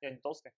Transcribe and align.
Я 0.00 0.10
не 0.10 0.18
толстый. 0.18 0.52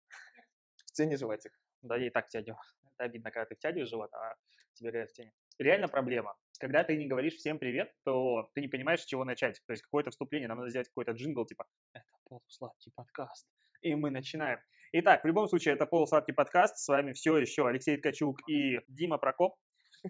В 0.86 0.92
тени 0.92 1.16
животик. 1.16 1.52
Да, 1.82 1.96
я 1.96 2.06
и 2.06 2.10
так 2.10 2.28
тяню. 2.28 2.56
Это 2.94 3.04
обидно, 3.04 3.30
когда 3.30 3.44
ты 3.46 3.54
втягиваешь 3.54 3.90
живот, 3.90 4.12
а 4.14 4.34
тебе 4.74 4.90
говорят 4.90 5.10
в 5.10 5.14
тени. 5.14 5.32
Реально 5.58 5.88
проблема. 5.88 6.36
Когда 6.58 6.84
ты 6.84 6.96
не 6.96 7.06
говоришь 7.06 7.34
всем 7.34 7.58
привет, 7.58 7.92
то 8.04 8.50
ты 8.54 8.60
не 8.62 8.68
понимаешь, 8.68 9.02
с 9.02 9.06
чего 9.06 9.24
начать. 9.24 9.62
То 9.66 9.72
есть 9.72 9.82
какое-то 9.82 10.10
вступление, 10.10 10.48
нам 10.48 10.58
надо 10.58 10.70
сделать 10.70 10.88
какой-то 10.88 11.12
джингл, 11.12 11.44
типа 11.44 11.66
«Это 11.92 12.06
полусладкий 12.24 12.92
подкаст». 12.94 13.46
И 13.82 13.94
мы 13.94 14.10
начинаем. 14.10 14.58
Итак, 14.92 15.24
в 15.24 15.26
любом 15.26 15.48
случае, 15.48 15.74
это 15.74 15.86
полусладкий 15.86 16.32
подкаст. 16.32 16.78
С 16.78 16.88
вами 16.88 17.12
все 17.12 17.36
еще 17.36 17.66
Алексей 17.66 17.96
Ткачук 17.98 18.48
и 18.48 18.80
Дима 18.88 19.18
Прокоп. 19.18 19.56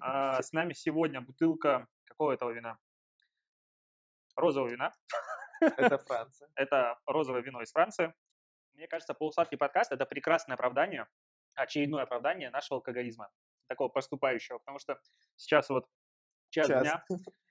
А 0.00 0.42
с 0.42 0.52
нами 0.52 0.72
сегодня 0.72 1.20
бутылка 1.20 1.86
какого 2.04 2.32
этого 2.32 2.50
вина? 2.50 2.78
Розового 4.36 4.68
вина. 4.68 4.92
Это 5.60 5.98
Франция. 5.98 6.48
Это 6.54 6.98
розовое 7.06 7.42
вино 7.42 7.62
из 7.62 7.72
Франции. 7.72 8.12
Мне 8.76 8.86
кажется, 8.88 9.14
полусладкий 9.14 9.56
подкаст– 9.56 9.90
это 9.92 10.04
прекрасное 10.04 10.54
оправдание, 10.54 11.08
очередное 11.54 12.02
оправдание 12.02 12.50
нашего 12.50 12.76
алкоголизма, 12.78 13.30
такого 13.68 13.88
поступающего, 13.88 14.58
потому 14.58 14.78
что 14.78 15.00
сейчас 15.36 15.70
вот 15.70 15.88
час, 16.50 16.68
Час. 16.68 16.82
дня, 16.82 17.04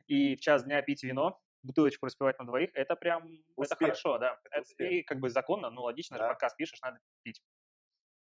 и 0.08 0.36
в 0.36 0.40
час 0.42 0.64
дня 0.64 0.82
пить 0.84 1.04
вино, 1.04 1.42
бутылочку 1.64 2.06
распивать 2.06 2.38
на 2.38 2.46
двоих, 2.46 2.70
это 2.76 2.96
прям, 2.96 3.34
это 3.34 3.44
Успех. 3.56 3.80
хорошо, 3.80 4.20
да. 4.20 4.40
Это 4.52 4.58
Это 4.72 4.84
и 4.84 5.02
как 5.02 5.20
бы 5.20 5.30
законно, 5.32 5.72
ну 5.72 5.82
логично, 5.82 6.18
же 6.18 6.24
Да. 6.24 6.30
подкаст 6.30 6.56
пишешь, 6.58 6.80
надо 6.82 7.00
пить. 7.24 7.42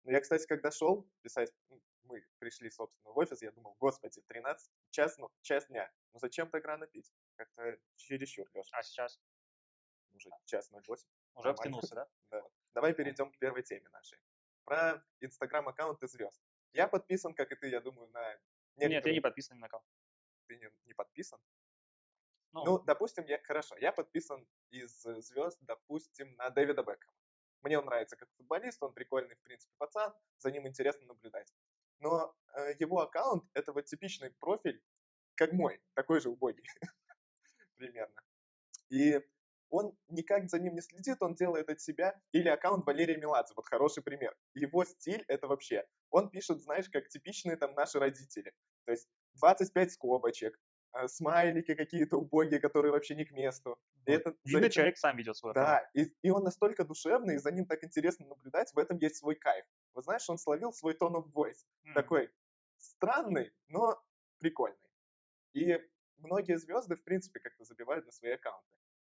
Ну, 0.03 0.11
Я, 0.11 0.19
кстати, 0.19 0.45
когда 0.45 0.69
шел 0.71 1.09
писать, 1.21 1.53
м, 1.69 1.81
мы 2.03 2.25
пришли, 2.39 2.69
собственно, 2.69 3.13
в 3.13 3.17
офис, 3.17 3.41
я 3.41 3.51
думал, 3.51 3.75
господи, 3.79 4.21
13, 4.27 4.69
час, 4.91 5.17
ну, 5.17 5.29
час 5.41 5.67
дня, 5.67 5.89
ну 6.13 6.19
зачем 6.19 6.49
так 6.49 6.65
рано 6.65 6.85
пить? 6.87 7.13
Как-то 7.35 7.77
чересчур, 7.95 8.45
Леша, 8.53 8.77
А 8.77 8.83
сейчас 8.83 9.21
уже 10.13 10.29
час 10.45 10.69
08. 10.69 11.07
уже 11.35 11.49
Нормально. 11.49 11.55
втянулся, 11.61 11.95
да? 11.95 12.07
Да. 12.31 12.43
Давай 12.73 12.93
перейдем 12.93 13.31
к 13.31 13.37
первой 13.39 13.63
теме 13.63 13.89
нашей. 13.89 14.19
Про 14.65 15.03
инстаграм-аккаунты 15.21 16.07
звезд. 16.07 16.41
Я 16.73 16.87
подписан, 16.87 17.33
как 17.33 17.51
и 17.51 17.55
ты, 17.55 17.67
я 17.69 17.81
думаю, 17.81 18.07
на 18.09 18.21
Нет, 18.31 18.41
я 18.75 18.87
не 18.87 18.93
некоторые- 18.95 19.21
подписан 19.21 19.57
ни 19.57 19.61
на 19.61 19.67
кого. 19.69 19.83
Ты 20.47 20.57
не, 20.57 20.71
не 20.85 20.93
подписан? 20.93 21.39
Ну, 22.51 22.65
Ну, 22.65 22.79
допустим, 22.79 23.25
я 23.25 23.39
хорошо, 23.39 23.75
я 23.77 23.91
подписан 23.91 24.47
из 24.71 25.05
э, 25.05 25.21
звезд, 25.21 25.57
допустим, 25.61 26.35
на 26.35 26.49
Дэвида 26.49 26.83
Бекхэма. 26.83 27.13
Мне 27.61 27.77
он 27.77 27.85
нравится 27.85 28.15
как 28.15 28.29
футболист, 28.37 28.81
он 28.81 28.93
прикольный, 28.93 29.35
в 29.35 29.41
принципе, 29.41 29.73
пацан, 29.77 30.13
за 30.37 30.51
ним 30.51 30.67
интересно 30.67 31.05
наблюдать. 31.07 31.53
Но 31.99 32.35
э, 32.55 32.73
его 32.79 33.01
аккаунт 33.01 33.43
это 33.53 33.73
вот 33.73 33.85
типичный 33.85 34.31
профиль, 34.31 34.81
как 35.35 35.51
мой, 35.53 35.81
такой 35.93 36.21
же 36.21 36.29
убогий 36.29 36.63
примерно. 37.77 38.21
И 38.89 39.21
он 39.69 39.95
никак 40.07 40.49
за 40.49 40.59
ним 40.59 40.73
не 40.75 40.81
следит, 40.81 41.17
он 41.21 41.35
делает 41.35 41.69
от 41.69 41.81
себя. 41.81 42.19
Или 42.31 42.49
аккаунт 42.49 42.85
Валерия 42.85 43.17
Меладзе, 43.17 43.53
вот 43.55 43.67
хороший 43.67 44.03
пример. 44.03 44.35
Его 44.53 44.85
стиль 44.85 45.23
это 45.27 45.47
вообще, 45.47 45.85
он 46.09 46.29
пишет, 46.29 46.61
знаешь, 46.61 46.89
как 46.89 47.07
типичные 47.09 47.55
там 47.57 47.73
наши 47.75 47.99
родители. 47.99 48.53
То 48.85 48.91
есть 48.91 49.07
25 49.35 49.91
скобочек, 49.91 50.59
э, 50.93 51.07
смайлики 51.07 51.75
какие-то 51.75 52.17
убогие, 52.17 52.59
которые 52.59 52.91
вообще 52.91 53.15
не 53.15 53.25
к 53.25 53.31
месту. 53.31 53.77
И 54.05 54.11
это, 54.11 54.31
за 54.31 54.37
видно, 54.53 54.65
этим- 54.65 54.71
человек 54.71 54.97
сам 54.97 55.17
ведет 55.17 55.37
свой 55.37 55.53
да, 55.53 55.87
и, 55.93 56.05
и 56.23 56.29
он 56.31 56.43
настолько 56.43 56.83
душевный, 56.83 57.35
и 57.35 57.37
за 57.37 57.51
ним 57.51 57.65
так 57.65 57.83
интересно 57.83 58.25
наблюдать, 58.25 58.73
в 58.73 58.79
этом 58.79 58.97
есть 58.97 59.17
свой 59.17 59.35
кайф. 59.35 59.65
Вот 59.93 60.03
знаешь, 60.05 60.27
он 60.29 60.37
словил 60.39 60.73
свой 60.73 60.93
tone 60.95 61.13
of 61.15 61.31
voice, 61.31 61.65
М. 61.85 61.93
такой 61.93 62.31
странный, 62.77 63.51
но 63.67 64.01
прикольный. 64.39 64.77
И 65.53 65.77
многие 66.17 66.57
звезды, 66.57 66.95
в 66.95 67.03
принципе, 67.03 67.39
как-то 67.39 67.65
забивают 67.65 68.05
на 68.05 68.11
свои 68.11 68.31
аккаунты. 68.31 68.67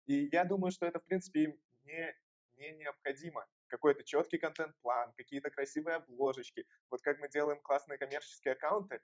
И 0.09 0.27
я 0.31 0.43
думаю, 0.43 0.71
что 0.71 0.87
это, 0.87 0.99
в 0.99 1.05
принципе, 1.05 1.43
им 1.43 1.59
не, 1.83 2.15
не 2.57 2.71
необходимо. 2.71 3.47
Какой-то 3.67 4.03
четкий 4.03 4.39
контент-план, 4.39 5.13
какие-то 5.13 5.51
красивые 5.51 5.97
обложечки. 5.97 6.65
Вот 6.89 7.03
как 7.03 7.19
мы 7.19 7.29
делаем 7.29 7.61
классные 7.61 7.99
коммерческие 7.99 8.53
аккаунты, 8.53 9.01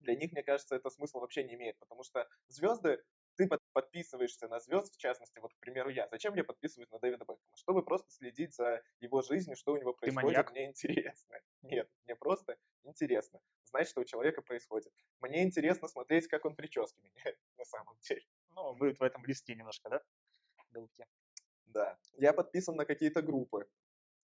для 0.00 0.14
них, 0.14 0.32
мне 0.32 0.42
кажется, 0.42 0.76
это 0.76 0.90
смысл 0.90 1.20
вообще 1.20 1.42
не 1.42 1.54
имеет, 1.54 1.78
потому 1.78 2.02
что 2.02 2.28
звезды, 2.48 3.02
ты 3.36 3.48
под- 3.48 3.62
подписываешься 3.72 4.46
на 4.46 4.60
звезд, 4.60 4.94
в 4.94 4.98
частности, 4.98 5.38
вот, 5.38 5.54
к 5.54 5.58
примеру, 5.58 5.88
я. 5.88 6.06
Зачем 6.08 6.34
я 6.34 6.44
подписываюсь 6.44 6.90
на 6.90 6.98
Дэвида 6.98 7.24
Бекхэма? 7.24 7.38
Чтобы 7.54 7.82
просто 7.82 8.10
следить 8.10 8.54
за 8.54 8.82
его 9.00 9.22
жизнью, 9.22 9.56
что 9.56 9.72
у 9.72 9.78
него 9.78 9.94
происходит, 9.94 10.24
маньяк? 10.26 10.50
мне 10.50 10.66
интересно. 10.66 11.40
Нет, 11.62 11.88
мне 12.04 12.14
просто 12.14 12.58
интересно 12.82 13.40
знать, 13.64 13.88
что 13.88 14.02
у 14.02 14.04
человека 14.04 14.42
происходит. 14.42 14.92
Мне 15.20 15.44
интересно 15.44 15.88
смотреть, 15.88 16.28
как 16.28 16.44
он 16.44 16.54
прически 16.54 17.00
меняет 17.00 17.38
на 17.56 17.64
самом 17.64 17.96
деле. 18.00 18.22
Ну, 18.50 18.74
вы 18.74 18.92
в 18.94 19.02
этом 19.02 19.22
близки 19.22 19.54
немножко, 19.54 19.90
да? 19.90 20.02
Белки. 20.76 21.04
Да. 21.66 21.98
Я 22.14 22.32
подписан 22.32 22.76
на 22.76 22.84
какие-то 22.84 23.22
группы, 23.22 23.66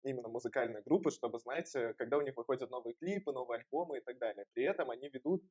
именно 0.04 0.28
музыкальные 0.28 0.84
группы, 0.84 1.12
чтобы 1.12 1.40
знать, 1.40 1.72
когда 1.98 2.18
у 2.18 2.22
них 2.22 2.36
выходят 2.36 2.70
новые 2.70 2.94
клипы, 2.96 3.32
новые 3.32 3.60
альбомы 3.60 3.98
и 3.98 4.02
так 4.02 4.18
далее. 4.18 4.46
При 4.54 4.64
этом 4.64 4.90
они 4.90 5.10
ведут, 5.10 5.44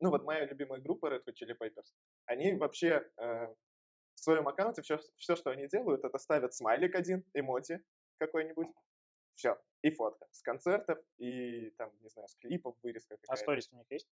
ну 0.00 0.10
вот 0.10 0.24
моя 0.24 0.44
любимая 0.46 0.80
группа 0.80 1.06
Red 1.06 1.24
Hot 1.24 1.34
Chili 1.34 1.56
Peppers, 1.58 1.92
они 2.26 2.54
вообще 2.54 3.10
э, 3.16 3.54
в 4.14 4.20
своем 4.20 4.48
аккаунте 4.48 4.82
все, 4.82 4.98
все, 5.16 5.36
что 5.36 5.50
они 5.50 5.68
делают, 5.68 6.04
это 6.04 6.18
ставят 6.18 6.54
смайлик 6.54 6.94
один, 6.94 7.24
эмоти 7.34 7.80
какой-нибудь, 8.18 8.68
все, 9.34 9.60
и 9.82 9.90
фотка 9.90 10.26
с 10.30 10.42
концертов, 10.42 10.98
и 11.18 11.70
там, 11.78 11.92
не 12.00 12.08
знаю, 12.08 12.28
с 12.28 12.34
клипов, 12.36 12.76
вырезка 12.82 13.14
А 13.14 13.18
какая-то. 13.18 13.42
сторис 13.42 13.68
у 13.72 13.76
них 13.76 13.86
есть? 13.90 14.08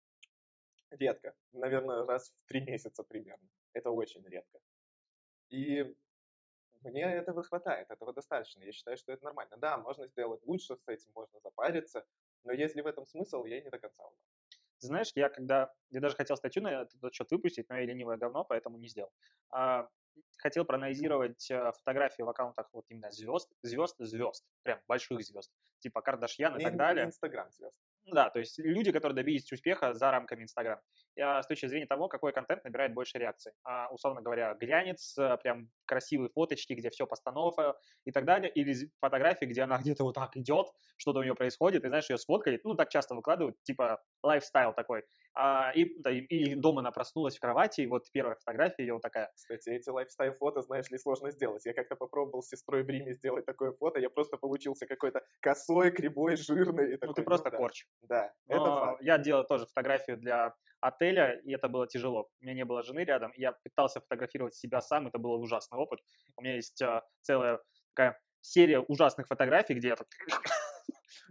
Редко. 0.91 1.34
Наверное, 1.53 2.05
раз 2.05 2.31
в 2.31 2.49
три 2.49 2.61
месяца 2.61 3.03
примерно. 3.03 3.49
Это 3.72 3.91
очень 3.91 4.22
редко. 4.28 4.61
И 5.49 5.94
мне 6.91 7.03
этого 7.03 7.43
хватает, 7.43 7.91
этого 7.91 8.12
достаточно. 8.12 8.62
Я 8.62 8.72
считаю, 8.72 8.97
что 8.97 9.12
это 9.12 9.25
нормально. 9.25 9.56
Да, 9.56 9.78
можно 9.78 10.06
сделать 10.06 10.43
лучше 10.45 10.77
с 10.77 10.89
этим, 10.89 11.11
можно 11.15 11.41
запариться, 11.41 12.06
но 12.45 12.53
если 12.53 12.81
в 12.83 12.87
этом 12.87 13.06
смысл, 13.06 13.45
я 13.45 13.61
не 13.61 13.71
до 13.71 13.78
конца. 13.78 14.05
Ты 14.81 14.87
знаешь, 14.89 15.12
я 15.15 15.28
когда... 15.28 15.73
Я 15.91 16.00
даже 16.00 16.17
хотел 16.17 16.37
статью 16.37 16.62
на 16.62 16.83
этот 16.83 17.15
счет 17.15 17.31
выпустить, 17.31 17.69
но 17.69 17.77
я 17.77 17.87
ленивое 17.87 18.17
говно, 18.17 18.44
поэтому 18.44 18.77
не 18.78 18.89
сделал. 18.89 19.11
А, 19.50 19.89
хотел 20.39 20.65
проанализировать 20.65 21.50
э, 21.50 21.73
фотографии 21.73 22.23
в 22.23 22.28
аккаунтах 22.28 22.69
вот 22.73 22.84
именно 22.89 23.11
звезд, 23.11 23.50
звезд, 23.62 23.97
звезд, 23.99 24.44
прям 24.62 24.81
больших 24.87 25.23
звезд, 25.23 25.50
типа 25.78 26.03
Кардашьян 26.03 26.55
и 26.56 26.59
Не- 26.59 26.65
так 26.65 26.77
далее. 26.77 27.06
Инстаграм 27.06 27.50
звезд. 27.50 27.75
Да, 28.05 28.28
то 28.28 28.39
есть 28.39 28.59
люди, 28.59 28.93
которые 28.93 29.17
добились 29.17 29.50
успеха 29.50 29.94
за 29.94 30.11
рамками 30.11 30.43
Инстаграм. 30.43 30.81
Я 31.17 31.43
с 31.43 31.47
точки 31.47 31.67
зрения 31.67 31.87
того, 31.87 32.09
какой 32.09 32.33
контент 32.33 32.65
набирает 32.65 32.93
больше 32.95 33.19
реакций. 33.19 33.53
А, 33.63 33.89
условно 33.91 34.21
говоря, 34.21 34.55
глянец, 34.55 35.17
э, 35.17 35.37
прям 35.43 35.71
красивые 35.87 36.29
фоточки, 36.29 36.73
где 36.73 36.91
все 36.91 37.07
постанова 37.07 37.79
и 38.05 38.11
так 38.11 38.25
далее, 38.25 38.51
или 38.51 38.91
фотографии, 39.01 39.45
где 39.47 39.63
она 39.63 39.79
где-то 39.83 40.05
вот 40.05 40.15
так 40.15 40.37
идет, 40.37 40.67
что-то 40.97 41.21
у 41.21 41.23
нее 41.23 41.35
происходит, 41.35 41.85
и 41.85 41.89
знаешь, 41.89 42.11
ее 42.11 42.19
сфоткали, 42.19 42.61
ну, 42.65 42.75
так 42.75 42.89
часто 42.89 43.15
выкладывают, 43.15 43.63
типа 43.63 44.03
лайфстайл 44.23 44.73
такой. 44.73 45.05
А, 45.35 45.73
и, 45.75 45.99
да, 46.01 46.11
и- 46.11 46.55
дома 46.55 46.81
она 46.81 46.91
проснулась 46.93 47.37
в 47.37 47.41
кровати, 47.41 47.83
и 47.83 47.87
вот 47.87 48.05
первая 48.13 48.37
фотография 48.37 48.83
ее 48.85 48.95
вот 48.95 49.03
такая. 49.03 49.31
Кстати, 49.35 49.71
эти 49.71 49.89
лайфстайл-фото, 49.91 50.63
знаешь 50.63 50.91
ли, 50.91 50.99
сложно 50.99 51.31
сделать. 51.31 51.65
Я 51.67 51.75
как-то 51.75 51.97
попробовал 51.97 52.43
с 52.43 52.49
сестрой 52.49 52.83
в 52.85 52.89
Риме 52.89 53.15
сделать 53.15 53.45
такое 53.47 53.73
фото, 53.73 53.99
я 53.99 54.11
просто 54.11 54.37
получился 54.37 54.87
какой-то 54.87 55.23
косой, 55.41 55.91
кривой, 55.91 56.37
жирный. 56.37 56.95
И 56.95 56.97
Ну, 57.03 57.13
такой, 57.13 57.15
ты 57.15 57.23
просто 57.23 57.51
да. 57.51 57.57
корч. 57.59 57.87
Да, 58.03 58.35
это 58.49 58.73
Но 58.73 58.77
факт. 58.79 59.01
я 59.01 59.19
делал 59.19 59.45
тоже 59.45 59.67
фотографию 59.67 60.17
для 60.17 60.55
отеля, 60.84 61.41
и 61.45 61.53
это 61.53 61.69
было 61.69 61.87
тяжело. 61.87 62.28
У 62.41 62.45
меня 62.45 62.55
не 62.55 62.65
было 62.65 62.83
жены 62.83 63.00
рядом, 63.00 63.33
я 63.37 63.53
пытался 63.53 64.00
фотографировать 64.00 64.55
себя 64.55 64.81
сам, 64.81 65.06
это 65.06 65.19
был 65.19 65.33
ужасный 65.41 65.78
опыт. 65.78 66.00
У 66.37 66.43
меня 66.43 66.56
есть 66.56 66.81
а, 66.83 67.03
целая 67.22 67.59
такая 67.95 68.21
серия 68.41 68.81
ужасных 68.81 69.27
фотографий, 69.27 69.75
где 69.75 69.89
я 69.89 69.97
так... 69.97 70.09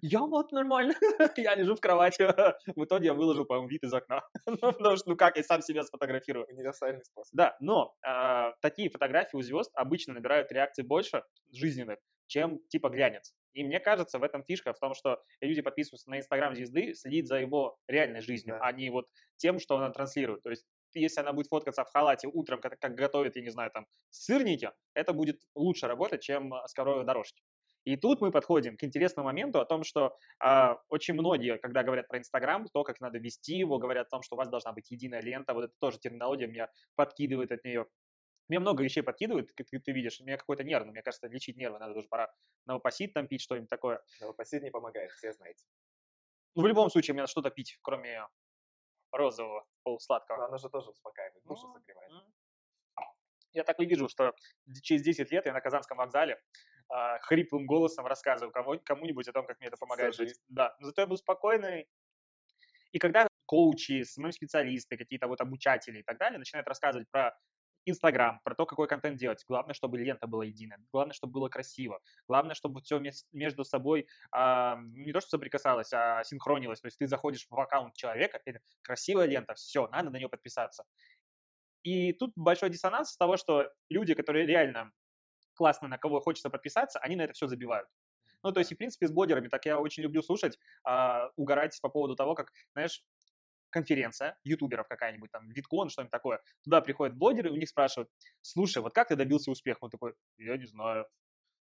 Я 0.01 0.19
вот 0.19 0.51
нормально, 0.51 0.93
я 1.37 1.55
лежу 1.55 1.75
в 1.75 1.79
кровати. 1.79 2.23
В 2.75 2.83
итоге 2.83 3.07
я 3.07 3.13
выложил, 3.13 3.45
по-моему, 3.45 3.69
вид 3.69 3.83
из 3.83 3.93
окна. 3.93 4.21
Ну, 4.45 4.57
Потому 4.57 4.97
что, 4.97 5.09
ну 5.09 5.15
как, 5.15 5.37
я 5.37 5.43
сам 5.43 5.61
себя 5.61 5.83
сфотографирую. 5.83 6.45
Универсальный 6.49 7.05
способ. 7.05 7.33
Да, 7.33 7.55
но 7.61 7.93
а, 8.05 8.53
такие 8.61 8.89
фотографии 8.89 9.37
у 9.37 9.41
звезд 9.41 9.71
обычно 9.75 10.13
набирают 10.13 10.51
реакций 10.51 10.83
больше 10.83 11.23
жизненных, 11.51 11.99
чем 12.27 12.59
типа 12.67 12.89
глянец. 12.89 13.33
И 13.53 13.63
мне 13.63 13.79
кажется, 13.79 14.19
в 14.19 14.23
этом 14.23 14.43
фишка 14.43 14.73
в 14.73 14.79
том, 14.79 14.93
что 14.93 15.23
люди 15.41 15.61
подписываются 15.61 16.09
на 16.09 16.19
Инстаграм 16.19 16.55
звезды, 16.55 16.93
следить 16.95 17.27
за 17.27 17.37
его 17.39 17.77
реальной 17.87 18.21
жизнью, 18.21 18.57
Да. 18.57 18.65
а 18.67 18.71
не 18.71 18.89
вот 18.89 19.07
тем, 19.37 19.59
что 19.59 19.77
она 19.77 19.89
транслирует. 19.91 20.41
То 20.43 20.49
есть 20.49 20.65
если 20.93 21.21
она 21.21 21.33
будет 21.33 21.47
фоткаться 21.47 21.83
в 21.83 21.89
халате 21.91 22.27
утром, 22.27 22.61
как, 22.61 22.79
как 22.79 22.95
готовит, 22.95 23.35
я 23.35 23.41
не 23.41 23.49
знаю, 23.49 23.71
там, 23.71 23.87
сырники, 24.09 24.71
это 24.93 25.13
будет 25.13 25.41
лучше 25.55 25.87
работать, 25.87 26.21
чем 26.21 26.53
а, 26.53 26.67
с 26.67 26.73
коровой 26.73 27.03
дорожки. 27.05 27.43
И 27.85 27.97
тут 27.97 28.21
мы 28.21 28.31
подходим 28.31 28.77
к 28.77 28.83
интересному 28.83 29.25
моменту 29.25 29.59
о 29.59 29.65
том, 29.65 29.83
что 29.83 30.15
а, 30.39 30.77
очень 30.87 31.15
многие, 31.15 31.57
когда 31.57 31.83
говорят 31.83 32.07
про 32.07 32.17
Инстаграм, 32.19 32.65
то, 32.71 32.83
как 32.83 33.01
надо 33.01 33.17
вести 33.17 33.55
его, 33.57 33.77
говорят 33.77 34.07
о 34.07 34.09
том, 34.11 34.21
что 34.21 34.35
у 34.35 34.37
вас 34.37 34.47
должна 34.49 34.71
быть 34.71 34.89
единая 34.91 35.21
лента, 35.21 35.53
вот 35.53 35.65
это 35.65 35.73
тоже 35.79 35.99
терминология 35.99 36.47
меня 36.47 36.69
подкидывает 36.95 37.51
от 37.51 37.63
нее. 37.65 37.87
Мне 38.49 38.59
много 38.59 38.83
вещей 38.83 39.01
подкидывают, 39.01 39.51
как 39.53 39.67
ты, 39.67 39.79
ты 39.79 39.91
видишь, 39.91 40.19
у 40.19 40.25
меня 40.25 40.37
какой-то 40.37 40.63
нервный, 40.63 40.91
мне 40.91 41.01
кажется, 41.01 41.27
лечить 41.27 41.57
нервы 41.57 41.79
надо 41.79 41.97
уже 41.97 42.07
пора 42.07 42.33
новопосит 42.65 43.13
там 43.13 43.27
пить, 43.27 43.41
что-нибудь 43.41 43.69
такое. 43.69 44.01
Новопосит 44.19 44.63
не 44.63 44.71
помогает, 44.71 45.11
все 45.11 45.31
знаете. 45.31 45.65
Ну, 46.55 46.63
в 46.63 46.67
любом 46.67 46.89
случае, 46.89 47.13
мне 47.13 47.21
надо 47.23 47.31
что-то 47.31 47.49
пить, 47.49 47.79
кроме 47.81 48.27
розового, 49.11 49.65
полусладкого. 49.83 50.37
Но 50.37 50.45
оно 50.45 50.57
же 50.57 50.69
тоже 50.69 50.89
успокаивает, 50.89 51.43
душу 51.45 51.67
Ну, 51.67 51.73
согревает. 51.73 52.11
Я 53.53 53.63
так 53.63 53.79
и 53.79 53.85
вижу, 53.85 54.09
что 54.09 54.33
через 54.81 55.03
10 55.03 55.31
лет 55.31 55.45
я 55.45 55.53
на 55.53 55.61
Казанском 55.61 55.97
вокзале 55.97 56.41
а, 56.89 57.19
хриплым 57.19 57.65
голосом 57.65 58.05
рассказываю 58.07 58.51
кому- 58.51 58.79
кому-нибудь 58.79 59.27
о 59.27 59.31
том, 59.31 59.45
как 59.45 59.59
мне 59.59 59.67
это 59.67 59.77
помогает 59.77 60.15
жить. 60.15 60.39
Да, 60.47 60.75
но 60.79 60.87
зато 60.87 61.01
я 61.01 61.07
был 61.07 61.17
спокойный. 61.17 61.87
И 62.91 62.99
когда 62.99 63.27
коучи, 63.45 64.03
самые 64.03 64.31
специалисты, 64.31 64.97
какие-то 64.97 65.27
вот 65.27 65.41
обучатели 65.41 65.99
и 65.99 66.03
так 66.03 66.17
далее 66.17 66.39
начинают 66.39 66.67
рассказывать 66.67 67.09
про 67.11 67.37
Инстаграм, 67.85 68.39
про 68.43 68.55
то, 68.55 68.65
какой 68.65 68.87
контент 68.87 69.17
делать. 69.17 69.43
Главное, 69.47 69.73
чтобы 69.73 69.97
лента 69.97 70.27
была 70.27 70.45
единая. 70.45 70.79
Главное, 70.91 71.13
чтобы 71.13 71.33
было 71.33 71.49
красиво. 71.49 71.99
Главное, 72.27 72.55
чтобы 72.55 72.81
все 72.81 73.01
между 73.31 73.63
собой 73.63 74.07
а, 74.31 74.77
не 74.81 75.11
то, 75.11 75.19
что 75.19 75.31
соприкасалось, 75.31 75.91
а 75.93 76.23
синхронилось. 76.23 76.81
То 76.81 76.87
есть 76.87 76.97
ты 76.97 77.07
заходишь 77.07 77.47
в 77.49 77.59
аккаунт 77.59 77.95
человека, 77.95 78.41
это 78.45 78.59
красивая 78.81 79.25
лента, 79.25 79.53
все, 79.55 79.87
надо 79.87 80.09
на 80.09 80.17
нее 80.17 80.29
подписаться. 80.29 80.85
И 81.83 82.13
тут 82.13 82.31
большой 82.35 82.69
диссонанс 82.69 83.11
с 83.11 83.17
того, 83.17 83.35
что 83.37 83.69
люди, 83.89 84.13
которые 84.13 84.45
реально 84.45 84.91
классно, 85.55 85.87
на 85.87 85.97
кого 85.97 86.21
хочется 86.21 86.49
подписаться, 86.49 86.99
они 86.99 87.15
на 87.15 87.23
это 87.23 87.33
все 87.33 87.47
забивают. 87.47 87.87
Ну, 88.43 88.51
то 88.51 88.59
есть, 88.59 88.71
и, 88.71 88.75
в 88.75 88.77
принципе, 88.77 89.07
с 89.07 89.11
блогерами, 89.11 89.47
так 89.47 89.65
я 89.65 89.79
очень 89.79 90.03
люблю 90.03 90.21
слушать, 90.21 90.59
а, 90.83 91.29
угорать 91.37 91.79
по 91.81 91.89
поводу 91.89 92.15
того, 92.15 92.35
как, 92.35 92.51
знаешь, 92.73 93.03
конференция 93.73 94.37
ютуберов 94.43 94.87
какая-нибудь, 94.87 95.31
там, 95.31 95.49
Виткон, 95.49 95.89
что-нибудь 95.89 96.11
такое. 96.11 96.39
Туда 96.63 96.81
приходят 96.81 97.17
блогеры, 97.17 97.51
у 97.51 97.55
них 97.57 97.69
спрашивают, 97.69 98.09
слушай, 98.41 98.81
вот 98.81 98.93
как 98.93 99.09
ты 99.09 99.15
добился 99.17 99.51
успеха? 99.51 99.79
Он 99.81 99.89
такой, 99.89 100.13
я 100.37 100.57
не 100.57 100.65
знаю. 100.65 101.07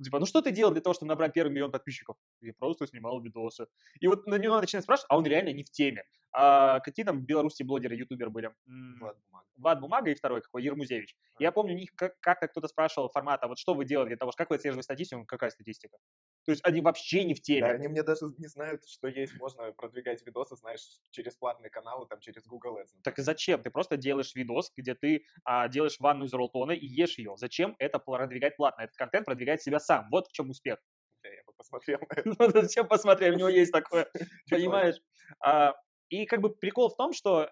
Типа, 0.03 0.19
ну 0.19 0.27
что 0.27 0.43
ты 0.43 0.51
делал 0.51 0.73
для 0.73 0.81
того, 0.81 0.95
чтобы 0.95 1.11
набрать 1.11 1.33
первый 1.33 1.53
миллион 1.53 1.71
подписчиков? 1.71 2.17
Я 2.41 2.53
просто 2.59 2.87
снимал 2.87 3.21
видосы. 3.21 3.67
И 4.01 4.09
вот 4.09 4.27
на 4.27 4.37
него 4.37 4.61
начинают 4.61 4.85
спрашивать, 4.85 5.07
а 5.11 5.19
он 5.19 5.25
реально 5.27 5.53
не 5.53 5.63
в 5.65 5.71
теме. 5.71 6.05
А 6.33 6.81
какие 6.81 7.05
там 7.05 7.21
в 7.21 7.25
Беларуси 7.25 7.63
блогеры, 7.63 7.95
ютуберы 7.95 8.31
были? 8.31 8.51
Влад 8.99 9.17
Бумага. 9.19 9.47
Влад 9.57 9.81
Бумага 9.81 10.11
и 10.11 10.15
второй 10.15 10.41
какой, 10.43 10.65
Ермузевич. 10.65 11.15
Я 11.39 11.53
помню, 11.53 11.75
у 11.75 11.79
них 11.79 11.91
как- 11.95 12.19
как-то 12.21 12.49
кто-то 12.49 12.69
спрашивал 12.69 13.11
формата, 13.11 13.47
вот 13.47 13.59
что 13.59 13.75
вы 13.75 13.85
делаете 13.85 14.09
для 14.11 14.17
того, 14.17 14.33
как 14.33 14.51
вы 14.51 14.57
отслеживаете 14.57 14.85
статистику, 14.85 15.25
какая 15.27 15.51
статистика? 15.51 15.99
То 16.45 16.53
есть 16.53 16.65
они 16.65 16.81
вообще 16.81 17.25
не 17.25 17.35
в 17.35 17.41
Да, 17.59 17.67
теме. 17.67 17.73
они 17.73 17.89
мне 17.89 18.03
даже 18.03 18.27
не 18.39 18.47
знают, 18.47 18.89
что 18.89 19.09
есть, 19.09 19.35
можно 19.35 19.73
продвигать 19.73 20.25
видосы, 20.27 20.57
знаешь, 20.57 20.81
через 21.11 21.37
платные 21.37 21.71
каналы, 21.71 22.07
там, 22.07 22.21
через 22.21 22.47
Google 22.47 22.79
Ads. 22.79 22.95
Так 23.03 23.19
и 23.19 23.23
зачем? 23.23 23.63
Ты 23.63 23.71
просто 23.71 23.97
делаешь 23.97 24.35
видос, 24.35 24.73
где 24.77 24.95
ты 24.95 25.25
а, 25.45 25.69
делаешь 25.69 25.99
ванну 26.01 26.25
из 26.25 26.33
роллтона 26.33 26.73
и 26.73 26.87
ешь 26.87 27.19
ее. 27.19 27.35
Зачем 27.37 27.75
это 27.79 27.99
продвигать 27.99 28.57
платно? 28.57 28.83
Этот 28.83 28.97
контент 28.97 29.27
продвигает 29.27 29.63
себя 29.63 29.79
сам. 29.81 30.09
Вот 30.11 30.29
в 30.29 30.33
чем 30.33 30.51
успех. 30.51 30.79
Бля, 31.23 31.35
я 31.35 31.43
бы 31.45 31.53
посмотрел 31.53 32.01
на 32.01 32.07
это. 32.21 32.35
Ну, 32.39 32.51
Зачем 32.51 32.89
посмотреть, 32.89 33.35
у 33.35 33.39
него 33.39 33.49
есть 33.49 33.73
такое, 33.73 34.09
понимаешь? 34.51 34.97
А, 35.41 35.75
И 36.09 36.27
как 36.27 36.41
бы 36.41 36.55
прикол 36.55 36.91
в 36.91 36.97
том, 36.97 37.13
что 37.13 37.51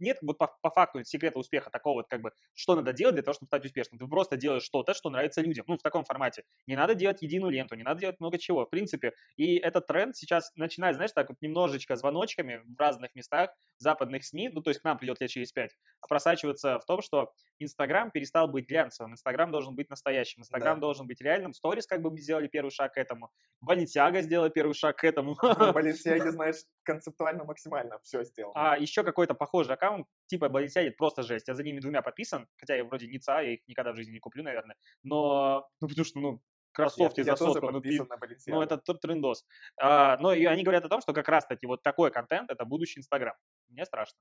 нет 0.00 0.18
вот 0.22 0.38
по, 0.38 0.48
по 0.62 0.70
факту 0.70 1.04
секрета 1.04 1.38
успеха 1.38 1.70
такого 1.70 1.94
вот 1.98 2.08
как 2.08 2.20
бы, 2.22 2.32
что 2.54 2.74
надо 2.76 2.92
делать 2.92 3.14
для 3.14 3.22
того, 3.22 3.34
чтобы 3.34 3.46
стать 3.46 3.64
успешным. 3.64 3.98
Ты 3.98 4.06
просто 4.06 4.36
делаешь 4.36 4.62
что-то, 4.62 4.94
что 4.94 5.10
нравится 5.10 5.40
людям, 5.40 5.64
ну, 5.68 5.76
в 5.76 5.82
таком 5.82 6.04
формате. 6.04 6.44
Не 6.66 6.76
надо 6.76 6.94
делать 6.94 7.22
единую 7.22 7.50
ленту, 7.52 7.74
не 7.74 7.82
надо 7.82 8.00
делать 8.00 8.20
много 8.20 8.38
чего, 8.38 8.64
в 8.66 8.70
принципе. 8.70 9.12
И 9.36 9.56
этот 9.56 9.86
тренд 9.86 10.16
сейчас 10.16 10.52
начинает, 10.54 10.96
знаешь, 10.96 11.12
так 11.12 11.28
вот 11.28 11.38
немножечко 11.40 11.96
звоночками 11.96 12.62
в 12.64 12.78
разных 12.78 13.14
местах 13.14 13.50
западных 13.78 14.24
СМИ, 14.24 14.50
ну, 14.50 14.62
то 14.62 14.70
есть 14.70 14.80
к 14.80 14.84
нам 14.84 14.98
придет 14.98 15.20
лет 15.20 15.30
через 15.30 15.52
пять, 15.52 15.72
просачиваться 16.08 16.78
в 16.78 16.84
том, 16.84 17.02
что 17.02 17.32
Инстаграм 17.58 18.10
перестал 18.10 18.48
быть 18.48 18.68
глянцевым, 18.68 19.12
Инстаграм 19.12 19.50
должен 19.50 19.74
быть 19.74 19.88
настоящим, 19.90 20.42
Инстаграм 20.42 20.78
Да. 20.78 20.80
должен 20.80 21.06
быть 21.06 21.20
реальным, 21.20 21.52
Сторис 21.52 21.86
как 21.86 22.02
бы 22.02 22.10
мы 22.10 22.18
сделали 22.18 22.48
первый 22.48 22.70
шаг 22.70 22.94
к 22.94 22.98
этому, 22.98 23.30
Баленсиага 23.60 24.22
сделала 24.22 24.50
первый 24.50 24.74
шаг 24.74 24.96
к 24.98 25.04
этому. 25.04 25.36
Ну, 25.56 25.70
Balenciaga, 25.72 26.30
знаешь, 26.30 26.56
концептуально 26.82 27.44
максимально 27.44 27.98
все 28.02 28.24
сделано. 28.24 28.54
А 28.58 28.78
еще 28.78 29.02
какой-то 29.02 29.34
похожий 29.34 29.74
аккаунт, 29.74 29.85
типа 30.26 30.46
Balenciaga, 30.46 30.90
просто 30.90 31.22
жесть. 31.22 31.48
Я 31.48 31.54
за 31.54 31.62
ними 31.62 31.80
двумя 31.80 32.02
подписан, 32.02 32.46
хотя 32.56 32.76
я 32.76 32.84
вроде 32.84 33.06
не 33.06 33.18
ца, 33.18 33.40
я 33.40 33.54
их 33.54 33.60
никогда 33.66 33.92
в 33.92 33.96
жизни 33.96 34.12
не 34.12 34.18
куплю, 34.18 34.42
наверное. 34.42 34.76
Но, 35.02 35.68
ну, 35.80 35.88
потому 35.88 36.04
что, 36.04 36.20
ну, 36.20 36.42
кроссовки 36.72 37.20
я, 37.20 37.24
за 37.24 37.30
я 37.30 37.36
сотку, 37.36 37.70
ну, 37.70 37.80
Balenciaga. 37.80 38.18
ну, 38.46 38.62
это 38.62 38.78
тот 38.78 39.00
трендос. 39.00 39.44
А, 39.80 40.16
но 40.18 40.32
и 40.32 40.44
они 40.44 40.62
говорят 40.62 40.84
о 40.84 40.88
том, 40.88 41.00
что 41.00 41.12
как 41.12 41.28
раз-таки 41.28 41.66
вот 41.66 41.82
такой 41.82 42.10
контент– 42.10 42.50
это 42.52 42.64
будущий 42.64 43.00
Инстаграм. 43.00 43.34
Мне 43.68 43.84
страшно. 43.84 44.18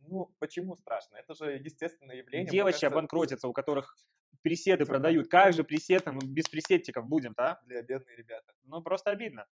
Ну, 0.00 0.34
почему 0.38 0.76
страшно? 0.76 1.16
Это 1.16 1.34
же 1.34 1.52
естественное 1.52 2.16
явление. 2.16 2.50
Девочки 2.50 2.80
кажется, 2.80 2.86
обанкротятся, 2.86 3.48
у 3.48 3.52
которых 3.52 3.96
преседы 4.42 4.86
продают. 4.86 5.28
Как 5.28 5.52
же 5.52 5.64
пресеты, 5.64 6.12
мы 6.12 6.20
без 6.24 6.48
пресетчиков 6.48 7.06
будем, 7.06 7.34
а? 7.36 7.60
Бля, 7.66 7.82
бедные 7.82 8.16
ребята. 8.16 8.52
Ну, 8.64 8.82
просто 8.82 9.10
обидно. 9.10 9.46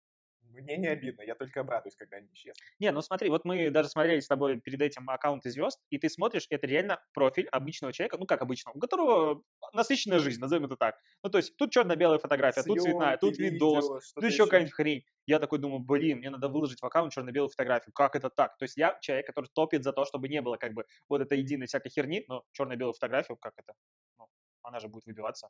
Мне 0.62 0.78
не 0.78 0.88
обидно, 0.88 1.22
я 1.22 1.36
только 1.36 1.62
обрадуюсь, 1.62 1.96
когда 1.96 2.18
они 2.18 2.28
исчезнут. 2.34 2.58
Не, 2.80 2.92
ну 2.92 3.02
смотри, 3.02 3.30
вот 3.30 3.46
мы 3.46 3.70
даже 3.70 3.90
смотрели 3.90 4.20
с 4.20 4.28
тобой 4.28 4.60
перед 4.60 4.82
этим 4.82 5.10
аккаунты 5.10 5.50
звезд, 5.50 5.80
и 5.90 5.98
ты 5.98 6.10
смотришь, 6.10 6.48
это 6.50 6.68
реально 6.68 7.02
профиль 7.14 7.48
обычного 7.48 7.94
человека, 7.94 8.18
ну 8.18 8.26
как 8.26 8.42
обычного, 8.42 8.76
у 8.76 8.80
которого 8.80 9.44
насыщенная 9.74 10.20
жизнь, 10.20 10.40
назовем 10.40 10.66
это 10.66 10.76
так. 10.76 11.00
Ну 11.24 11.30
то 11.30 11.38
есть 11.38 11.56
тут 11.58 11.72
черно-белая 11.72 12.20
фотография, 12.20 12.64
тут 12.64 12.82
цветная, 12.82 13.18
тут 13.18 13.38
видос, 13.38 13.84
видео, 13.84 14.00
тут 14.16 14.24
еще 14.24 14.46
какая-нибудь 14.46 14.74
хрень. 14.74 15.04
Я 15.26 15.40
такой 15.40 15.60
думаю, 15.60 15.80
блин, 15.80 16.20
мне 16.20 16.30
надо 16.30 16.48
выложить 16.48 16.80
в 16.80 16.86
аккаунт 16.86 17.12
черно-белую 17.12 17.50
фотографию. 17.50 17.94
Как 17.94 18.16
это 18.16 18.30
так? 18.30 18.58
То 18.58 18.64
есть 18.64 18.78
я 18.78 18.98
человек, 19.02 19.28
который 19.28 19.50
топит 19.54 19.84
за 19.84 19.92
то, 19.92 20.06
чтобы 20.06 20.30
не 20.30 20.42
было 20.42 20.56
как 20.56 20.74
бы 20.74 20.86
вот 21.10 21.22
этой 21.22 21.40
единой 21.40 21.68
всякой 21.68 21.90
херни, 21.90 22.24
но 22.28 22.44
черно-белую 22.54 22.94
фотографию, 22.94 23.38
как 23.38 23.54
это? 23.58 23.74
Ну, 24.18 24.28
она 24.64 24.80
же 24.80 24.88
будет 24.88 25.06
выбиваться. 25.06 25.50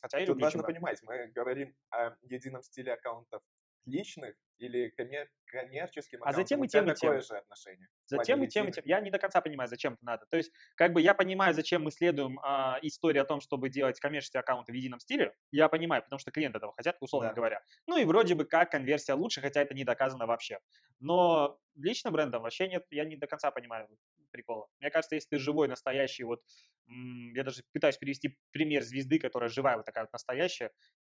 Хотя 0.00 0.24
Тут 0.24 0.40
важно 0.40 0.62
понимать, 0.62 0.98
мы 1.02 1.28
говорим 1.28 1.74
о 1.90 2.16
едином 2.22 2.62
стиле 2.62 2.94
аккаунтов 2.94 3.42
личных 3.86 4.34
или 4.58 4.92
коммер- 4.96 5.28
коммерческим 5.46 6.22
А 6.22 6.32
затем 6.32 6.62
и 6.62 6.68
тем, 6.68 6.90
и 6.90 6.94
тем. 6.94 7.20
же 7.22 7.36
отношение. 7.38 7.88
Затем 8.06 8.42
и 8.42 8.46
тем, 8.48 8.68
и 8.68 8.72
тем. 8.72 8.84
Я 8.86 9.00
не 9.00 9.10
до 9.10 9.18
конца 9.18 9.40
понимаю, 9.40 9.68
зачем 9.68 9.94
это 9.94 10.04
надо. 10.04 10.26
То 10.30 10.36
есть, 10.36 10.52
как 10.76 10.92
бы 10.92 11.00
я 11.00 11.14
понимаю, 11.14 11.54
зачем 11.54 11.82
мы 11.82 11.90
следуем 11.90 12.38
а, 12.42 12.78
истории 12.82 13.18
о 13.18 13.24
том, 13.24 13.40
чтобы 13.40 13.70
делать 13.70 13.98
коммерческие 14.00 14.40
аккаунты 14.40 14.72
в 14.72 14.74
едином 14.74 15.00
стиле. 15.00 15.34
Я 15.50 15.68
понимаю, 15.68 16.02
потому 16.02 16.18
что 16.18 16.30
клиенты 16.30 16.58
этого 16.58 16.74
хотят, 16.74 16.96
условно 17.00 17.30
Да. 17.30 17.34
говоря. 17.34 17.62
Ну 17.86 17.96
и 17.96 18.04
вроде 18.04 18.34
бы 18.34 18.44
как 18.44 18.70
конверсия 18.70 19.14
лучше, 19.14 19.40
хотя 19.40 19.62
это 19.62 19.74
не 19.74 19.84
доказано 19.84 20.26
вообще. 20.26 20.58
Но 20.98 21.58
личным 21.74 22.12
брендом 22.12 22.42
вообще 22.42 22.68
нет, 22.68 22.84
я 22.90 23.04
не 23.04 23.16
до 23.16 23.26
конца 23.26 23.50
понимаю 23.50 23.88
прикола. 24.30 24.68
Мне 24.78 24.90
кажется, 24.90 25.14
если 25.14 25.30
ты 25.30 25.38
живой, 25.38 25.68
настоящий, 25.68 26.24
вот 26.24 26.42
я 26.86 27.44
даже 27.44 27.62
пытаюсь 27.72 27.96
привести 27.96 28.38
пример 28.50 28.82
звезды, 28.82 29.18
которая 29.18 29.48
живая, 29.48 29.76
вот 29.76 29.86
такая 29.86 30.04
вот 30.04 30.12
настоящая, 30.12 30.70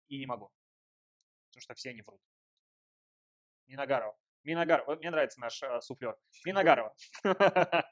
и 0.08 0.18
не 0.18 0.26
могу. 0.26 0.50
Потому 1.50 1.62
что 1.62 1.74
все 1.74 1.90
они 1.90 2.02
врут. 2.02 2.20
Миногарова. 3.66 4.16
Миногарова. 4.42 4.86
Вот 4.86 5.00
мне 5.00 5.10
нравится 5.10 5.40
наш 5.40 5.62
э, 5.62 5.80
суфлер. 5.80 6.16
Миногарова. 6.44 6.94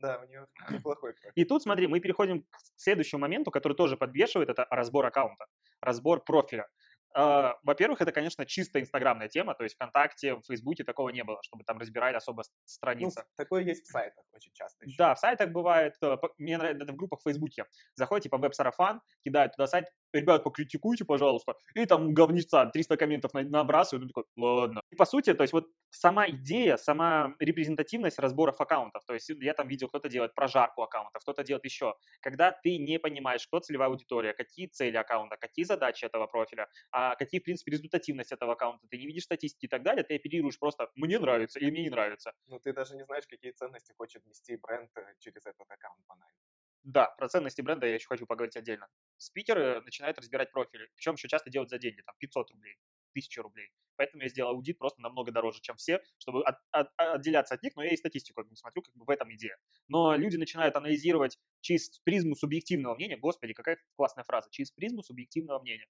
Да, 0.00 0.18
у 0.18 0.26
нее 0.26 0.46
неплохой 0.70 1.14
профиль. 1.14 1.32
И 1.34 1.44
тут, 1.44 1.62
смотри, 1.62 1.86
мы 1.86 2.00
переходим 2.00 2.42
к 2.42 2.58
следующему 2.76 3.20
моменту, 3.20 3.50
который 3.50 3.74
тоже 3.74 3.96
подвешивает, 3.96 4.50
это 4.50 4.66
разбор 4.68 5.06
аккаунта, 5.06 5.46
разбор 5.80 6.22
профиля. 6.22 6.68
А, 7.16 7.56
Во-первых, 7.62 8.00
это, 8.02 8.10
конечно, 8.10 8.44
чисто 8.44 8.80
инстаграмная 8.80 9.28
тема, 9.28 9.54
то 9.54 9.62
есть 9.62 9.76
ВКонтакте, 9.76 10.34
в 10.34 10.42
Фейсбуке 10.42 10.82
такого 10.82 11.10
не 11.10 11.22
было, 11.22 11.38
чтобы 11.42 11.62
там 11.64 11.78
разбирали 11.78 12.16
особо 12.16 12.42
Ну, 12.42 12.52
страницы. 12.64 13.24
такое 13.36 13.62
есть 13.62 13.84
в 13.86 13.90
сайтах 13.90 14.24
очень 14.32 14.52
часто 14.52 14.84
еще. 14.84 14.96
Да, 14.98 15.14
в 15.14 15.18
сайтах 15.20 15.50
бывает, 15.50 15.94
э, 16.02 16.16
мне 16.38 16.58
нравится, 16.58 16.84
это 16.84 16.92
в 16.92 16.96
группах 16.96 17.20
в 17.20 17.22
Фейсбуке. 17.22 17.66
Заходите 17.94 18.28
по 18.28 18.36
веб-сарафан, 18.36 19.00
кидают 19.24 19.52
туда 19.52 19.68
сайт, 19.68 19.86
ребят, 20.20 20.44
покритикуйте, 20.44 21.04
пожалуйста, 21.04 21.54
и 21.74 21.84
там 21.86 22.14
говнеца 22.14 22.66
300 22.66 22.96
комментов 22.96 23.34
на- 23.34 23.42
набрасывают, 23.42 24.02
ну 24.04 24.08
такой, 24.08 24.24
ладно. 24.36 24.80
И 24.90 24.96
по 24.96 25.04
сути, 25.06 25.34
то 25.34 25.42
есть 25.42 25.52
вот 25.52 25.66
сама 25.90 26.28
идея, 26.30 26.76
сама 26.76 27.34
репрезентативность 27.38 28.18
разборов 28.18 28.60
аккаунтов, 28.60 29.04
то 29.06 29.14
есть 29.14 29.28
я 29.28 29.54
там 29.54 29.68
видел, 29.68 29.88
кто-то 29.88 30.08
делает 30.08 30.34
прожарку 30.34 30.82
аккаунтов, 30.82 31.22
кто-то 31.22 31.42
делает 31.44 31.64
еще. 31.64 31.94
Когда 32.20 32.52
ты 32.52 32.78
не 32.78 32.98
понимаешь, 32.98 33.46
кто 33.46 33.60
целевая 33.60 33.88
аудитория, 33.88 34.32
какие 34.32 34.66
цели 34.66 34.96
аккаунта, 34.96 35.36
какие 35.36 35.64
задачи 35.64 36.04
этого 36.04 36.26
профиля, 36.26 36.68
а 36.90 37.14
какие, 37.16 37.40
в 37.40 37.44
принципе, 37.44 37.72
результативность 37.72 38.32
этого 38.32 38.52
аккаунта, 38.52 38.86
ты 38.88 38.98
не 38.98 39.06
видишь 39.06 39.24
статистики 39.24 39.66
и 39.66 39.68
так 39.68 39.82
далее, 39.82 40.04
ты 40.04 40.16
оперируешь 40.16 40.58
просто 40.58 40.90
«мне 40.94 41.18
нравится» 41.18 41.58
или 41.58 41.70
«мне 41.70 41.82
не 41.82 41.90
нравится». 41.90 42.32
Ну, 42.46 42.58
ты 42.58 42.72
даже 42.72 42.94
не 42.96 43.04
знаешь, 43.04 43.26
какие 43.26 43.52
ценности 43.52 43.92
хочет 43.96 44.24
нести 44.26 44.56
бренд 44.56 44.90
э, 44.96 45.14
через 45.18 45.46
этот 45.46 45.70
аккаунт 45.70 46.00
банально. 46.06 46.34
Да, 46.82 47.06
про 47.18 47.28
ценности 47.28 47.62
бренда 47.62 47.86
я 47.86 47.94
еще 47.94 48.06
хочу 48.08 48.26
поговорить 48.26 48.56
отдельно. 48.56 48.88
Спикеры 49.24 49.80
начинают 49.80 50.18
разбирать 50.18 50.52
профили, 50.52 50.88
причем 50.96 51.14
еще 51.14 51.28
часто 51.28 51.48
делают 51.50 51.70
за 51.70 51.78
деньги, 51.78 52.02
там 52.02 52.14
500 52.18 52.50
рублей, 52.50 52.76
1000 53.14 53.42
рублей. 53.42 53.70
Поэтому 53.96 54.22
я 54.22 54.28
сделал 54.28 54.50
аудит 54.50 54.76
просто 54.78 55.00
намного 55.00 55.32
дороже, 55.32 55.60
чем 55.62 55.76
все, 55.76 56.02
чтобы 56.18 56.44
от- 56.44 56.58
от- 56.72 56.90
отделяться 56.98 57.54
от 57.54 57.62
них, 57.62 57.74
но 57.76 57.82
я 57.84 57.90
и 57.90 57.96
статистику 57.96 58.42
как 58.42 58.50
бы 58.50 58.56
смотрю, 58.56 58.82
как 58.82 58.94
бы 58.94 59.04
в 59.06 59.10
этом 59.10 59.32
идея. 59.34 59.56
Но 59.88 60.14
люди 60.14 60.36
начинают 60.36 60.76
анализировать 60.76 61.38
через 61.60 61.88
призму 62.00 62.34
субъективного 62.34 62.96
мнения, 62.96 63.16
господи, 63.16 63.54
какая 63.54 63.78
классная 63.96 64.24
фраза, 64.24 64.48
через 64.50 64.72
призму 64.72 65.02
субъективного 65.02 65.60
мнения. 65.60 65.86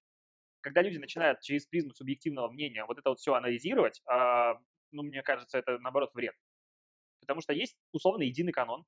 Когда 0.61 0.81
люди 0.81 0.97
начинают 0.97 1.41
через 1.41 1.67
призму 1.67 1.93
субъективного 1.93 2.49
мнения 2.51 2.85
вот 2.85 2.99
это 2.99 3.09
вот 3.09 3.19
все 3.19 3.33
анализировать, 3.35 4.01
а, 4.07 4.55
ну, 4.91 5.03
мне 5.03 5.23
кажется, 5.23 5.57
это 5.59 5.77
наоборот 5.79 6.11
вред. 6.13 6.35
Потому 7.21 7.41
что 7.41 7.53
есть 7.53 7.77
условно 7.91 8.23
единый 8.23 8.51
канон, 8.53 8.85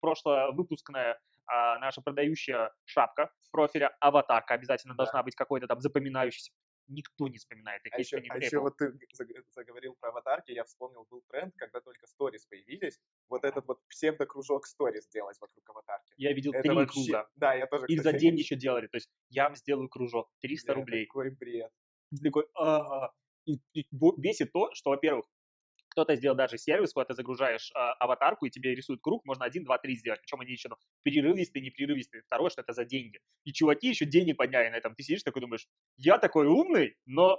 прошловыпускная 0.00 1.18
а, 1.46 1.78
наша 1.80 2.00
продающая 2.00 2.72
шапка 2.84 3.30
профиля, 3.50 3.88
аватарка 4.00 4.54
обязательно 4.54 4.94
Да. 4.94 5.04
должна 5.04 5.22
быть 5.22 5.34
какой-то 5.34 5.66
там 5.66 5.80
запоминающийся. 5.80 6.52
никто 6.92 7.28
не 7.28 7.38
вспоминает 7.38 7.84
их, 7.86 7.92
А 7.94 7.98
еще, 8.00 8.16
а 8.16 8.36
еще 8.36 8.58
вот 8.58 8.76
ты 8.76 8.86
заг- 9.14 9.44
заговорил 9.52 9.94
про 10.00 10.08
аватарки, 10.10 10.50
я 10.50 10.64
вспомнил, 10.64 11.06
был 11.08 11.22
тренд, 11.28 11.54
когда 11.56 11.80
только 11.80 12.04
сторис 12.08 12.46
появились, 12.46 12.98
вот 13.28 13.44
этот 13.44 13.64
вот 13.68 13.78
псевдокружок 13.88 14.66
сторис 14.66 15.04
сделать 15.04 15.36
вокруг 15.40 15.70
аватарки. 15.70 16.12
Я 16.16 16.32
видел 16.32 16.52
Это 16.52 16.62
три 16.62 16.70
вообще... 16.74 16.92
круга. 17.12 17.28
Да, 17.36 17.54
я 17.54 17.66
тоже, 17.68 17.86
И 17.86 17.96
за 17.96 18.12
деньги 18.12 18.40
еще 18.40 18.56
делали. 18.56 18.88
То 18.88 18.96
есть 18.96 19.08
я 19.28 19.44
вам 19.44 19.54
сделаю 19.54 19.88
кружок, 19.88 20.32
300 20.40 20.66
бля, 20.72 20.74
рублей. 20.80 21.06
Такой 21.06 21.30
бред. 21.30 21.70
Ты 22.10 22.22
такой, 22.24 22.46
ага. 22.54 23.12
И, 23.46 23.60
и 23.72 23.86
бо- 23.92 24.16
бесит 24.16 24.50
то, 24.52 24.70
что, 24.74 24.90
во-первых, 24.90 25.26
кто-то 26.00 26.16
сделал 26.16 26.34
даже 26.34 26.56
сервис, 26.56 26.94
куда 26.94 27.04
ты 27.04 27.14
загружаешь 27.14 27.70
а, 27.74 27.92
аватарку, 27.94 28.46
и 28.46 28.50
тебе 28.50 28.74
рисует 28.74 29.02
круг, 29.02 29.22
можно 29.26 29.44
один, 29.44 29.64
два, 29.64 29.76
три 29.76 29.96
сделать. 29.96 30.20
Причем 30.22 30.40
они 30.40 30.52
еще 30.52 30.70
там 30.70 30.78
перерывистые, 31.02 31.62
непрерывистые. 31.62 32.22
Второе, 32.22 32.48
что 32.48 32.62
это 32.62 32.72
за 32.72 32.86
деньги. 32.86 33.20
И 33.44 33.52
чуваки 33.52 33.88
еще 33.88 34.06
денег 34.06 34.38
подняли 34.38 34.70
на 34.70 34.76
этом. 34.76 34.94
Ты 34.94 35.02
сидишь 35.02 35.22
такой 35.22 35.42
думаешь, 35.42 35.68
я 35.98 36.16
такой 36.18 36.46
умный, 36.46 36.96
но 37.04 37.38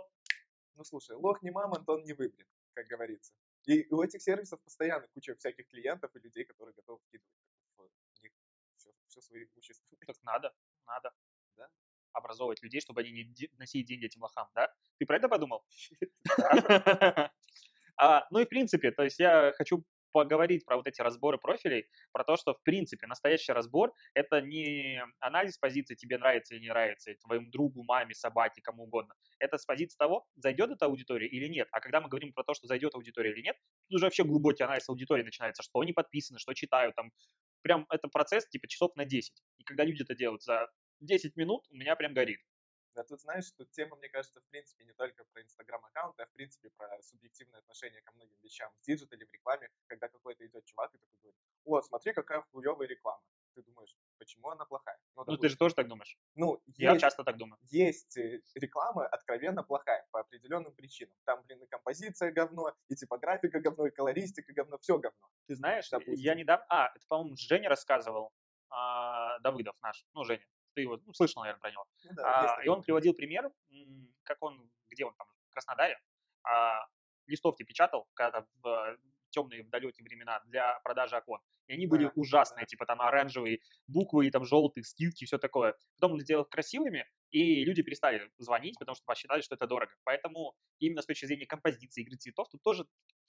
Ну, 0.75 0.84
слушай, 0.84 1.15
лох 1.15 1.41
не 1.41 1.50
мамонт, 1.50 1.89
он 1.89 2.03
не 2.03 2.13
выбрит, 2.13 2.48
как 2.74 2.86
говорится. 2.86 3.34
И 3.65 3.88
у 3.89 4.03
этих 4.03 4.22
сервисов 4.22 4.62
постоянно 4.63 5.08
куча 5.13 5.36
всяких 5.36 5.68
клиентов 5.68 6.15
и 6.15 6.20
людей, 6.20 6.46
которые 6.46 6.75
готовы 6.75 7.00
вкидывать 7.08 7.32
в 7.77 8.24
них 8.24 8.32
все, 8.77 8.89
все 9.08 9.22
свои 9.22 9.46
имущество. 9.46 9.98
так 10.06 10.15
надо, 10.22 10.53
надо. 10.86 11.12
Да? 11.58 11.68
Образовывать 12.13 12.62
людей, 12.62 12.80
чтобы 12.80 13.01
они 13.01 13.12
не 13.12 13.50
носили 13.58 13.84
деньги 13.84 14.06
этим 14.06 14.22
лохам, 14.22 14.50
да? 14.53 14.72
Ты 15.00 15.06
про 15.06 15.18
это 15.18 15.27
подумал? 15.30 15.65
А, 18.01 18.25
Ну 18.31 18.39
и 18.39 18.46
в 18.46 18.50
принципе, 18.50 18.91
то 18.91 19.03
есть 19.03 19.20
я 19.20 19.53
хочу 19.58 19.84
поговорить 20.12 20.65
про 20.65 20.75
вот 20.75 20.88
эти 20.88 21.01
разборы 21.01 21.38
профилей, 21.38 21.88
про 22.12 22.25
то, 22.25 22.36
что 22.36 22.53
в 22.53 22.62
принципе 22.63 23.08
настоящий 23.08 23.53
разбор— 23.53 23.93
это 24.13 24.41
не 24.41 25.01
анализ 25.20 25.58
позиции 25.58 25.96
тебе 25.96 26.17
нравится 26.17 26.53
или 26.55 26.63
не 26.63 26.67
нравится, 26.70 27.13
твоему 27.25 27.50
другу, 27.50 27.84
маме, 27.84 28.13
собаке, 28.13 28.62
кому 28.62 28.84
угодно. 28.84 29.13
Это 29.39 29.58
с 29.58 29.65
позиции 29.65 29.96
того, 29.98 30.25
зайдет 30.36 30.72
эта 30.72 30.88
аудитория 30.88 31.27
или 31.27 31.48
нет. 31.48 31.70
А 31.72 31.79
когда 31.79 32.01
мы 32.01 32.10
говорим 32.10 32.34
про 32.34 32.43
то, 32.43 32.53
что 32.53 32.67
зайдет 32.67 32.93
аудитория 32.96 33.31
или 33.31 33.41
нет, 33.41 33.55
тут 33.89 33.98
уже 33.98 34.05
вообще 34.05 34.25
глубокий 34.25 34.63
анализ 34.63 34.89
аудитории 34.89 35.24
начинается, 35.24 35.63
что 35.63 35.79
они 35.79 35.93
подписаны, 35.93 36.39
что 36.39 36.53
читают, 36.53 36.96
там, 36.96 37.12
прям 37.62 37.86
это 37.91 38.08
процесс 38.10 38.48
типа 38.48 38.67
часов 38.70 38.96
на 38.96 39.05
10. 39.05 39.43
И 39.60 39.65
когда 39.65 39.86
люди 39.86 40.03
это 40.03 40.15
делают 40.15 40.43
за 40.43 40.67
10 41.01 41.38
минут, 41.38 41.65
у 41.72 41.75
меня 41.75 41.96
прям 41.96 42.13
горит. 42.13 42.39
Да 43.01 43.08
тут 43.08 43.20
знаешь, 43.22 43.46
что 43.46 43.65
тема, 43.65 43.96
мне 43.96 44.10
кажется, 44.10 44.39
в 44.39 44.46
принципе, 44.51 44.86
не 44.86 44.93
только 44.93 45.24
про 45.34 45.41
инстаграм-аккаунты, 45.41 46.22
а 46.22 46.27
в 46.27 46.31
принципе 46.34 46.70
про 46.70 47.01
субъективное 47.01 47.60
отношение 47.60 48.00
ко 48.03 48.12
многим 48.13 48.38
вещам 48.43 48.72
в 48.77 48.86
диджитале, 48.86 49.25
в 49.25 49.31
рекламе, 49.34 49.72
когда 49.88 50.08
какой-то 50.08 50.46
идет 50.46 50.63
чувак 50.65 50.93
и 50.93 51.00
такой 51.00 51.17
говорит, 51.20 51.36
о, 51.65 51.81
смотри, 51.81 52.13
какая 52.13 52.41
хуевая 52.51 52.88
реклама. 52.88 53.20
Ты 53.55 53.63
думаешь, 53.63 53.98
почему 54.20 54.50
она 54.50 54.65
плохая? 54.65 55.00
Ну, 55.15 55.36
ты 55.36 55.50
же 55.50 55.58
тоже 55.58 55.74
так 55.74 55.88
думаешь. 55.88 56.15
ну, 56.36 56.62
Я 56.77 56.91
есть, 56.91 57.01
часто 57.01 57.24
так 57.24 57.38
думаю. 57.38 57.58
есть 57.72 58.15
э, 58.17 58.41
реклама 58.53 59.08
откровенно 59.08 59.63
плохая 59.63 60.08
по 60.12 60.20
определенным 60.20 60.72
причинам. 60.75 61.17
Там, 61.25 61.41
блин, 61.48 61.63
и 61.63 61.65
композиция 61.65 62.31
говно, 62.31 62.72
и 62.88 62.96
типографика 62.96 63.60
говно, 63.60 63.88
и 63.88 63.89
колористика 63.89 64.53
говно, 64.53 64.77
все 64.77 65.00
говно. 65.00 65.27
Ты 65.48 65.55
знаешь, 65.55 65.91
я 65.91 65.98
Допустим. 65.98 66.38
недавно... 66.38 66.65
А, 66.70 66.91
это, 66.96 67.05
по-моему, 67.08 67.36
Женя 67.36 67.67
рассказывал, 67.67 68.31
а, 68.70 69.39
Давыдов 69.39 69.75
наш, 69.81 70.05
ну, 70.13 70.24
Женя. 70.24 70.46
Ты 70.74 70.82
его 70.82 71.00
ну, 71.06 71.13
слышал, 71.13 71.42
наверное, 71.42 71.60
про 71.60 71.72
него. 71.72 71.86
Ну 72.04 72.12
да, 72.13 72.56
А, 72.56 72.63
и 72.63 72.68
он 72.68 72.82
приводил 72.82 73.13
пример, 73.13 73.51
как 74.24 74.38
он, 74.42 74.70
где 74.90 75.06
он 75.06 75.13
там, 75.16 75.28
в 75.50 75.54
Краснодаре, 75.54 76.00
а, 76.44 76.86
листовки 77.28 77.63
печатал, 77.63 78.08
когда 78.13 78.46
в 78.63 78.68
э, 78.68 78.98
темные 79.30 79.63
в 79.63 79.70
далекие 79.70 80.04
времена 80.04 80.42
для 80.46 80.80
продажи 80.84 81.16
окон. 81.18 81.40
И 81.68 81.74
они 81.74 81.88
были 81.88 82.06
Да, 82.06 82.12
ужасные, 82.16 82.63
да. 82.63 82.66
типа 82.66 82.86
там 82.86 83.01
оранжевые 83.01 83.60
буквы, 83.88 84.28
и 84.28 84.32
там 84.32 84.46
желтые 84.46 84.84
скидки, 84.84 85.25
все 85.25 85.38
такое. 85.38 85.75
Потом 85.96 86.13
он 86.13 86.20
сделал 86.20 86.44
их 86.44 86.50
красивыми, 86.50 87.06
и 87.32 87.63
люди 87.63 87.82
перестали 87.82 88.30
звонить, 88.38 88.78
потому 88.78 88.96
что 88.96 89.06
посчитали, 89.06 89.42
что 89.42 89.56
это 89.56 89.68
дорого. 89.68 89.94
Поэтому 90.04 90.56
именно 90.80 91.01
с 91.01 91.06
точки 91.06 91.25
зрения 91.25 91.46
композиции, 91.46 92.01
игры 92.01 92.18
цветов, 92.18 92.50
тут 92.50 92.62
тоже 92.62 92.86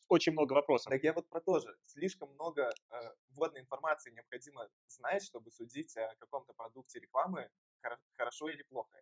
очень 0.08 0.32
много 0.32 0.52
вопросов. 0.54 0.90
Так 0.90 1.02
я 1.02 1.12
вот 1.12 1.28
про 1.28 1.40
то 1.40 1.58
же. 1.60 1.76
Слишком 1.86 2.32
много 2.34 2.70
э, 2.90 2.96
вводной 3.30 3.60
информации 3.60 4.10
необходимо 4.10 4.68
знать, 4.86 5.22
чтобы 5.24 5.50
судить 5.50 5.96
о 5.96 6.14
каком-то 6.16 6.52
продукте 6.54 7.00
рекламы, 7.00 7.48
хоро- 7.84 7.98
хорошо 8.16 8.48
или 8.48 8.62
плохо. 8.64 9.00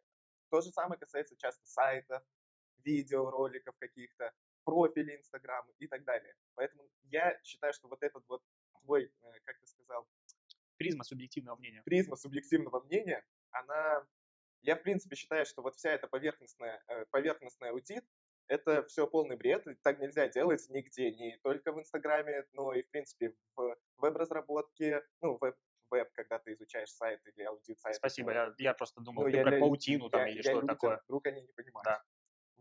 То 0.51 0.61
же 0.61 0.71
самое 0.71 0.99
касается 0.99 1.37
часто 1.37 1.67
сайтов, 1.67 2.23
видеороликов 2.85 3.77
каких-то, 3.79 4.33
профилей 4.65 5.17
Инстаграма 5.17 5.73
и 5.79 5.87
так 5.87 6.05
далее. 6.05 6.35
Поэтому 6.55 6.89
я 7.05 7.39
считаю, 7.43 7.73
что 7.73 7.89
вот 7.89 8.03
этот 8.03 8.25
вот 8.29 8.43
твой, 8.83 9.05
э, 9.23 9.33
как 9.45 9.59
ты 9.59 9.67
сказал, 9.67 10.07
Призма 10.77 11.05
субъективного 11.05 11.57
мнения. 11.57 11.83
призма 11.85 12.17
субъективного 12.17 12.83
мнения, 12.85 13.25
она... 13.51 14.07
Я, 14.63 14.77
в 14.77 14.83
принципе, 14.83 15.17
считаю, 15.17 15.47
что 15.47 15.63
вот 15.63 15.77
вся 15.77 15.91
эта 15.91 16.07
поверхностная, 16.07 16.83
э, 16.89 17.05
поверхностная 17.07 17.71
аудит, 17.71 18.05
это 18.51 18.85
все 18.87 19.07
полный 19.07 19.37
бред, 19.37 19.65
так 19.83 20.01
нельзя 20.01 20.29
делать 20.29 20.67
нигде, 20.69 21.13
не 21.13 21.39
только 21.39 21.73
в 21.73 21.79
Инстаграме, 21.79 22.45
но 22.53 22.75
и, 22.75 22.83
в 22.83 22.91
принципе, 22.91 23.33
в 23.57 23.77
веб-разработке, 23.99 25.03
ну, 25.21 25.39
веб, 25.41 25.55
веб, 25.91 26.11
когда 26.13 26.39
ты 26.41 26.53
изучаешь 26.55 26.91
сайт 26.91 27.21
или 27.27 27.45
аудит 27.45 27.79
сайта. 27.79 27.99
Спасибо, 27.99 28.33
я, 28.33 28.55
я 28.59 28.75
просто 28.75 29.01
думал, 29.01 29.23
Ну, 29.25 29.31
ты 29.31 29.37
я 29.37 29.43
про 29.43 29.51
для- 29.53 29.61
паутину 29.61 30.11
там 30.11 30.23
я- 30.23 30.29
или 30.29 30.37
я 30.39 30.43
что 30.43 30.53
людям, 30.55 30.69
такое. 30.69 31.01
Вдруг 31.05 31.27
они 31.29 31.43
не 31.43 31.53
понимают. 31.53 31.85
Да. 31.85 32.03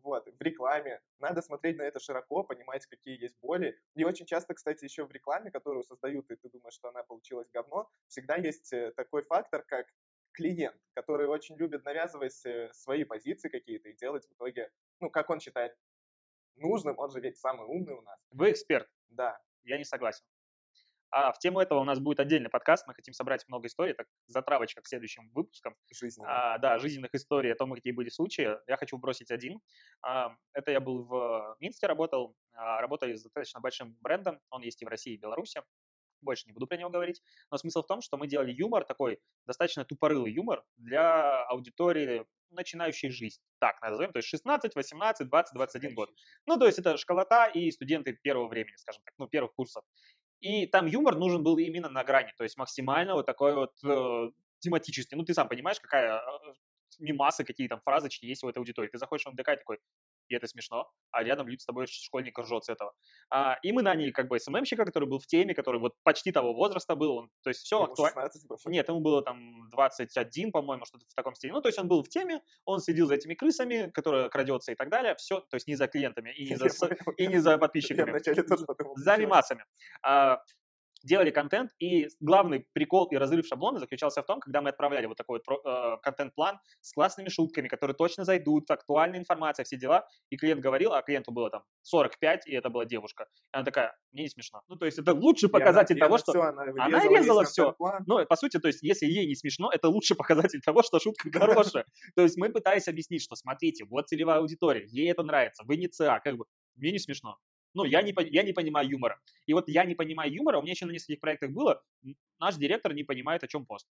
Вот, 0.02 0.28
в 0.28 0.42
рекламе. 0.42 1.02
Надо 1.18 1.42
смотреть 1.42 1.78
на 1.78 1.82
это 1.84 2.00
широко, 2.00 2.44
понимать, 2.44 2.86
какие 2.86 3.22
есть 3.22 3.38
боли. 3.42 3.78
И 3.96 4.06
очень 4.06 4.26
часто, 4.28 4.54
кстати, 4.54 4.86
еще 4.86 5.06
в 5.06 5.12
рекламе, 5.12 5.52
которую 5.52 5.84
создают, 5.84 6.30
и 6.32 6.36
ты 6.36 6.50
думаешь, 6.50 6.74
что 6.76 6.90
она 6.90 7.04
получилась 7.04 7.50
говно, 7.52 7.90
всегда 8.08 8.36
есть 8.36 8.72
э, 8.72 8.92
такой 8.96 9.24
фактор, 9.24 9.64
как 9.64 9.88
клиент, 10.34 10.80
который 10.94 11.28
очень 11.28 11.58
любит 11.58 11.84
навязывать 11.84 12.46
э, 12.46 12.70
свои 12.74 13.04
позиции 13.04 13.50
какие-то 13.50 13.90
и 13.90 13.94
делать 13.94 14.26
в 14.26 14.32
итоге, 14.34 14.72
ну, 15.00 15.10
как 15.10 15.30
он 15.30 15.40
считает 15.40 15.76
нужным, 16.56 16.98
он 16.98 17.10
же 17.12 17.20
ведь 17.20 17.38
самый 17.38 17.66
умный 17.66 17.94
у 17.94 18.02
нас. 18.02 18.20
Вы 18.32 18.52
эксперт, 18.52 18.88
Да, 19.10 19.40
я 19.64 19.78
не 19.78 19.86
согласен. 19.86 20.26
А 21.12 21.32
в 21.32 21.40
тему 21.40 21.60
этого 21.60 21.80
у 21.80 21.84
нас 21.84 22.00
будет 22.00 22.20
отдельный 22.20 22.50
подкаст, 22.50 22.86
мы 22.86 22.94
хотим 22.94 23.14
собрать 23.14 23.48
много 23.48 23.68
историй, 23.68 23.94
так 23.94 24.08
затравочка 24.28 24.82
к 24.82 24.88
следующим 24.88 25.32
выпускам. 25.34 25.76
жизненно. 25.92 26.54
А, 26.54 26.58
да, 26.60 26.78
жизненных 26.78 27.16
историй 27.16 27.52
о 27.52 27.56
том, 27.56 27.74
какие 27.74 27.94
были 27.94 28.10
случаи. 28.10 28.58
Я 28.68 28.78
хочу 28.78 28.98
бросить 28.98 29.32
один. 29.32 29.60
А, 30.04 30.36
это 30.54 30.72
я 30.72 30.80
был 30.80 31.04
в 31.06 31.56
Минске, 31.60 31.88
работал, 31.88 32.36
а, 32.54 32.80
работаю 32.82 33.18
с 33.18 33.24
достаточно 33.24 33.60
большим 33.60 33.98
брендом, 34.02 34.40
он 34.52 34.62
есть 34.62 34.82
и 34.84 34.86
в 34.86 34.88
России, 34.88 35.16
и 35.16 35.18
в 35.18 35.22
Беларуси. 35.22 35.64
Больше 36.22 36.46
не 36.48 36.54
буду 36.54 36.68
про 36.68 36.78
него 36.78 36.90
говорить. 36.90 37.22
Но 37.52 37.58
смысл 37.58 37.84
в 37.84 37.88
том, 37.88 38.02
что 38.02 38.18
мы 38.18 38.28
делали 38.28 38.52
юмор, 38.52 38.86
такой 38.86 39.20
достаточно 39.46 39.86
тупорылый 39.86 40.32
юмор 40.32 40.64
для 40.78 41.44
аудитории, 41.46 42.26
начинающей 42.52 43.10
жизнь. 43.10 43.40
Так 43.60 43.82
назовем, 43.82 44.12
то 44.12 44.18
есть 44.18 44.28
16, 44.30 44.76
18, 44.76 45.28
20, 45.28 45.54
21 45.54 45.96
год. 45.96 46.10
Ну, 46.46 46.58
то 46.58 46.66
есть 46.66 46.80
это 46.80 46.98
школота 46.98 47.46
и 47.46 47.72
студенты 47.72 48.14
первого 48.14 48.48
времени, 48.48 48.76
скажем 48.78 49.02
так, 49.04 49.14
ну, 49.18 49.28
первых 49.28 49.54
курсов. 49.54 49.84
И 50.40 50.68
там 50.68 50.86
юмор 50.86 51.16
нужен 51.18 51.44
был 51.44 51.58
именно 51.58 51.90
на 51.90 52.04
грани, 52.04 52.34
то 52.38 52.44
есть 52.44 52.58
максимально 52.58 53.14
вот 53.14 53.26
такой 53.26 53.56
вот 53.56 53.74
э, 53.84 54.32
тематический. 54.60 55.18
Ну, 55.18 55.26
ты 55.26 55.34
сам 55.34 55.50
понимаешь, 55.50 55.80
какая 55.82 56.18
э, 56.18 56.54
мимасы, 57.00 57.44
какие 57.44 57.68
там 57.68 57.82
фразочки 57.82 58.26
есть 58.26 58.44
в 58.44 58.48
этой 58.48 58.60
аудитории. 58.60 58.90
Ты 58.90 58.98
заходишь 58.98 59.26
в 59.26 59.32
МДК 59.32 59.50
и 59.50 59.58
такой, 59.58 59.80
и 60.30 60.36
это 60.36 60.48
смешно, 60.48 60.90
а 61.12 61.24
рядом 61.24 61.48
люди 61.48 61.62
с 61.62 61.66
тобой 61.66 61.88
школьник 61.88 62.38
ржет 62.40 62.64
с 62.64 62.70
этого. 62.70 62.94
А, 63.30 63.58
и 63.64 63.72
мы 63.72 63.82
наняли 63.82 64.12
как 64.12 64.28
бы 64.28 64.40
СММщика, 64.40 64.86
который 64.86 65.08
был 65.08 65.20
в 65.20 65.28
теме, 65.28 65.54
который 65.54 65.80
вот 65.80 65.94
почти 66.04 66.32
того 66.32 66.54
возраста 66.54 66.96
был, 66.96 67.18
он, 67.18 67.30
то 67.44 67.50
есть 67.50 67.62
все 67.62 67.84
актуально. 67.84 68.22
16 68.22 68.48
было. 68.48 68.58
Нет, 68.68 68.88
ему 68.90 69.00
было 69.02 69.22
там 69.22 69.70
21, 69.70 70.52
по-моему, 70.52 70.86
что-то 70.86 71.06
в 71.08 71.14
таком 71.16 71.36
стиле. 71.36 71.54
Ну, 71.54 71.62
то 71.62 71.70
есть 71.70 71.80
он 71.80 71.88
был 71.88 72.04
в 72.04 72.10
теме, 72.10 72.42
он 72.66 72.80
следил 72.80 73.08
за 73.08 73.16
этими 73.16 73.34
крысами, 73.34 73.90
которые 73.94 74.30
крадется 74.30 74.72
и 74.72 74.76
так 74.76 74.90
далее. 74.90 75.16
Все, 75.16 75.42
то 75.42 75.56
есть 75.56 75.68
не 75.68 75.76
за 75.76 75.88
клиентами 75.88 76.32
и 76.34 76.50
не 76.50 76.56
за, 76.58 76.68
и 77.18 77.28
не 77.28 77.40
за 77.40 77.58
подписчиками 77.58 78.12
за 78.96 79.18
мимасами. 79.18 79.66
А, 80.04 80.42
делали 81.04 81.32
контент, 81.32 81.72
и 81.80 82.08
главный 82.20 82.66
прикол 82.74 83.06
и 83.06 83.16
разрыв 83.16 83.46
шаблона 83.48 83.80
заключался 83.80 84.22
в 84.22 84.26
том, 84.26 84.40
когда 84.40 84.62
мы 84.62 84.70
отправляли 84.70 85.06
вот 85.06 85.18
такой 85.18 85.42
вот 85.46 85.66
э, 85.66 85.98
контент-план 86.02 86.60
с 86.82 86.94
классными 86.94 87.30
шутками, 87.30 87.68
которые 87.68 87.96
точно 87.96 88.26
зайдут, 88.26 88.70
актуальная 88.70 89.20
информация, 89.20 89.64
все 89.64 89.78
дела, 89.78 90.08
и 90.30 90.38
клиент 90.38 90.62
говорил, 90.62 90.94
а 90.94 91.02
клиенту 91.02 91.32
было 91.32 91.50
там 91.50 91.64
45, 91.84 92.48
и 92.48 92.54
это 92.54 92.70
была 92.70 92.86
девушка. 92.86 93.28
И 93.54 93.56
она 93.56 93.64
такая, 93.64 93.96
мне 94.12 94.24
не 94.24 94.30
смешно. 94.30 94.62
Ну, 94.68 94.76
то 94.76 94.86
есть 94.86 95.00
это 95.00 95.14
лучший 95.14 95.50
она- 95.50 95.60
показатель 95.60 95.98
и 95.98 96.00
того, 96.00 96.16
она 96.16 96.20
что... 96.20 96.32
всё, 96.32 96.42
она 96.42 96.64
Она 96.64 97.00
вырезала 97.00 97.10
весь 97.10 97.20
резала 97.20 97.44
контент-план. 97.44 98.04
Ну, 98.08 98.26
по 98.26 98.36
сути, 98.36 98.60
то 98.60 98.68
есть, 98.68 98.82
если 98.84 99.06
ей 99.06 99.28
не 99.28 99.36
смешно, 99.36 99.70
это 99.72 99.90
лучший 99.90 100.18
показатель 100.18 100.62
того, 100.62 100.84
что 100.84 101.00
шутка 101.00 101.30
хорошая. 101.34 101.86
То 102.16 102.24
есть 102.24 102.38
мы 102.38 102.50
пытались 102.50 102.88
объяснить, 102.88 103.24
что 103.24 103.36
смотрите, 103.36 103.86
вот 103.86 104.08
целевая 104.08 104.40
аудитория, 104.40 104.86
ей 104.88 105.12
это 105.12 105.24
нравится, 105.24 105.64
вы 105.66 105.78
не 105.78 105.88
ЦА, 105.88 106.20
как 106.20 106.38
бы, 106.38 106.46
мне 106.76 106.92
не 106.92 107.00
смешно. 107.00 107.38
Ну, 107.74 107.84
я 107.86 108.02
не, 108.02 108.14
я 108.32 108.44
не 108.44 108.54
понимаю 108.54 108.90
юмора. 108.90 109.20
И 109.46 109.54
вот 109.54 109.70
я 109.70 109.86
не 109.86 109.96
понимаю 109.96 110.34
юмора, 110.34 110.60
у 110.60 110.62
меня 110.62 110.72
еще 110.72 110.86
на 110.86 110.92
нескольких 110.92 111.20
проектах 111.22 111.52
было, 111.52 111.82
наш 112.40 112.56
директор 112.56 112.94
не 112.94 113.04
понимает, 113.04 113.44
о 113.44 113.48
чем 113.48 113.66
пост. 113.66 113.88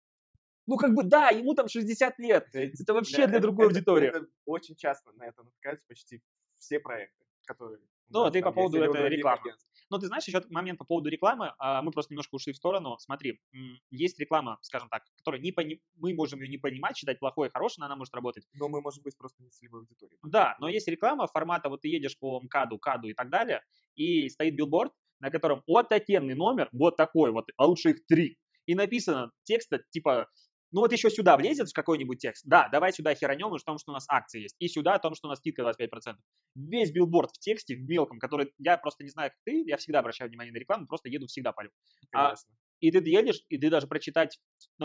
Ну, 0.67 0.77
как 0.77 0.95
бы, 0.95 1.03
да, 1.03 1.31
ему 1.31 1.55
там 1.55 1.69
60 1.69 2.19
лет, 2.19 2.49
это 2.53 2.95
вообще 2.95 3.27
для 3.27 3.37
это- 3.37 3.41
другой 3.41 3.67
это- 3.67 3.75
аудитории. 3.77 4.09
это 4.09 4.27
очень 4.45 4.77
часто 4.77 5.13
на 5.13 5.27
это 5.27 5.43
натыкаются 5.43 5.87
почти 5.89 6.23
все 6.59 6.79
проекты, 6.79 7.25
которые... 7.47 7.81
Ну, 8.09 8.25
нас 8.25 8.33
ты 8.33 8.43
по 8.43 8.53
поводу 8.53 8.79
этой 8.79 9.09
рекламы. 9.09 9.41
агентств. 9.41 9.69
Но 9.93 9.99
ты 9.99 10.07
знаешь, 10.07 10.25
еще 10.25 10.43
момент 10.49 10.79
по 10.79 10.87
поводу 10.87 11.11
рекламы, 11.11 11.53
а, 11.59 11.83
мы 11.83 11.91
просто 11.91 12.15
немножко 12.15 12.35
ушли 12.35 12.55
в 12.55 12.57
сторону. 12.57 12.97
Смотри, 12.99 13.43
есть 13.91 14.19
реклама, 14.19 14.57
скажем 14.63 14.89
так, 14.89 15.05
которая 15.19 15.39
не 15.39 15.53
пони... 15.53 15.83
мы 15.97 16.15
можем 16.15 16.41
ее 16.41 16.49
не 16.49 16.57
понимать, 16.57 16.97
считать 16.97 17.19
плохой 17.19 17.49
и 17.49 17.51
хорошей, 17.51 17.81
но 17.81 17.87
она 17.87 17.97
может 17.97 18.15
работать. 18.15 18.47
Но 18.55 18.71
мы 18.71 18.81
можем 18.81 19.03
быть 19.03 19.19
просто 19.19 19.43
не 19.43 19.51
целевой 19.51 19.81
аудиторией. 19.81 20.19
Да, 20.23 20.57
но 20.61 20.69
есть 20.71 20.89
реклама 20.89 21.27
формата, 21.27 21.69
вот 21.69 21.83
ты 21.83 21.89
едешь 21.89 22.19
по 22.19 22.41
МКАДу, 22.41 22.79
КАДу 22.79 23.09
и 23.09 23.13
так 23.13 23.29
далее, 23.29 23.63
и 23.95 24.31
стоит 24.31 24.57
билборд, 24.57 24.95
на 25.21 25.31
котором 25.31 25.63
вот 25.67 25.93
отдельный 25.93 26.35
номер, 26.35 26.71
вот 26.73 26.97
такой 26.97 27.31
вот, 27.31 27.51
а 27.59 27.67
лучше 27.67 27.91
их 27.91 28.07
три. 28.07 28.39
И 28.65 28.75
написано 28.75 29.31
текста 29.45 29.85
типа 29.91 30.27
ну 30.73 30.81
вот 30.81 30.93
еще 30.93 31.11
сюда 31.11 31.37
влезет 31.37 31.73
какой-нибудь 31.73 32.19
текст, 32.19 32.45
да, 32.47 32.69
давай 32.71 32.93
сюда 32.93 33.15
херанем 33.15 33.53
о 33.53 33.59
том, 33.59 33.79
что 33.79 33.93
у 33.93 33.95
нас 33.95 34.07
акции 34.09 34.43
есть, 34.43 34.57
и 34.59 34.69
сюда 34.69 34.95
о 34.95 34.99
том, 34.99 35.15
что 35.15 35.29
у 35.29 35.31
нас 35.31 35.39
скидка 35.39 35.63
25%. 35.63 36.17
Весь 36.55 36.91
билборд 36.91 37.31
в 37.31 37.39
тексте, 37.39 37.77
в 37.77 37.83
мелком, 37.83 38.19
который 38.19 38.53
я 38.59 38.77
просто 38.79 39.05
не 39.05 39.11
знаю, 39.11 39.31
как 39.31 39.39
ты, 39.45 39.63
я 39.67 39.77
всегда 39.77 40.01
обращаю 40.01 40.31
внимание 40.31 40.53
на 40.53 40.59
рекламу, 40.59 40.87
просто 40.87 41.09
еду 41.09 41.27
всегда 41.27 41.53
палю. 41.53 41.71
А, 42.15 42.35
и 42.81 42.91
ты 42.91 42.99
едешь, 43.09 43.45
и 43.49 43.59
ты 43.59 43.71
даже 43.71 43.87
прочитать 43.87 44.39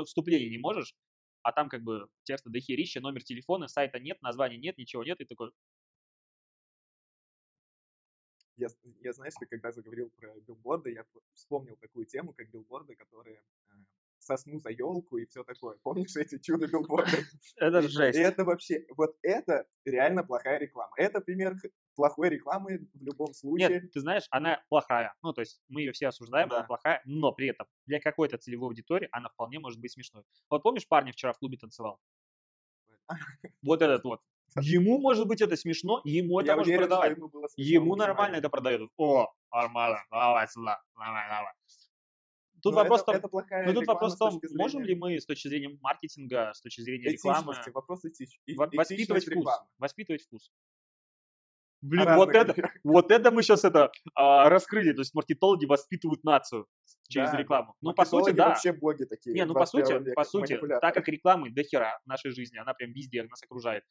вступление 0.06 0.50
не 0.50 0.58
можешь, 0.58 0.94
а 1.42 1.52
там 1.52 1.70
как 1.70 1.82
бы 1.82 2.08
текста 2.24 2.50
дохерища, 2.50 3.00
номер 3.00 3.24
телефона, 3.24 3.68
сайта 3.68 4.00
нет, 4.00 4.22
названия 4.22 4.58
нет, 4.58 4.78
ничего 4.78 5.04
нет, 5.04 5.20
и 5.22 5.26
такой, 5.26 5.52
я, 8.58 8.68
я, 9.02 9.14
знаешь, 9.14 9.34
ты 9.40 9.46
когда 9.46 9.72
заговорил 9.72 10.10
про 10.18 10.34
билборды, 10.42 10.92
я 10.92 11.06
вспомнил 11.34 11.78
такую 11.78 12.06
тему, 12.06 12.34
как 12.34 12.50
билборды, 12.50 12.96
которые 12.96 13.42
э, 13.70 13.74
сосну 14.20 14.60
за 14.60 14.70
елку 14.72 15.18
и 15.18 15.26
все 15.26 15.44
такое. 15.44 15.78
Помнишь 15.84 16.16
эти 16.16 16.40
чудо 16.40 16.68
билборды? 16.68 17.18
Это 17.58 17.82
жесть. 17.82 18.18
И 18.18 18.22
это 18.22 18.44
вообще, 18.44 18.86
вот 18.96 19.16
это 19.22 19.66
реально 19.86 20.24
плохая 20.24 20.60
реклама. 20.60 20.92
Это 20.98 21.22
пример 21.22 21.56
плохой 21.96 22.30
рекламы 22.30 22.88
в 22.94 23.04
любом 23.04 23.34
случае. 23.34 23.70
Нет, 23.70 23.92
ты 23.92 24.00
знаешь, 24.00 24.24
она 24.30 24.62
плохая. 24.70 25.14
Ну, 25.24 25.34
то 25.34 25.42
есть 25.42 25.62
мы 25.68 25.82
ее 25.82 25.92
все 25.92 26.08
осуждаем, 26.08 26.50
да. 26.50 26.58
она 26.58 26.66
плохая, 26.66 27.02
но 27.06 27.32
при 27.32 27.50
этом 27.50 27.68
для 27.86 28.00
какой-то 28.00 28.38
целевой 28.38 28.70
аудитории 28.70 29.10
она 29.12 29.30
вполне 29.30 29.60
может 29.60 29.80
быть 29.80 29.92
смешной. 29.92 30.24
Вот 30.50 30.64
помнишь, 30.64 30.88
парня 30.88 31.12
вчера 31.12 31.34
в 31.34 31.40
клубе 31.40 31.58
танцевал? 31.58 32.00
Вот 33.62 33.82
этот 33.82 34.04
вот. 34.04 34.22
Ему 34.62 35.00
может 35.00 35.28
быть 35.28 35.42
это 35.42 35.56
смешно, 35.56 36.02
ему 36.04 36.40
это 36.40 36.56
может 36.56 36.76
продавать. 36.76 37.18
Ему 37.58 37.96
нормально 37.96 38.38
это 38.38 38.50
продают. 38.50 38.92
О, 38.98 39.28
нормально, 39.52 40.04
давай 40.10 40.48
сюда, 40.48 40.82
давай, 40.96 41.28
давай. 41.30 41.54
Тут 42.68 42.76
но 42.76 42.82
вопрос, 42.82 43.02
это, 43.02 43.06
том, 43.06 43.16
это 43.16 43.28
плохая 43.30 43.74
тут 43.74 43.88
вопрос 43.88 44.16
в 44.16 44.18
том, 44.18 44.42
можем 44.56 44.84
ли 44.84 44.96
мы 44.96 45.20
с 45.20 45.26
точки 45.26 45.48
зрения 45.48 45.78
маркетинга, 45.82 46.52
с 46.54 46.62
точки 46.62 46.82
зрения 46.82 47.12
рекламы 47.12 47.54
вопрос 47.74 48.04
этич, 48.04 48.40
воспитывать 48.58 49.26
вкус, 49.26 49.52
воспитывать 49.78 50.24
вкус. 50.24 50.52
Блин, 51.82 52.16
вот 52.16 52.30
это, 52.30 52.56
вот 52.84 53.12
это 53.12 53.32
мы 53.32 53.44
сейчас 53.44 53.64
это 53.64 53.92
а, 54.16 54.50
раскрыли. 54.50 54.94
То 54.94 55.02
есть 55.02 55.14
маркетологи 55.14 55.66
воспитывают 55.66 56.24
нацию 56.24 56.68
через 57.08 57.32
да, 57.32 57.38
рекламу. 57.38 57.76
Ну, 57.82 57.94
по 57.94 58.06
сути, 58.06 58.32
да. 58.32 58.50
вообще 58.50 58.74
боги 58.74 59.04
такие. 59.04 59.34
Не, 59.34 59.46
ну, 59.46 59.54
по 59.54 59.66
сути, 59.66 59.94
века, 59.94 60.12
по 60.16 60.24
сути, 60.24 60.60
так 60.82 60.94
как 60.94 61.08
рекламы 61.08 61.52
до 61.52 61.64
хера 61.64 62.00
в 62.04 62.08
нашей 62.08 62.32
жизни, 62.32 62.58
она 62.58 62.74
прям 62.74 62.92
везде 62.92 63.24
нас 63.24 63.42
окружает. 63.44 63.84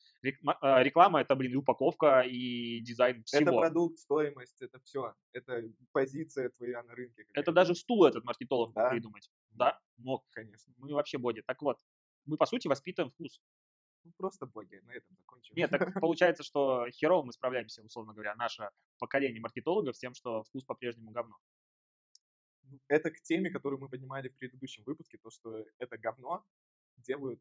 А, 0.60 0.82
реклама— 0.82 1.20
это, 1.22 1.34
блин, 1.36 1.52
и 1.52 1.56
упаковка, 1.56 2.20
и 2.20 2.80
дизайн 2.80 3.22
всего. 3.24 3.42
Это 3.42 3.52
продукт, 3.52 3.98
стоимость, 3.98 4.60
это 4.60 4.80
все. 4.84 5.14
Это 5.32 5.62
позиция 5.92 6.50
твоя 6.50 6.82
на 6.82 6.94
рынке. 6.94 7.24
Это 7.34 7.52
даже 7.52 7.74
стул 7.74 8.04
этот 8.04 8.24
маркетолог 8.24 8.72
да. 8.74 8.82
мог 8.82 8.90
придумать. 8.90 9.30
Да, 9.50 9.78
мог. 9.98 10.24
Конечно. 10.32 10.72
Мы 10.78 10.92
вообще 10.92 11.18
боги. 11.18 11.42
Так 11.46 11.62
вот, 11.62 11.78
мы, 12.26 12.36
по 12.36 12.46
сути, 12.46 12.68
воспитываем 12.68 13.12
вкус. 13.12 13.40
Ну, 14.06 14.12
просто 14.16 14.46
боги, 14.46 14.80
на 14.84 14.92
этом 14.92 15.16
закончим. 15.16 15.54
Нет, 15.56 15.70
так 15.70 15.80
получается, 16.00 16.44
что 16.44 16.86
херово 16.90 17.24
мы 17.24 17.32
справляемся, 17.32 17.82
условно 17.82 18.12
говоря, 18.12 18.36
наше 18.36 18.70
поколение 18.98 19.40
маркетологов 19.40 19.96
с 19.96 19.98
тем, 19.98 20.14
что 20.14 20.44
вкус 20.44 20.64
по-прежнему 20.64 21.10
говно. 21.10 21.36
Ну, 22.62 22.78
это 22.86 23.10
к 23.10 23.20
теме, 23.20 23.50
которую 23.50 23.80
мы 23.80 23.88
поднимали 23.88 24.28
в 24.28 24.36
предыдущем 24.36 24.84
выпуске, 24.84 25.18
то, 25.18 25.30
что 25.30 25.64
это 25.78 25.98
говно 25.98 26.44
делают 26.98 27.40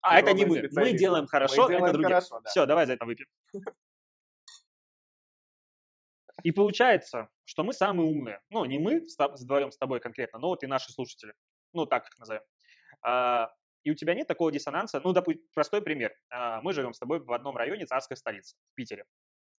а, 0.00 0.20
это 0.20 0.32
не 0.32 0.44
мы. 0.44 0.68
Мы 0.70 0.92
делаем 0.92 1.26
хорошо, 1.26 1.62
мы 1.62 1.68
делаем 1.68 1.84
это 1.84 1.92
другие. 1.94 2.08
Хорошо, 2.14 2.40
да. 2.40 2.50
Все, 2.50 2.66
давай 2.66 2.86
за 2.86 2.92
это 2.92 3.04
выпьем. 3.04 3.26
И 6.44 6.52
получается, 6.52 7.28
что 7.44 7.64
мы 7.64 7.72
самые 7.72 8.08
умные. 8.08 8.40
Ну, 8.50 8.64
не 8.64 8.78
мы 8.78 9.04
вдвоем 9.18 9.72
с 9.72 9.76
тобой 9.76 9.98
конкретно, 9.98 10.38
но 10.38 10.46
вот 10.48 10.62
и 10.62 10.68
наши 10.68 10.92
слушатели. 10.92 11.34
Ну, 11.72 11.84
так 11.84 12.06
их 12.06 12.16
назовем. 12.16 12.42
А, 13.02 13.52
и 13.88 13.90
у 13.90 13.94
тебя 13.94 14.14
нет 14.14 14.26
такого 14.26 14.52
диссонанса. 14.52 15.00
Ну, 15.02 15.14
допустим, 15.14 15.42
простой 15.54 15.80
пример. 15.80 16.14
А, 16.28 16.60
мы 16.60 16.74
живем 16.74 16.92
с 16.92 16.98
тобой 16.98 17.20
в 17.20 17.32
одном 17.32 17.56
районе 17.56 17.86
царской 17.86 18.18
столицы, 18.18 18.54
в 18.70 18.74
Питере. 18.74 19.06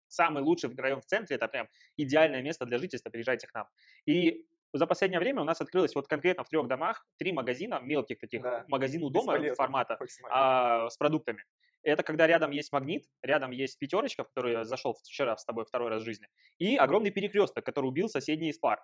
Самый 0.07 0.43
лучший 0.43 0.69
район 0.77 1.01
в 1.01 1.05
центре, 1.05 1.35
это 1.35 1.47
прям 1.47 1.67
идеальное 1.97 2.43
место 2.43 2.65
для 2.65 2.77
жительства, 2.77 3.09
приезжайте 3.09 3.47
к 3.47 3.53
нам. 3.55 3.67
И 4.05 4.45
за 4.71 4.85
последнее 4.85 5.19
время 5.19 5.41
у 5.41 5.45
нас 5.45 5.61
открылось 5.61 5.95
вот 5.95 6.07
конкретно 6.07 6.43
в 6.43 6.49
трех 6.49 6.67
домах 6.67 7.07
три 7.17 7.31
магазина, 7.31 7.79
мелких 7.79 8.19
таких, 8.19 8.43
да. 8.43 8.65
магазин 8.67 9.03
у 9.03 9.09
дома 9.09 9.35
формата 9.55 9.97
а, 10.29 10.89
с 10.89 10.97
продуктами. 10.97 11.43
Это 11.81 12.03
когда 12.03 12.27
рядом 12.27 12.51
есть 12.51 12.71
магнит, 12.71 13.05
рядом 13.23 13.49
есть 13.49 13.79
пятерочка, 13.79 14.25
в 14.25 14.27
которую 14.27 14.53
я 14.53 14.63
зашел 14.63 14.93
вчера 14.93 15.37
с 15.37 15.45
тобой 15.45 15.65
второй 15.65 15.89
раз 15.89 16.03
в 16.03 16.05
жизни, 16.05 16.27
и 16.59 16.75
огромный 16.75 17.09
перекресток, 17.09 17.65
который 17.65 17.87
убил 17.87 18.09
соседний 18.09 18.49
из 18.49 18.59
пар. 18.59 18.83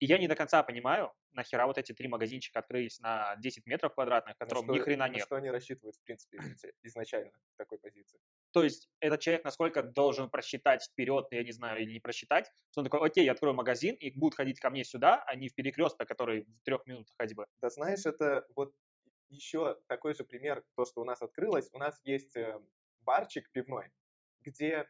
И 0.00 0.06
я 0.06 0.18
не 0.18 0.28
до 0.28 0.36
конца 0.36 0.62
понимаю, 0.62 1.12
нахера 1.32 1.66
вот 1.66 1.78
эти 1.78 1.92
три 1.92 2.08
магазинчика 2.08 2.60
открылись 2.60 3.00
на 3.00 3.36
10 3.36 3.66
метров 3.66 3.94
квадратных, 3.94 4.36
которым 4.36 4.64
что, 4.64 4.72
ни 4.72 4.78
хрена 4.78 5.08
нет. 5.08 5.24
что 5.24 5.36
они 5.36 5.50
рассчитывают, 5.50 5.96
в 5.96 6.02
принципе, 6.02 6.38
изначально 6.82 7.32
в 7.54 7.56
такой 7.56 7.78
позиции. 7.78 8.20
То 8.52 8.62
есть 8.62 8.88
этот 9.00 9.20
человек 9.20 9.44
насколько 9.44 9.82
должен 9.82 10.30
просчитать 10.30 10.84
вперед, 10.84 11.26
я 11.30 11.42
не 11.42 11.52
знаю, 11.52 11.80
или 11.80 11.92
не 11.92 12.00
просчитать, 12.00 12.50
что 12.70 12.80
он 12.80 12.84
такой, 12.84 13.06
окей, 13.06 13.24
я 13.24 13.32
открою 13.32 13.54
магазин, 13.54 13.94
и 13.96 14.10
будут 14.10 14.36
ходить 14.36 14.60
ко 14.60 14.70
мне 14.70 14.84
сюда, 14.84 15.22
а 15.26 15.34
не 15.34 15.48
в 15.48 15.54
перекресток, 15.54 16.06
который 16.06 16.42
в 16.42 16.62
трех 16.64 16.86
минутах 16.86 17.14
ходьбы. 17.16 17.46
Да 17.60 17.68
знаешь, 17.70 18.06
это 18.06 18.46
вот 18.54 18.72
еще 19.30 19.78
такой 19.88 20.14
же 20.14 20.24
пример, 20.24 20.64
то, 20.74 20.84
что 20.84 21.00
у 21.00 21.04
нас 21.04 21.22
открылось. 21.22 21.68
У 21.72 21.78
нас 21.78 22.00
есть 22.04 22.36
э, 22.36 22.58
барчик 23.00 23.50
пивной, 23.52 23.90
где 24.40 24.88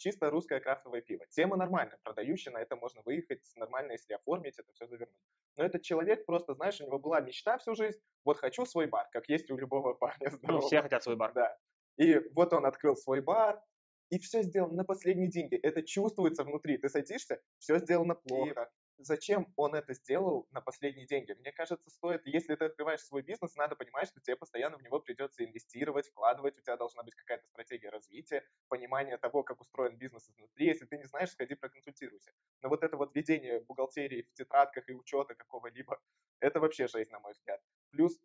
чисто 0.00 0.30
русское 0.30 0.60
крафтовое 0.60 1.02
пиво. 1.02 1.24
Тема 1.28 1.56
нормальная, 1.56 1.98
продающая, 2.02 2.52
на 2.52 2.58
это 2.58 2.74
можно 2.74 3.02
выехать, 3.04 3.42
нормально, 3.56 3.92
если 3.92 4.14
оформить, 4.14 4.58
это 4.58 4.72
все 4.72 4.86
завернуть. 4.86 5.16
Но 5.56 5.64
этот 5.64 5.82
человек 5.82 6.24
просто, 6.26 6.54
знаешь, 6.54 6.80
у 6.80 6.86
него 6.86 6.98
была 6.98 7.20
мечта 7.20 7.58
всю 7.58 7.74
жизнь, 7.74 8.00
вот 8.24 8.38
хочу 8.38 8.64
свой 8.64 8.86
бар, 8.86 9.08
как 9.12 9.28
есть 9.28 9.50
у 9.50 9.56
любого 9.56 9.94
парня 10.00 10.30
здорового. 10.30 10.60
Ну, 10.62 10.66
все 10.66 10.82
хотят 10.82 11.02
свой 11.02 11.16
бар. 11.16 11.32
Да. 11.34 11.56
И 11.96 12.18
вот 12.34 12.52
он 12.52 12.66
открыл 12.66 12.96
свой 12.96 13.20
бар, 13.20 13.62
и 14.08 14.18
все 14.18 14.42
сделано 14.42 14.74
на 14.74 14.84
последние 14.84 15.28
деньги. 15.28 15.54
Это 15.54 15.82
чувствуется 15.82 16.44
внутри. 16.44 16.78
Ты 16.78 16.88
садишься, 16.88 17.40
все 17.58 17.78
сделано 17.78 18.14
плохо 18.14 18.70
зачем 19.04 19.52
он 19.56 19.74
это 19.74 19.94
сделал 19.94 20.46
на 20.50 20.60
последние 20.60 21.06
деньги. 21.06 21.32
Мне 21.32 21.52
кажется, 21.52 21.90
стоит, 21.90 22.26
если 22.26 22.54
ты 22.54 22.66
открываешь 22.66 23.02
свой 23.02 23.22
бизнес, 23.22 23.54
надо 23.56 23.76
понимать, 23.76 24.08
что 24.08 24.20
тебе 24.20 24.36
постоянно 24.36 24.78
в 24.78 24.82
него 24.82 25.00
придется 25.00 25.44
инвестировать, 25.44 26.08
вкладывать, 26.08 26.58
у 26.58 26.60
тебя 26.60 26.76
должна 26.76 27.02
быть 27.02 27.14
какая-то 27.14 27.46
стратегия 27.46 27.90
развития, 27.90 28.44
понимание 28.68 29.18
того, 29.18 29.42
как 29.42 29.60
устроен 29.60 29.96
бизнес 29.96 30.28
изнутри. 30.28 30.66
Если 30.66 30.86
ты 30.86 30.98
не 30.98 31.04
знаешь, 31.04 31.30
сходи 31.30 31.54
проконсультируйся. 31.54 32.32
Но 32.62 32.68
вот 32.68 32.82
это 32.82 32.96
вот 32.96 33.14
ведение 33.14 33.60
бухгалтерии 33.60 34.22
в 34.22 34.32
тетрадках 34.34 34.88
и 34.88 34.94
учета 34.94 35.34
какого-либо, 35.34 36.00
это 36.40 36.60
вообще 36.60 36.86
жизнь, 36.86 37.10
на 37.10 37.20
мой 37.20 37.32
взгляд. 37.32 37.60
Плюс 37.90 38.18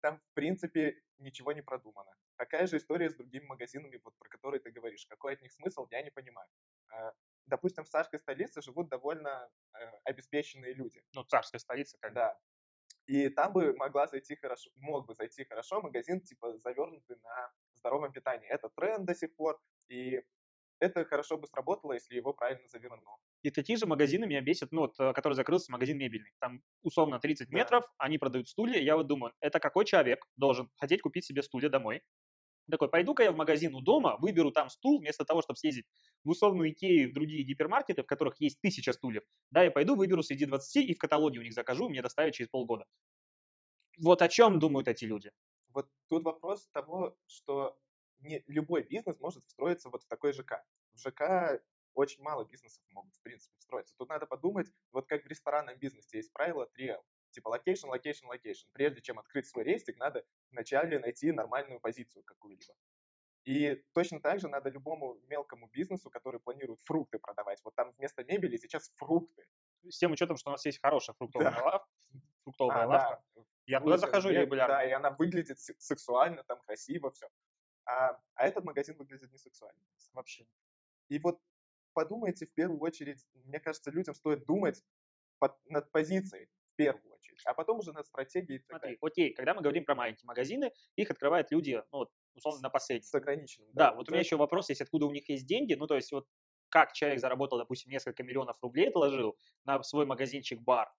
там, 0.00 0.18
в 0.18 0.34
принципе, 0.34 1.00
ничего 1.18 1.52
не 1.52 1.62
продумано. 1.62 2.14
Такая 2.36 2.66
же 2.66 2.76
история 2.76 3.10
с 3.10 3.14
другими 3.14 3.44
магазинами, 3.44 4.00
вот 4.04 4.16
про 4.18 4.28
которые 4.28 4.60
ты 4.60 4.70
говоришь. 4.70 5.06
Какой 5.06 5.34
от 5.34 5.42
них 5.42 5.52
смысл, 5.52 5.86
я 5.90 6.02
не 6.02 6.10
понимаю. 6.10 6.48
Допустим, 7.48 7.84
в 7.84 7.88
царской 7.88 8.18
столице 8.18 8.62
живут 8.62 8.88
довольно 8.88 9.50
э, 9.74 9.78
обеспеченные 10.04 10.74
люди. 10.74 11.02
Ну, 11.12 11.24
царская 11.24 11.58
столица, 11.58 11.96
как 12.00 12.12
Да. 12.12 12.38
И 13.06 13.30
там 13.30 13.54
бы 13.54 13.74
могла 13.74 14.06
зайти 14.06 14.36
хорошо, 14.36 14.70
мог 14.76 15.06
бы 15.06 15.14
зайти 15.14 15.44
хорошо 15.44 15.80
магазин, 15.80 16.20
типа, 16.20 16.58
завернутый 16.58 17.16
на 17.22 17.52
здоровом 17.74 18.12
питании. 18.12 18.46
Это 18.48 18.68
тренд 18.68 19.06
до 19.06 19.14
сих 19.14 19.34
пор, 19.34 19.58
и 19.88 20.22
это 20.78 21.04
хорошо 21.06 21.38
бы 21.38 21.46
сработало, 21.46 21.94
если 21.94 22.14
его 22.14 22.34
правильно 22.34 22.68
завернуло. 22.68 23.16
И 23.42 23.50
такие 23.50 23.78
же 23.78 23.86
магазины 23.86 24.26
меня 24.26 24.40
бесят, 24.42 24.72
ну, 24.72 24.82
вот, 24.82 25.00
э, 25.00 25.12
который 25.12 25.34
закрылся, 25.34 25.72
магазин 25.72 25.96
мебельный. 25.96 26.32
Там, 26.38 26.62
условно, 26.82 27.18
30 27.18 27.48
да. 27.48 27.56
метров, 27.56 27.84
они 27.96 28.18
продают 28.18 28.48
стулья. 28.48 28.78
Я 28.80 28.96
вот 28.96 29.06
думаю, 29.06 29.32
это 29.40 29.58
какой 29.58 29.86
человек 29.86 30.24
должен 30.36 30.70
хотеть 30.76 31.00
купить 31.00 31.24
себе 31.24 31.42
стулья 31.42 31.68
домой, 31.68 32.02
такой, 32.70 32.88
пойду-ка 32.88 33.22
я 33.22 33.32
в 33.32 33.36
магазин 33.36 33.74
у 33.74 33.80
дома, 33.80 34.16
выберу 34.18 34.50
там 34.50 34.68
стул, 34.70 35.00
вместо 35.00 35.24
того, 35.24 35.42
чтобы 35.42 35.56
съездить 35.58 35.86
в 36.24 36.30
условную 36.30 36.70
Икею 36.70 37.04
и 37.04 37.06
в 37.06 37.14
другие 37.14 37.42
гипермаркеты, 37.44 38.02
в 38.02 38.06
которых 38.06 38.40
есть 38.40 38.60
тысяча 38.60 38.92
стульев. 38.92 39.24
Да, 39.50 39.62
я 39.62 39.70
пойду, 39.70 39.96
выберу 39.96 40.22
среди 40.22 40.46
20 40.46 40.88
и 40.88 40.94
в 40.94 40.98
каталоге 40.98 41.40
у 41.40 41.42
них 41.42 41.52
закажу, 41.52 41.88
мне 41.88 42.02
доставят 42.02 42.34
через 42.34 42.48
полгода. 42.48 42.86
Вот 43.98 44.22
о 44.22 44.28
чем 44.28 44.58
думают 44.58 44.88
эти 44.88 45.04
люди? 45.04 45.32
Вот 45.68 45.88
тут 46.08 46.24
вопрос 46.24 46.68
того, 46.68 47.16
что 47.26 47.78
не 48.20 48.42
любой 48.46 48.82
бизнес 48.82 49.18
может 49.20 49.44
встроиться 49.44 49.90
вот 49.90 50.02
в 50.02 50.06
такой 50.06 50.32
ЖК. 50.32 50.64
В 50.92 50.98
ЖК 50.98 51.62
очень 51.94 52.22
мало 52.22 52.44
бизнесов 52.44 52.84
могут, 52.90 53.14
в 53.16 53.22
принципе, 53.22 53.54
встроиться. 53.58 53.94
Тут 53.96 54.08
надо 54.08 54.26
подумать, 54.26 54.72
вот 54.92 55.06
как 55.08 55.24
в 55.24 55.26
ресторанном 55.26 55.76
бизнесе 55.78 56.18
есть 56.18 56.32
правило 56.32 56.68
3L 56.78 57.02
типа 57.30 57.48
location, 57.48 57.88
location, 57.88 58.26
location. 58.26 58.68
Прежде 58.72 59.00
чем 59.00 59.18
открыть 59.18 59.46
свой 59.46 59.64
рестик, 59.64 59.98
надо 59.98 60.24
вначале 60.50 60.98
найти 60.98 61.32
нормальную 61.32 61.80
позицию 61.80 62.22
какую-либо. 62.24 62.74
И 63.44 63.82
точно 63.92 64.20
так 64.20 64.40
же 64.40 64.48
надо 64.48 64.68
любому 64.68 65.18
мелкому 65.28 65.68
бизнесу, 65.68 66.10
который 66.10 66.40
планирует 66.40 66.80
фрукты 66.84 67.18
продавать. 67.18 67.60
Вот 67.64 67.74
там 67.74 67.92
вместо 67.98 68.22
мебели 68.24 68.56
сейчас 68.56 68.90
фрукты. 68.96 69.46
С 69.88 69.98
тем 69.98 70.12
учетом, 70.12 70.36
что 70.36 70.50
у 70.50 70.52
нас 70.52 70.64
есть 70.66 70.80
хорошая 70.82 71.14
фруктовая, 71.14 71.52
Да. 71.52 71.62
лав- 71.64 71.86
фруктовая 72.44 72.82
А, 72.82 72.86
лавка. 72.86 73.22
да. 73.36 73.42
Я 73.66 73.80
туда 73.80 73.96
захожу 73.98 74.30
я- 74.30 74.42
регулярно. 74.42 74.74
Да, 74.74 74.84
и 74.84 74.90
она 74.90 75.10
выглядит 75.10 75.58
се- 75.60 75.76
сексуально, 75.78 76.42
там 76.44 76.60
красиво 76.62 77.10
все. 77.10 77.28
А, 77.84 78.20
а 78.34 78.46
этот 78.46 78.64
магазин 78.64 78.96
выглядит 78.96 79.30
не 79.30 79.38
сексуально. 79.38 79.80
Вообще. 80.12 80.46
И 81.08 81.18
вот 81.18 81.40
подумайте 81.94 82.46
в 82.46 82.52
первую 82.52 82.80
очередь, 82.80 83.24
мне 83.44 83.60
кажется, 83.60 83.90
людям 83.90 84.14
стоит 84.14 84.44
думать 84.44 84.84
под- 85.38 85.58
над 85.70 85.90
позицией 85.90 86.50
первую 86.78 87.14
очередь, 87.14 87.40
а 87.44 87.54
потом 87.54 87.78
уже 87.78 87.92
над 87.92 88.06
стратегией 88.06 88.58
и 88.58 88.62
так 88.62 88.68
Смотри, 88.70 88.80
далее. 88.80 88.98
окей, 89.00 89.32
когда 89.34 89.54
мы 89.54 89.62
говорим 89.62 89.84
про 89.84 89.94
маленькие 89.94 90.26
магазины, 90.26 90.72
их 90.96 91.10
открывают 91.10 91.50
люди, 91.50 91.82
ну, 91.92 92.06
условно, 92.34 92.60
на 92.62 92.70
последний. 92.70 93.06
С 93.06 93.14
ограниченным. 93.14 93.70
Да, 93.72 93.92
вот 93.94 94.08
у 94.08 94.12
меня 94.12 94.20
еще 94.20 94.36
вопрос 94.36 94.68
есть, 94.68 94.80
откуда 94.80 95.06
у 95.06 95.10
них 95.10 95.28
есть 95.28 95.46
деньги. 95.46 95.74
Ну, 95.74 95.86
то 95.86 95.94
есть 95.94 96.12
вот 96.12 96.26
как 96.68 96.92
человек 96.92 97.20
заработал, 97.20 97.58
допустим, 97.58 97.90
несколько 97.90 98.22
миллионов 98.22 98.58
рублей 98.62 98.88
отложил 98.88 99.38
на 99.64 99.82
свой 99.82 100.04
магазинчик-бар, 100.04 100.92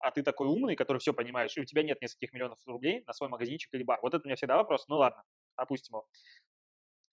а 0.00 0.10
ты 0.10 0.22
такой 0.22 0.48
умный, 0.48 0.76
который 0.76 0.98
все 0.98 1.14
понимаешь, 1.14 1.56
и 1.56 1.60
у 1.60 1.64
тебя 1.64 1.82
нет 1.82 2.02
нескольких 2.02 2.32
миллионов 2.34 2.58
рублей 2.66 3.02
на 3.06 3.14
свой 3.14 3.30
магазинчик 3.30 3.72
или 3.72 3.82
бар. 3.82 3.98
Вот 4.02 4.12
это 4.12 4.22
у 4.24 4.28
меня 4.28 4.36
всегда 4.36 4.56
вопрос. 4.56 4.86
Ну 4.88 4.96
ладно, 4.96 5.24
опустим 5.56 5.94
его. 5.94 6.06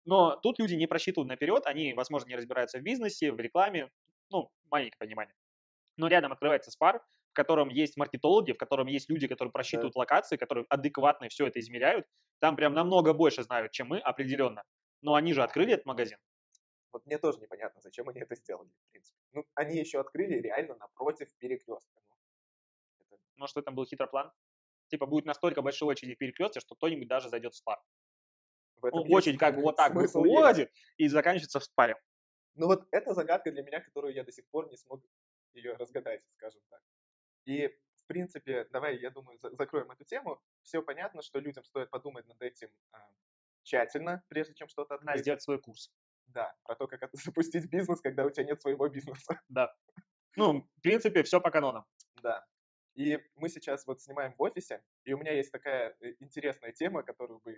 Но 0.06 0.36
тут 0.38 0.60
люди 0.60 0.74
не 0.76 0.88
просчитывают 0.88 1.30
наперед, 1.30 1.66
они, 1.66 1.94
возможно, 1.94 2.30
не 2.30 2.36
разбираются 2.36 2.80
в 2.80 2.82
бизнесе, 2.82 3.32
в 3.32 3.40
рекламе, 3.40 3.92
ну, 4.30 4.52
маленькое 4.72 4.98
понимание. 4.98 5.36
Но 5.98 6.08
рядом 6.08 6.32
открывается 6.32 6.72
спар, 6.72 7.04
в 7.32 7.34
котором 7.34 7.70
есть 7.70 7.98
маркетологи, 7.98 8.54
в 8.54 8.58
котором 8.58 8.88
есть 8.88 9.10
люди, 9.10 9.28
которые 9.28 9.52
просчитывают 9.52 9.96
локации, 9.96 10.38
которые 10.38 10.66
адекватно 10.70 11.30
все 11.30 11.48
это 11.48 11.60
измеряют. 11.60 12.06
Там 12.40 12.56
прям 12.56 12.74
намного 12.74 13.14
больше 13.14 13.44
знают, 13.44 13.72
чем 13.72 13.88
мы, 13.88 14.00
определенно. 14.00 14.64
Но 15.02 15.16
они 15.16 15.34
же 15.34 15.44
открыли 15.44 15.74
этот 15.74 15.86
магазин. 15.86 16.18
Вот 16.92 17.06
мне 17.06 17.18
тоже 17.20 17.40
непонятно, 17.40 17.82
зачем 17.82 18.10
они 18.10 18.20
это 18.22 18.36
сделали, 18.36 18.70
в 18.88 18.92
принципе. 18.92 19.20
Ну, 19.32 19.46
они 19.54 19.78
еще 19.78 20.00
открыли 20.00 20.40
реально 20.40 20.76
напротив 20.76 21.30
перекрестка. 21.38 22.02
Ну, 22.98 23.06
это- 23.12 23.18
Может, 23.38 23.58
это 23.58 23.72
был 23.72 23.86
хитрый 23.86 24.10
план? 24.10 24.32
Типа 24.88 25.06
будет 25.06 25.26
настолько 25.26 25.62
большой 25.62 25.90
очередь 25.90 26.16
в 26.16 26.18
перекрестке, 26.18 26.60
что 26.62 26.76
кто-нибудь 26.76 27.08
даже 27.08 27.30
зайдет 27.30 27.54
в 27.54 27.58
спар. 27.58 27.80
в 28.78 28.86
этом 28.86 29.00
Ну, 29.02 29.06
есть 29.06 29.16
очередь 29.18 29.40
как 29.40 29.56
бы 29.56 29.62
вот 29.62 29.76
так 29.76 29.94
выходит 29.94 30.72
и 30.98 31.08
заканчивается 31.10 31.60
в 31.60 31.64
спаре. 31.66 31.96
Ну 32.56 32.68
вот 32.68 32.88
это 32.92 33.14
загадка 33.14 33.52
для 33.52 33.62
меня, 33.62 33.82
которую 33.82 34.14
я 34.14 34.24
до 34.24 34.32
сих 34.32 34.48
пор 34.50 34.70
не 34.70 34.78
смог 34.78 35.04
ее 35.54 35.74
разгадать, 35.74 36.24
скажем 36.38 36.62
так. 36.70 36.82
И, 37.50 37.68
в 37.68 38.06
принципе, 38.06 38.66
давай, 38.66 38.98
я 39.00 39.10
думаю, 39.10 39.40
за- 39.40 39.56
закроем 39.56 39.90
эту 39.92 40.04
тему. 40.06 40.40
Все 40.62 40.84
понятно, 40.84 41.24
что 41.24 41.40
людям 41.40 41.64
стоит 41.64 41.90
подумать 41.90 42.28
над 42.28 42.40
этим 42.44 42.70
а, 42.92 43.00
тщательно, 43.64 44.24
прежде 44.28 44.54
чем 44.54 44.68
что-то 44.68 44.94
Надо 44.96 45.06
открыть. 45.06 45.22
сделать 45.22 45.42
свой 45.42 45.60
курс. 45.60 45.92
Да, 46.28 46.56
про 46.64 46.76
то, 46.76 46.88
как 46.88 47.10
запустить 47.14 47.68
бизнес, 47.72 48.02
когда 48.02 48.24
у 48.26 48.30
тебя 48.30 48.44
нет 48.46 48.62
своего 48.62 48.88
бизнеса. 48.88 49.42
Да. 49.50 49.76
Ну, 50.36 50.62
в 50.78 50.82
принципе, 50.82 51.24
все 51.24 51.42
по 51.42 51.50
канонам. 51.50 51.86
Да. 52.22 52.46
И 52.94 53.18
мы 53.36 53.50
сейчас 53.50 53.88
вот 53.88 54.00
снимаем 54.02 54.34
в 54.38 54.42
офисе, 54.44 54.84
и 55.06 55.14
у 55.14 55.18
меня 55.18 55.32
есть 55.32 55.52
такая 55.52 55.96
э, 56.02 56.14
интересная 56.20 56.72
тема, 56.72 57.02
которую 57.02 57.40
бы 57.40 57.58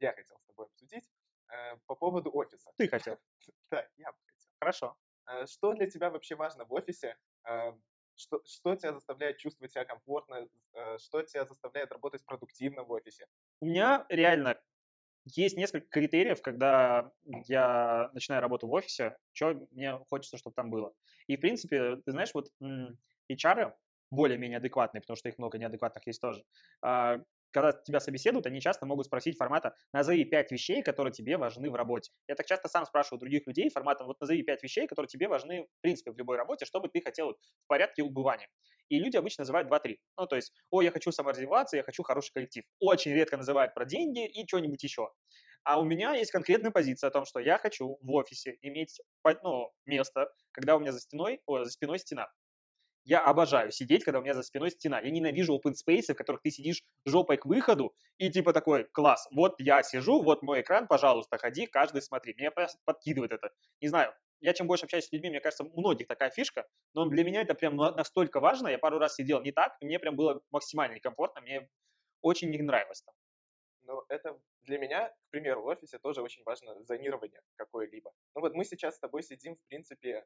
я 0.00 0.12
хотел 0.12 0.38
с 0.38 0.44
тобой 0.46 0.66
обсудить, 0.66 1.08
э, 1.52 1.76
по 1.86 1.94
поводу 1.94 2.30
офиса. 2.34 2.72
Ты 2.78 2.88
хотел. 2.88 3.16
Да, 3.70 3.86
я 3.96 4.10
бы 4.10 4.18
хотел. 4.26 4.50
Хорошо. 4.58 4.96
Э, 5.28 5.46
Что 5.46 5.72
для 5.74 5.88
тебя 5.88 6.10
вообще 6.10 6.34
важно 6.34 6.64
в 6.64 6.72
офисе? 6.72 7.16
Что, 8.20 8.42
что 8.44 8.76
тебя 8.76 8.92
заставляет 8.92 9.38
чувствовать 9.38 9.72
себя 9.72 9.84
комфортно? 9.84 10.48
Э, 10.74 10.98
Что 10.98 11.22
тебя 11.22 11.44
заставляет 11.46 11.90
работать 11.90 12.24
продуктивно 12.24 12.84
в 12.84 12.90
офисе? 12.90 13.26
У 13.60 13.66
меня 13.66 14.04
реально 14.08 14.60
есть 15.26 15.56
несколько 15.56 15.88
критериев, 15.88 16.42
когда 16.42 17.12
я 17.24 18.10
начинаю 18.14 18.42
работу 18.42 18.66
в 18.68 18.72
офисе, 18.72 19.16
что 19.32 19.66
мне 19.70 19.98
хочется, 20.10 20.38
чтобы 20.38 20.54
там 20.54 20.70
было. 20.70 20.94
И, 21.26 21.36
в 21.36 21.40
принципе, 21.40 21.96
ты 21.96 22.12
знаешь, 22.12 22.34
вот 22.34 22.52
HR 23.28 23.76
более-менее 24.10 24.58
адекватные, 24.58 25.00
потому 25.02 25.16
что 25.16 25.28
их 25.28 25.38
много 25.38 25.58
неадекватных 25.58 26.06
есть 26.06 26.20
тоже. 26.20 26.44
Когда 27.50 27.72
тебя 27.72 28.00
собеседуют, 28.00 28.46
они 28.46 28.60
часто 28.60 28.86
могут 28.86 29.06
спросить 29.06 29.36
формата 29.36 29.74
«назови 29.92 30.24
пять 30.24 30.50
вещей, 30.52 30.82
которые 30.82 31.12
тебе 31.12 31.36
важны 31.36 31.70
в 31.70 31.74
работе». 31.74 32.12
Я 32.28 32.34
так 32.34 32.46
часто 32.46 32.68
сам 32.68 32.86
спрашиваю 32.86 33.20
других 33.20 33.46
людей 33.46 33.70
форматом 33.70 34.06
«вот 34.06 34.20
назови 34.20 34.42
пять 34.42 34.62
вещей, 34.62 34.86
которые 34.86 35.08
тебе 35.08 35.28
важны, 35.28 35.64
в 35.64 35.80
принципе, 35.80 36.12
в 36.12 36.18
любой 36.18 36.36
работе, 36.36 36.64
чтобы 36.64 36.88
ты 36.88 37.00
хотел 37.00 37.32
в 37.32 37.66
порядке 37.66 38.02
убывания». 38.02 38.48
И 38.88 38.98
люди 38.98 39.16
обычно 39.16 39.42
называют 39.42 39.68
2-3. 39.68 39.98
Ну, 40.18 40.26
то 40.26 40.36
есть, 40.36 40.52
о, 40.70 40.82
я 40.82 40.90
хочу 40.90 41.12
саморазвиваться, 41.12 41.76
я 41.76 41.84
хочу 41.84 42.02
хороший 42.02 42.32
коллектив. 42.32 42.64
Очень 42.80 43.12
редко 43.12 43.36
называют 43.36 43.72
про 43.72 43.84
деньги 43.84 44.26
и 44.26 44.46
что-нибудь 44.46 44.82
еще. 44.82 45.10
А 45.62 45.78
у 45.78 45.84
меня 45.84 46.14
есть 46.14 46.32
конкретная 46.32 46.70
позиция 46.70 47.08
о 47.08 47.10
том, 47.10 47.24
что 47.24 47.38
я 47.38 47.58
хочу 47.58 47.98
в 48.00 48.10
офисе 48.12 48.56
иметь 48.62 49.00
ну, 49.42 49.72
место, 49.86 50.32
когда 50.52 50.76
у 50.76 50.80
меня 50.80 50.92
за, 50.92 51.00
стеной, 51.00 51.40
о, 51.46 51.64
за 51.64 51.70
спиной 51.70 51.98
стена. 51.98 52.30
Я 53.04 53.24
обожаю 53.24 53.72
сидеть, 53.72 54.04
когда 54.04 54.18
у 54.20 54.22
меня 54.22 54.34
за 54.34 54.42
спиной 54.42 54.70
стена. 54.70 55.00
Я 55.00 55.10
ненавижу 55.10 55.56
open 55.56 55.72
space, 55.72 56.12
в 56.12 56.14
которых 56.14 56.42
ты 56.42 56.50
сидишь 56.50 56.82
жопой 57.04 57.36
к 57.38 57.46
выходу 57.46 57.94
и 58.18 58.30
типа 58.30 58.52
такой, 58.52 58.84
класс, 58.84 59.26
вот 59.32 59.54
я 59.58 59.82
сижу, 59.82 60.22
вот 60.22 60.42
мой 60.42 60.60
экран, 60.60 60.86
пожалуйста, 60.86 61.38
ходи, 61.38 61.66
каждый 61.66 62.02
смотри. 62.02 62.34
Меня 62.36 62.50
просто 62.50 62.78
подкидывает 62.84 63.32
это. 63.32 63.50
Не 63.80 63.88
знаю, 63.88 64.14
я 64.40 64.52
чем 64.52 64.66
больше 64.66 64.84
общаюсь 64.84 65.06
с 65.06 65.12
людьми, 65.12 65.30
мне 65.30 65.40
кажется, 65.40 65.64
у 65.64 65.80
многих 65.80 66.06
такая 66.06 66.30
фишка, 66.30 66.66
но 66.94 67.06
для 67.06 67.24
меня 67.24 67.42
это 67.42 67.54
прям 67.54 67.76
на- 67.76 67.92
настолько 67.92 68.40
важно. 68.40 68.68
Я 68.68 68.78
пару 68.78 68.98
раз 68.98 69.14
сидел 69.14 69.40
не 69.42 69.52
так, 69.52 69.76
и 69.80 69.86
мне 69.86 69.98
прям 69.98 70.16
было 70.16 70.40
максимально 70.50 70.94
некомфортно, 70.94 71.40
мне 71.40 71.68
очень 72.22 72.50
не 72.50 72.58
нравилось 72.58 73.02
там. 73.02 73.14
Но 73.82 74.04
это 74.08 74.38
для 74.62 74.78
меня, 74.78 75.08
к 75.08 75.30
примеру, 75.30 75.62
в 75.62 75.66
офисе 75.66 75.98
тоже 75.98 76.22
очень 76.22 76.42
важно 76.44 76.82
зонирование 76.84 77.40
какое-либо. 77.56 78.12
Ну 78.34 78.40
вот 78.42 78.54
мы 78.54 78.64
сейчас 78.64 78.96
с 78.96 79.00
тобой 79.00 79.22
сидим, 79.22 79.56
в 79.56 79.66
принципе, 79.68 80.24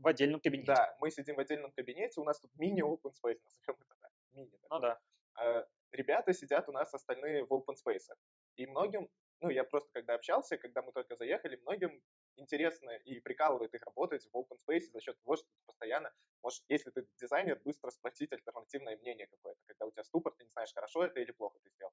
В 0.00 0.08
отдельном 0.08 0.40
кабинете. 0.40 0.72
да, 0.72 0.96
мы 0.98 1.10
сидим 1.10 1.36
в 1.36 1.40
отдельном 1.40 1.72
кабинете, 1.72 2.20
у 2.20 2.24
нас 2.24 2.40
тут 2.40 2.50
мини-open 2.56 3.12
space, 3.12 3.38
назовем 3.44 3.80
это 3.80 3.94
так, 4.00 4.10
мини. 4.32 4.58
Ну 4.70 4.80
да. 4.80 4.98
а, 5.34 5.66
ребята 5.92 6.32
сидят 6.32 6.68
у 6.68 6.72
нас 6.72 6.92
остальные 6.94 7.44
в 7.44 7.52
open 7.52 7.74
space. 7.74 8.14
И 8.56 8.66
многим, 8.66 9.10
ну, 9.40 9.50
я 9.50 9.64
просто 9.64 9.90
когда 9.92 10.14
общался, 10.14 10.56
когда 10.56 10.80
мы 10.82 10.92
только 10.92 11.16
заехали, 11.16 11.60
многим 11.66 12.02
интересно 12.36 12.90
и 12.90 13.20
прикалывает 13.20 13.74
их 13.74 13.82
работать 13.84 14.26
в 14.32 14.34
open 14.34 14.56
space 14.66 14.90
за 14.90 15.00
счет 15.00 15.18
того, 15.22 15.36
что 15.36 15.46
ты 15.46 15.62
постоянно 15.66 16.10
можешь, 16.42 16.62
если 16.68 16.90
ты 16.90 17.06
дизайнер, 17.20 17.60
быстро 17.62 17.90
спросить 17.90 18.32
альтернативное 18.32 18.96
мнение 18.96 19.26
какое-то, 19.26 19.60
когда 19.66 19.86
у 19.86 19.90
тебя 19.90 20.04
ступор, 20.04 20.32
ты 20.34 20.44
не 20.44 20.50
знаешь, 20.50 20.72
хорошо 20.72 21.04
это 21.04 21.20
или 21.20 21.32
плохо 21.32 21.58
ты 21.62 21.70
сделал. 21.70 21.92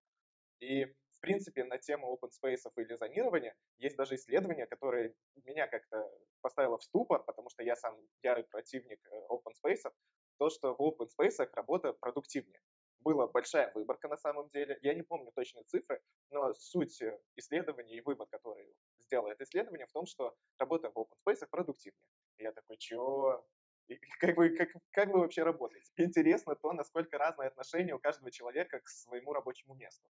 И, 0.61 0.95
в 1.17 1.19
принципе, 1.19 1.63
на 1.63 1.77
тему 1.77 2.13
open 2.13 2.29
space 2.29 2.71
или 2.75 2.95
зонирования 2.95 3.55
есть 3.79 3.97
даже 3.97 4.15
исследование, 4.15 4.67
которое 4.67 5.15
меня 5.45 5.67
как-то 5.67 6.09
поставило 6.41 6.77
в 6.77 6.83
ступор, 6.83 7.23
потому 7.23 7.49
что 7.49 7.63
я 7.63 7.75
сам 7.75 7.97
ярый 8.21 8.43
противник 8.43 8.99
э, 9.11 9.15
open 9.29 9.53
space, 9.63 9.91
то, 10.37 10.49
что 10.49 10.75
в 10.75 10.79
open 10.79 11.07
space 11.07 11.49
работа 11.53 11.93
продуктивнее 11.93 12.61
была 12.99 13.27
большая 13.27 13.71
выборка 13.73 14.07
на 14.07 14.17
самом 14.17 14.49
деле. 14.49 14.77
Я 14.81 14.93
не 14.93 15.01
помню 15.01 15.31
точные 15.31 15.63
цифры, 15.63 16.01
но 16.29 16.53
суть 16.53 17.01
э, 17.01 17.19
исследования 17.35 17.97
и 17.97 18.01
вывод, 18.01 18.29
который 18.29 18.75
сделало 18.99 19.29
это 19.31 19.43
исследование, 19.43 19.87
в 19.87 19.91
том, 19.91 20.05
что 20.05 20.35
работа 20.59 20.91
в 20.91 20.97
open 20.97 21.17
space 21.25 21.47
продуктивнее. 21.49 22.05
И 22.37 22.43
я 22.43 22.51
такой, 22.51 22.77
чё? 22.77 23.43
И 23.87 23.95
как 24.19 24.37
вы, 24.37 24.55
как, 24.55 24.69
как 24.91 25.09
вы 25.09 25.19
вообще 25.21 25.43
работаете? 25.43 25.91
Интересно 25.95 26.55
то, 26.55 26.73
насколько 26.73 27.17
разное 27.17 27.47
отношение 27.47 27.95
у 27.95 27.99
каждого 27.99 28.29
человека 28.29 28.79
к 28.81 28.87
своему 28.87 29.33
рабочему 29.33 29.73
месту. 29.73 30.07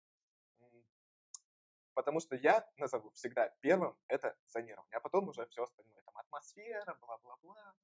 Потому 1.94 2.20
что 2.20 2.36
я 2.36 2.66
назову 2.78 3.10
всегда 3.10 3.50
первым 3.60 3.96
это 4.08 4.34
зонирование, 4.46 4.96
а 4.96 5.00
потом 5.00 5.28
уже 5.28 5.46
все 5.46 5.62
остальное, 5.64 6.02
там 6.02 6.16
атмосфера, 6.16 6.96
бла-бла-бла. 7.00 7.74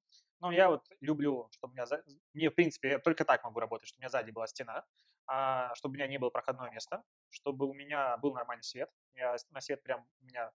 Ну, 0.40 0.50
я 0.50 0.68
вот 0.70 0.86
люблю, 1.00 1.48
чтобы 1.52 1.72
у 1.72 1.74
меня... 1.74 1.86
за- 1.86 2.04
Мне, 2.32 2.50
в 2.50 2.54
принципе, 2.54 2.90
я 2.90 2.98
только 2.98 3.24
так 3.24 3.44
могу 3.44 3.60
работать, 3.60 3.88
чтобы 3.88 3.98
у 3.98 4.02
меня 4.02 4.08
сзади 4.10 4.30
была 4.30 4.46
стена, 4.46 4.84
а, 5.26 5.74
чтобы 5.74 5.92
у 5.92 5.96
меня 5.96 6.06
не 6.06 6.18
было 6.18 6.30
проходное 6.30 6.70
место, 6.70 7.02
чтобы 7.30 7.66
у 7.66 7.74
меня 7.74 8.16
был 8.18 8.32
нормальный 8.34 8.62
свет. 8.62 8.90
Я 9.14 9.36
на 9.50 9.60
свет 9.60 9.82
прям 9.82 10.06
у 10.20 10.24
меня 10.24 10.52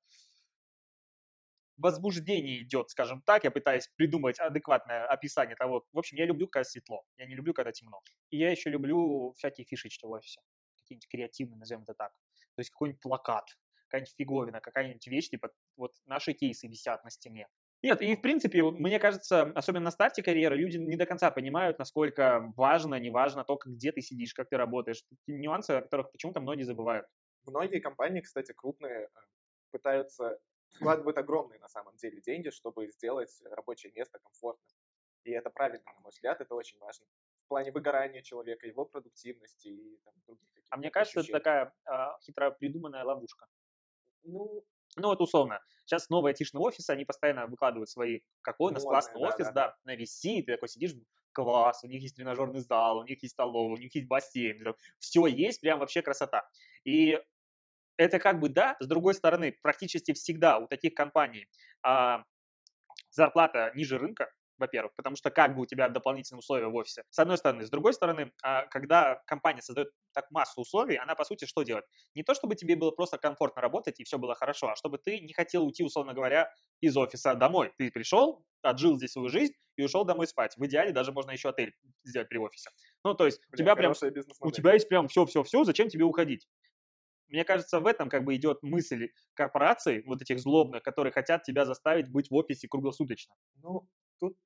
возбуждение 1.77 2.61
идет, 2.63 2.89
скажем 2.89 3.21
так. 3.21 3.43
Я 3.43 3.51
пытаюсь 3.51 3.87
придумать 3.95 4.39
адекватное 4.39 5.05
описание 5.07 5.55
того. 5.55 5.85
В 5.91 5.99
общем, 5.99 6.17
я 6.17 6.25
люблю, 6.25 6.47
когда 6.47 6.63
светло. 6.63 7.03
Я 7.17 7.25
не 7.25 7.35
люблю, 7.35 7.53
когда 7.53 7.71
темно. 7.71 8.01
И 8.29 8.37
я 8.37 8.51
еще 8.51 8.69
люблю 8.69 9.33
всякие 9.37 9.65
фишечки 9.65 10.05
в 10.05 10.09
офисе. 10.11 10.41
Какие-нибудь 10.77 11.07
креативные, 11.09 11.57
назовем 11.57 11.83
это 11.83 11.93
так. 11.93 12.13
То 12.55 12.59
есть 12.61 12.71
какой-нибудь 12.71 13.01
плакат, 13.01 13.45
какая-нибудь 13.87 14.15
фиговина, 14.17 14.61
какая-нибудь 14.61 15.07
вещь, 15.07 15.29
типа 15.29 15.49
вот 15.77 15.93
наши 16.05 16.33
кейсы 16.33 16.67
висят 16.67 17.03
на 17.03 17.09
стене. 17.09 17.47
Нет, 17.83 18.01
и 18.01 18.15
в 18.15 18.21
принципе, 18.21 18.63
мне 18.63 18.97
кажется, 18.97 19.51
особенно 19.55 19.85
на 19.85 19.91
старте 19.91 20.23
карьеры, 20.23 20.55
люди 20.55 20.77
не 20.77 20.95
до 20.95 21.05
конца 21.05 21.31
понимают, 21.31 21.79
насколько 21.79 22.53
важно, 22.55 22.95
не 22.95 23.09
важно 23.09 23.43
то, 23.43 23.59
где 23.65 23.91
ты 23.91 24.01
сидишь, 24.01 24.33
как 24.33 24.47
ты 24.47 24.55
работаешь. 24.55 25.03
Такие 25.09 25.37
нюансы, 25.37 25.71
о 25.71 25.81
которых 25.81 26.09
почему-то 26.11 26.39
многие 26.39 26.63
забывают. 26.63 27.05
Многие 27.45 27.81
компании, 27.81 28.21
кстати, 28.21 28.53
крупные, 28.53 29.03
э, 29.03 29.07
пытаются, 29.71 30.39
вкладывают 30.75 31.17
огромные 31.17 31.59
на 31.59 31.67
самом 31.67 31.97
деле 31.97 32.21
деньги, 32.21 32.51
чтобы 32.51 32.87
сделать 32.87 33.37
рабочее 33.43 33.91
место 33.93 34.17
комфортным. 34.19 34.77
И 35.25 35.31
это 35.31 35.49
правильно, 35.49 35.91
на 35.93 35.99
мой 35.99 36.11
взгляд, 36.11 36.39
это 36.39 36.55
очень 36.55 36.79
важно. 36.79 37.05
В 37.45 37.47
плане 37.49 37.71
выгорания 37.71 38.21
человека, 38.21 38.67
его 38.67 38.85
продуктивности 38.85 39.67
и 39.67 39.97
там, 40.03 40.13
других 40.25 40.49
каких-то 40.53 40.75
А 40.75 40.77
мне 40.77 40.89
кажется, 40.89 41.19
это 41.19 41.37
ощущений. 41.37 41.39
такая 41.39 41.73
а, 41.85 42.17
хитро 42.21 42.51
придуманная 42.51 43.03
ловушка. 43.03 43.47
Ну, 44.23 44.63
Ну 44.95 45.07
вот 45.09 45.21
условно, 45.21 45.61
сейчас 45.85 46.09
новые 46.09 46.31
айтишные 46.31 46.61
офисы, 46.61 46.89
они 46.91 47.05
постоянно 47.05 47.47
выкладывают 47.47 47.89
свои, 47.89 48.21
какой 48.41 48.71
у 48.71 48.73
нас 48.73 48.83
классный 48.83 49.19
да, 49.19 49.27
офис, 49.27 49.45
да, 49.47 49.51
да, 49.51 49.67
да. 49.67 49.77
на 49.83 49.95
VC, 49.95 50.43
ты 50.43 50.53
такой 50.53 50.69
сидишь, 50.69 50.93
класс, 51.33 51.83
у 51.83 51.87
них 51.87 52.01
есть 52.01 52.15
тренажерный 52.15 52.61
зал, 52.61 52.99
у 52.99 53.03
них 53.03 53.21
есть 53.21 53.33
столовая, 53.33 53.75
у 53.75 53.79
них 53.79 53.93
есть 53.93 54.07
бассейн, 54.07 54.63
все 54.99 55.25
есть, 55.27 55.61
прям 55.61 55.79
вообще 55.79 56.01
красота. 56.01 56.47
И 56.85 57.19
это 57.97 58.19
как 58.19 58.39
бы 58.39 58.49
да, 58.49 58.75
с 58.79 58.87
другой 58.87 59.13
стороны, 59.13 59.57
практически 59.61 60.13
всегда 60.13 60.59
у 60.59 60.67
таких 60.67 60.93
компаний 60.93 61.47
а, 61.81 62.23
зарплата 63.09 63.71
ниже 63.75 63.97
рынка, 63.97 64.31
во-первых, 64.57 64.93
потому 64.95 65.15
что 65.15 65.31
как 65.31 65.55
бы 65.55 65.61
у 65.63 65.65
тебя 65.65 65.89
дополнительные 65.89 66.39
условия 66.39 66.67
в 66.67 66.75
офисе. 66.75 67.03
С 67.09 67.19
одной 67.19 67.37
стороны. 67.37 67.65
С 67.65 67.69
другой 67.69 67.93
стороны, 67.93 68.31
а, 68.43 68.65
когда 68.67 69.21
компания 69.25 69.61
создает 69.61 69.89
так 70.13 70.29
массу 70.31 70.61
условий, 70.61 70.95
она, 70.97 71.15
по 71.15 71.25
сути, 71.25 71.45
что 71.45 71.63
делает? 71.63 71.85
Не 72.15 72.23
то, 72.23 72.33
чтобы 72.33 72.55
тебе 72.55 72.75
было 72.75 72.91
просто 72.91 73.17
комфортно 73.17 73.61
работать 73.61 73.99
и 73.99 74.03
все 74.03 74.17
было 74.17 74.35
хорошо, 74.35 74.69
а 74.69 74.75
чтобы 74.75 74.97
ты 74.97 75.19
не 75.19 75.33
хотел 75.33 75.65
уйти, 75.65 75.83
условно 75.83 76.13
говоря, 76.13 76.51
из 76.81 76.95
офиса 76.97 77.35
домой. 77.35 77.73
Ты 77.77 77.91
пришел, 77.91 78.45
отжил 78.61 78.97
здесь 78.97 79.11
свою 79.11 79.29
жизнь 79.29 79.53
и 79.75 79.83
ушел 79.83 80.05
домой 80.05 80.27
спать. 80.27 80.55
В 80.57 80.65
идеале 80.65 80.91
даже 80.91 81.11
можно 81.11 81.31
еще 81.31 81.49
отель 81.49 81.73
сделать 82.03 82.29
при 82.29 82.37
офисе. 82.37 82.69
Ну, 83.03 83.13
то 83.13 83.25
есть 83.25 83.41
у 83.51 83.55
Блин, 83.55 83.57
тебя 83.57 83.75
прям, 83.75 83.93
у 84.41 84.51
тебя 84.51 84.73
есть 84.73 84.87
прям 84.89 85.07
все-все-все, 85.07 85.63
зачем 85.63 85.89
тебе 85.89 86.05
уходить? 86.05 86.47
Мне 87.29 87.43
кажется, 87.45 87.79
в 87.79 87.87
этом 87.87 88.09
как 88.09 88.23
бы 88.25 88.35
идет 88.35 88.61
мысль 88.61 89.09
корпораций, 89.33 90.03
вот 90.05 90.21
этих 90.21 90.39
злобных, 90.39 90.83
которые 90.83 91.11
хотят 91.11 91.43
тебя 91.43 91.65
заставить 91.65 92.11
быть 92.11 92.29
в 92.29 92.35
офисе 92.35 92.67
круглосуточно. 92.67 93.33
Ну, 93.55 93.89
тут 94.19 94.37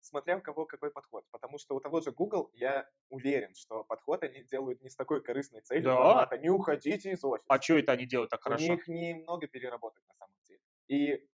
смотря 0.00 0.36
у 0.38 0.40
кого 0.40 0.66
какой 0.66 0.90
подход. 0.90 1.24
Потому 1.32 1.58
что 1.58 1.74
у 1.76 1.80
того 1.80 2.00
же 2.00 2.12
Google, 2.12 2.50
я 2.54 2.88
уверен, 3.08 3.54
что 3.54 3.82
подход 3.84 4.22
они 4.22 4.42
делают 4.44 4.80
не 4.82 4.88
с 4.90 4.96
такой 4.96 5.20
корыстной 5.22 5.62
целью. 5.62 5.84
Да. 5.84 5.96
формата 5.96 6.38
«не 6.38 6.48
уходите 6.50 7.10
из 7.10 7.24
офиса». 7.24 7.46
А 7.48 7.60
что 7.60 7.78
это 7.78 7.92
они 7.92 8.06
делают 8.06 8.30
так 8.30 8.40
У 8.40 8.44
хорошо? 8.44 8.64
них 8.64 8.86
немного 8.88 9.46
переработок 9.48 10.04
на 10.06 10.14
самом 10.14 10.34
деле. 10.46 10.60
И 10.88 11.28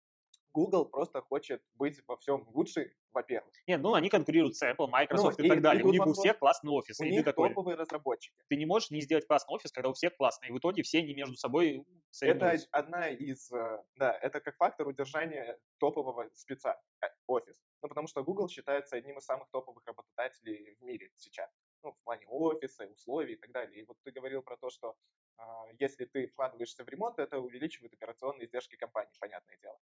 Google 0.54 0.84
просто 0.86 1.20
хочет 1.22 1.62
быть 1.74 2.02
во 2.06 2.16
всем 2.18 2.46
лучше, 2.48 2.94
во-первых. 3.12 3.52
Нет, 3.66 3.80
ну 3.80 3.94
они 3.94 4.10
конкурируют 4.10 4.54
с 4.56 4.62
Apple, 4.62 4.86
Microsoft 4.86 5.38
Ну, 5.38 5.44
и, 5.44 5.46
и- 5.46 5.50
так 5.50 5.58
и 5.58 5.60
далее. 5.62 5.82
У 5.82 5.86
тут 5.88 5.92
них 5.94 6.06
у 6.06 6.12
всех 6.12 6.38
классный 6.38 6.70
офис. 6.72 7.00
У 7.00 7.04
и 7.04 7.10
них 7.10 7.24
такой, 7.24 7.48
топовые 7.50 7.76
разработчики. 7.76 8.34
ты 8.48 8.56
не 8.56 8.66
можешь 8.66 8.90
не 8.90 9.00
сделать 9.00 9.26
классный 9.26 9.54
офис, 9.54 9.72
когда 9.72 9.88
у 9.88 9.94
всех 9.94 10.14
классный. 10.16 10.48
И 10.48 10.52
в 10.52 10.58
итоге 10.58 10.82
все 10.82 10.98
они 10.98 11.14
между 11.14 11.36
собой 11.36 11.78
Это 11.78 11.86
соревнуются. 12.10 12.68
одна 12.70 13.08
из, 13.08 13.50
э, 13.52 13.82
да, 13.96 14.12
это 14.12 14.40
как 14.40 14.56
фактор 14.56 14.88
удержания 14.88 15.58
топового 15.78 16.28
спеца, 16.34 16.78
э, 17.02 17.06
офис. 17.26 17.56
Ну, 17.82 17.88
потому 17.88 18.06
что 18.06 18.22
Google 18.22 18.48
считается 18.48 18.96
одним 18.96 19.18
из 19.18 19.24
самых 19.24 19.48
топовых 19.50 19.84
работодателей 19.84 20.76
в 20.76 20.82
мире 20.82 21.10
сейчас. 21.16 21.50
Ну, 21.82 21.92
в 21.92 21.98
плане 22.04 22.26
офиса, 22.28 22.86
условий 22.86 23.34
и 23.34 23.36
так 23.36 23.50
далее. 23.50 23.82
И 23.82 23.84
вот 23.84 23.98
ты 24.04 24.12
говорил 24.12 24.42
про 24.42 24.56
то, 24.56 24.70
что 24.70 24.96
а, 25.36 25.64
если 25.80 26.04
ты 26.04 26.28
вкладываешься 26.28 26.84
в 26.84 26.88
ремонт, 26.88 27.18
это 27.18 27.40
увеличивает 27.40 27.92
операционные 27.92 28.46
издержки 28.46 28.76
компании, 28.76 29.12
понятное 29.18 29.58
дело. 29.58 29.78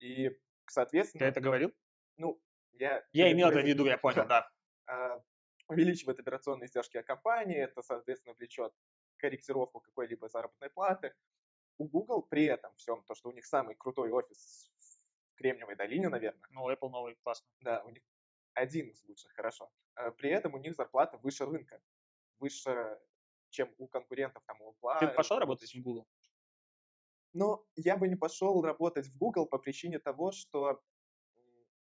И, 0.00 0.30
Ты 0.30 0.40
соответственно, 0.66 1.24
это 1.24 1.40
говорил? 1.40 1.72
ну, 2.16 2.40
я... 2.72 3.06
Я 3.12 3.30
имел 3.30 3.50
это 3.50 3.60
в 3.60 3.64
виду, 3.64 3.86
я 3.86 3.98
понял, 3.98 4.26
да. 4.26 4.50
а, 4.86 5.22
увеличивает 5.68 6.18
операционные 6.18 6.66
издержки 6.66 7.00
компании, 7.02 7.58
это, 7.58 7.82
соответственно, 7.82 8.34
влечет 8.34 8.72
корректировку 9.18 9.80
какой-либо 9.80 10.28
заработной 10.28 10.70
платы. 10.70 11.14
У 11.78 11.86
Google 11.86 12.22
при 12.22 12.46
этом 12.46 12.74
всем, 12.74 13.04
то, 13.04 13.14
что 13.14 13.28
у 13.28 13.32
них 13.32 13.46
самый 13.46 13.76
крутой 13.76 14.10
офис 14.10 14.72
Кремниевой 15.36 15.76
долине, 15.76 16.08
наверное, 16.08 16.40
Ну, 16.50 16.70
Apple 16.70 16.88
новый 16.90 17.16
классный. 17.22 17.48
да, 17.60 17.82
у 17.84 17.90
них 17.90 18.02
один 18.54 18.90
из 18.90 19.02
лучших, 19.04 19.32
хорошо. 19.32 19.70
А, 19.94 20.10
При 20.12 20.30
этом 20.30 20.54
у 20.54 20.58
них 20.58 20.74
зарплата 20.74 21.18
выше 21.18 21.44
рынка, 21.44 21.80
выше, 22.38 22.98
чем 23.50 23.74
у 23.78 23.88
конкурентов, 23.88 24.42
там, 24.46 24.60
у 24.62 24.70
Apple. 24.72 24.98
Ты 25.00 25.08
пошел 25.08 25.38
работать 25.38 25.74
в 25.74 25.82
Google? 25.82 26.06
Но 27.32 27.66
я 27.74 27.96
бы 27.96 28.06
не 28.08 28.14
пошел 28.16 28.62
работать 28.62 29.06
в 29.08 29.18
Google 29.18 29.46
по 29.46 29.58
причине 29.58 29.98
того, 29.98 30.30
что 30.30 30.82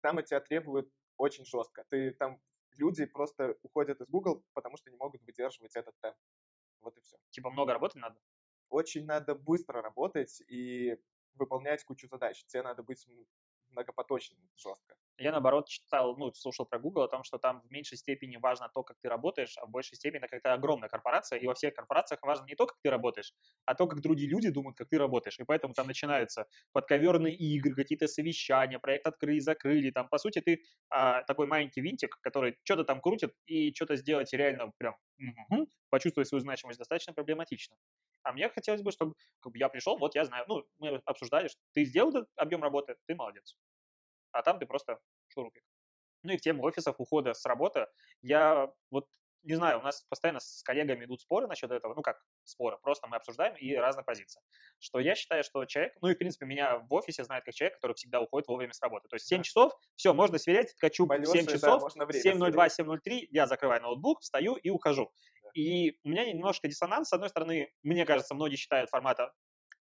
там 0.01 0.19
от 0.19 0.27
тебя 0.27 0.41
требуют 0.41 0.93
очень 1.17 1.45
жестко. 1.45 1.85
Ты 1.91 2.13
там 2.13 2.41
люди 2.73 3.05
просто 3.05 3.57
уходят 3.63 4.01
из 4.01 4.09
Google, 4.09 4.45
потому 4.55 4.77
что 4.77 4.91
не 4.91 4.97
могут 4.97 5.23
выдерживать 5.23 5.77
этот 5.77 5.95
темп. 6.01 6.17
Вот 6.81 6.97
и 6.97 7.01
все. 7.01 7.19
Типа 7.31 7.51
много 7.51 7.73
работать 7.73 8.01
надо? 8.01 8.21
Очень 8.69 9.05
надо 9.05 9.35
быстро 9.35 9.83
работать 9.83 10.41
и 10.49 10.97
выполнять 11.35 11.85
кучу 11.85 12.07
задач. 12.09 12.45
Тебе 12.47 12.63
надо 12.63 12.83
быть 12.83 13.07
м- 13.71 13.75
многопоточным 13.75 14.41
жестко. 14.57 14.97
Я, 15.19 15.33
наоборот, 15.33 15.69
читал, 15.69 16.17
ну, 16.17 16.33
слушал 16.33 16.65
про 16.67 16.79
Google 16.79 17.03
о 17.03 17.09
том, 17.09 17.25
что 17.25 17.39
там 17.39 17.61
в 17.61 17.71
меньшей 17.71 17.99
степени 17.99 18.37
важно 18.39 18.71
то, 18.73 18.83
как 18.83 18.97
ты 19.03 19.09
работаешь, 19.09 19.55
а 19.59 19.67
в 19.67 19.71
большей 19.71 19.97
степени, 19.97 20.21
так 20.21 20.31
как 20.31 20.41
это 20.41 20.55
огромная 20.55 20.89
корпорация, 20.89 21.39
и 21.39 21.47
во 21.47 21.55
всех 21.55 21.75
корпорациях 21.75 22.23
важно 22.23 22.47
не 22.47 22.55
то, 22.55 22.67
как 22.67 22.79
ты 22.83 22.91
работаешь, 22.91 23.35
а 23.67 23.75
то, 23.75 23.87
как 23.87 24.01
другие 24.01 24.31
люди 24.31 24.51
думают, 24.51 24.77
как 24.79 24.89
ты 24.89 24.99
работаешь. 24.99 25.39
И 25.39 25.45
поэтому 25.45 25.75
там 25.75 25.87
начинаются 25.87 26.47
подковерные 26.73 27.35
игры, 27.35 27.75
какие-то 27.75 28.07
совещания, 28.09 28.79
проект 28.79 29.07
открыли, 29.07 29.41
закрыли. 29.41 29.91
Там, 29.91 30.09
по 30.09 30.19
сути, 30.19 30.41
ты 30.41 30.63
а, 30.89 31.23
такой 31.25 31.47
маленький 31.47 31.81
винтик, 31.81 32.19
который 32.21 32.57
что-то 32.65 32.85
там 32.85 33.01
крутит, 33.01 33.35
и 33.47 33.73
что-то 33.75 33.97
сделать 33.97 34.33
реально 34.33 34.73
прям 34.79 34.97
мгм, 35.19 35.67
почувствовать 35.91 36.29
свою 36.29 36.41
значимость 36.41 36.79
достаточно 36.79 37.13
проблематично. 37.13 37.77
А 38.23 38.33
мне 38.33 38.49
хотелось 38.49 38.83
бы, 38.83 38.93
чтобы 38.93 39.15
как 39.41 39.53
бы, 39.53 39.59
я 39.59 39.69
пришел, 39.69 39.99
вот 39.99 40.15
я 40.15 40.25
знаю, 40.25 40.45
ну, 40.49 40.65
мы 40.79 41.01
обсуждали, 41.05 41.49
что 41.49 41.61
ты 41.73 41.85
сделал 41.85 42.11
этот 42.11 42.29
объем 42.37 42.63
работы, 42.63 42.97
ты 43.07 43.15
молодец. 43.15 43.57
А 44.33 44.43
там 44.43 44.59
ты 44.59 44.67
просто 44.67 45.01
шурупик. 45.29 45.65
Ну 46.23 46.33
и 46.33 46.37
в 46.39 46.41
тему 46.43 46.65
офисов, 46.65 46.97
ухода 47.01 47.35
с 47.35 47.47
работы, 47.47 47.89
я 48.23 48.73
вот 48.91 49.09
не 49.43 49.55
знаю, 49.55 49.81
у 49.81 49.83
нас 49.83 50.03
постоянно 50.03 50.41
с 50.41 50.63
коллегами 50.63 51.05
идут 51.07 51.23
споры 51.23 51.47
насчет 51.49 51.71
этого, 51.71 51.95
ну 51.95 52.03
как 52.03 52.23
споры, 52.45 52.79
просто 52.83 53.07
мы 53.09 53.17
обсуждаем 53.17 53.55
и 53.57 53.75
разные 53.75 54.05
позиции. 54.05 54.43
Что 54.81 55.01
я 55.01 55.15
считаю, 55.15 55.45
что 55.45 55.65
человек, 55.65 55.95
ну 56.03 56.09
и 56.09 56.15
в 56.15 56.19
принципе 56.19 56.47
меня 56.47 56.79
в 56.79 56.93
офисе 56.95 57.25
знает 57.25 57.45
как 57.45 57.55
человек, 57.55 57.77
который 57.77 57.95
всегда 57.95 58.21
уходит 58.21 58.49
вовремя 58.49 58.75
с 58.75 58.83
работы. 58.83 59.09
То 59.09 59.17
есть 59.17 59.27
7 59.27 59.41
Да. 59.41 59.45
часов, 59.45 59.73
все, 59.97 60.15
можно 60.15 60.39
сверять, 60.39 60.75
ткачу 60.77 61.07
в 61.07 61.11
Пойдёшь, 61.11 61.27
7 61.27 61.47
да, 61.59 61.77
часов, 61.77 61.85
время 62.07 62.35
7.02, 62.39 62.69
7.03, 62.69 63.29
я 63.31 63.47
закрываю 63.47 63.83
ноутбук, 63.83 64.21
встаю 64.21 64.57
и 64.57 64.71
ухожу. 64.71 65.11
И 65.55 65.99
у 66.05 66.09
меня 66.09 66.25
немножко 66.27 66.69
диссонанс. 66.69 67.09
С 67.09 67.13
одной 67.13 67.29
стороны, 67.31 67.73
мне 67.83 68.05
кажется, 68.07 68.35
многие 68.35 68.57
считают 68.57 68.91
формата 68.91 69.33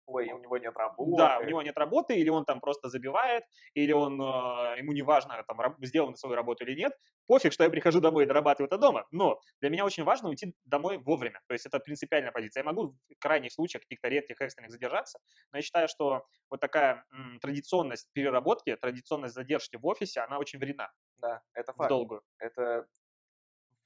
Ой, 0.06 0.30
у 0.32 0.38
него 0.38 0.58
нет 0.58 0.76
работы. 0.76 1.12
да, 1.16 1.40
у 1.40 1.44
него 1.44 1.62
нет 1.62 1.76
работы, 1.78 2.14
или 2.16 2.28
он 2.28 2.44
там 2.44 2.60
просто 2.60 2.88
забивает, 2.88 3.44
или 3.74 3.92
он, 3.92 4.20
э, 4.20 4.78
ему 4.78 4.92
не 4.92 5.02
важно, 5.02 5.42
там, 5.48 5.76
сделан 5.80 6.14
свою 6.16 6.36
работу 6.36 6.64
или 6.64 6.74
нет. 6.78 6.92
Пофиг, 7.26 7.52
что 7.52 7.64
я 7.64 7.70
прихожу 7.70 8.00
домой 8.00 8.24
и 8.24 8.26
дорабатываю 8.26 8.68
это 8.68 8.78
дома. 8.78 9.06
Но 9.10 9.40
для 9.60 9.70
меня 9.70 9.84
очень 9.84 10.04
важно 10.04 10.28
уйти 10.28 10.54
домой 10.64 10.98
вовремя. 10.98 11.40
То 11.48 11.54
есть 11.54 11.66
это 11.66 11.80
принципиальная 11.80 12.30
позиция. 12.30 12.60
Я 12.60 12.64
могу 12.66 12.90
в 13.08 13.18
крайних 13.18 13.52
случаях, 13.52 13.82
каких-то 13.82 14.08
редких 14.08 14.40
экстренных 14.40 14.70
задержаться, 14.70 15.18
но 15.50 15.58
я 15.58 15.62
считаю, 15.62 15.88
что 15.88 16.26
вот 16.50 16.60
такая 16.60 17.04
м, 17.12 17.38
традиционность 17.40 18.08
переработки, 18.12 18.76
традиционность 18.76 19.34
задержки 19.34 19.76
в 19.76 19.86
офисе, 19.86 20.20
она 20.20 20.38
очень 20.38 20.58
вредна 20.60 20.92
Да, 21.18 21.42
это 21.54 21.72
факт. 21.72 21.98
долгую. 21.98 22.22
это 22.38 22.86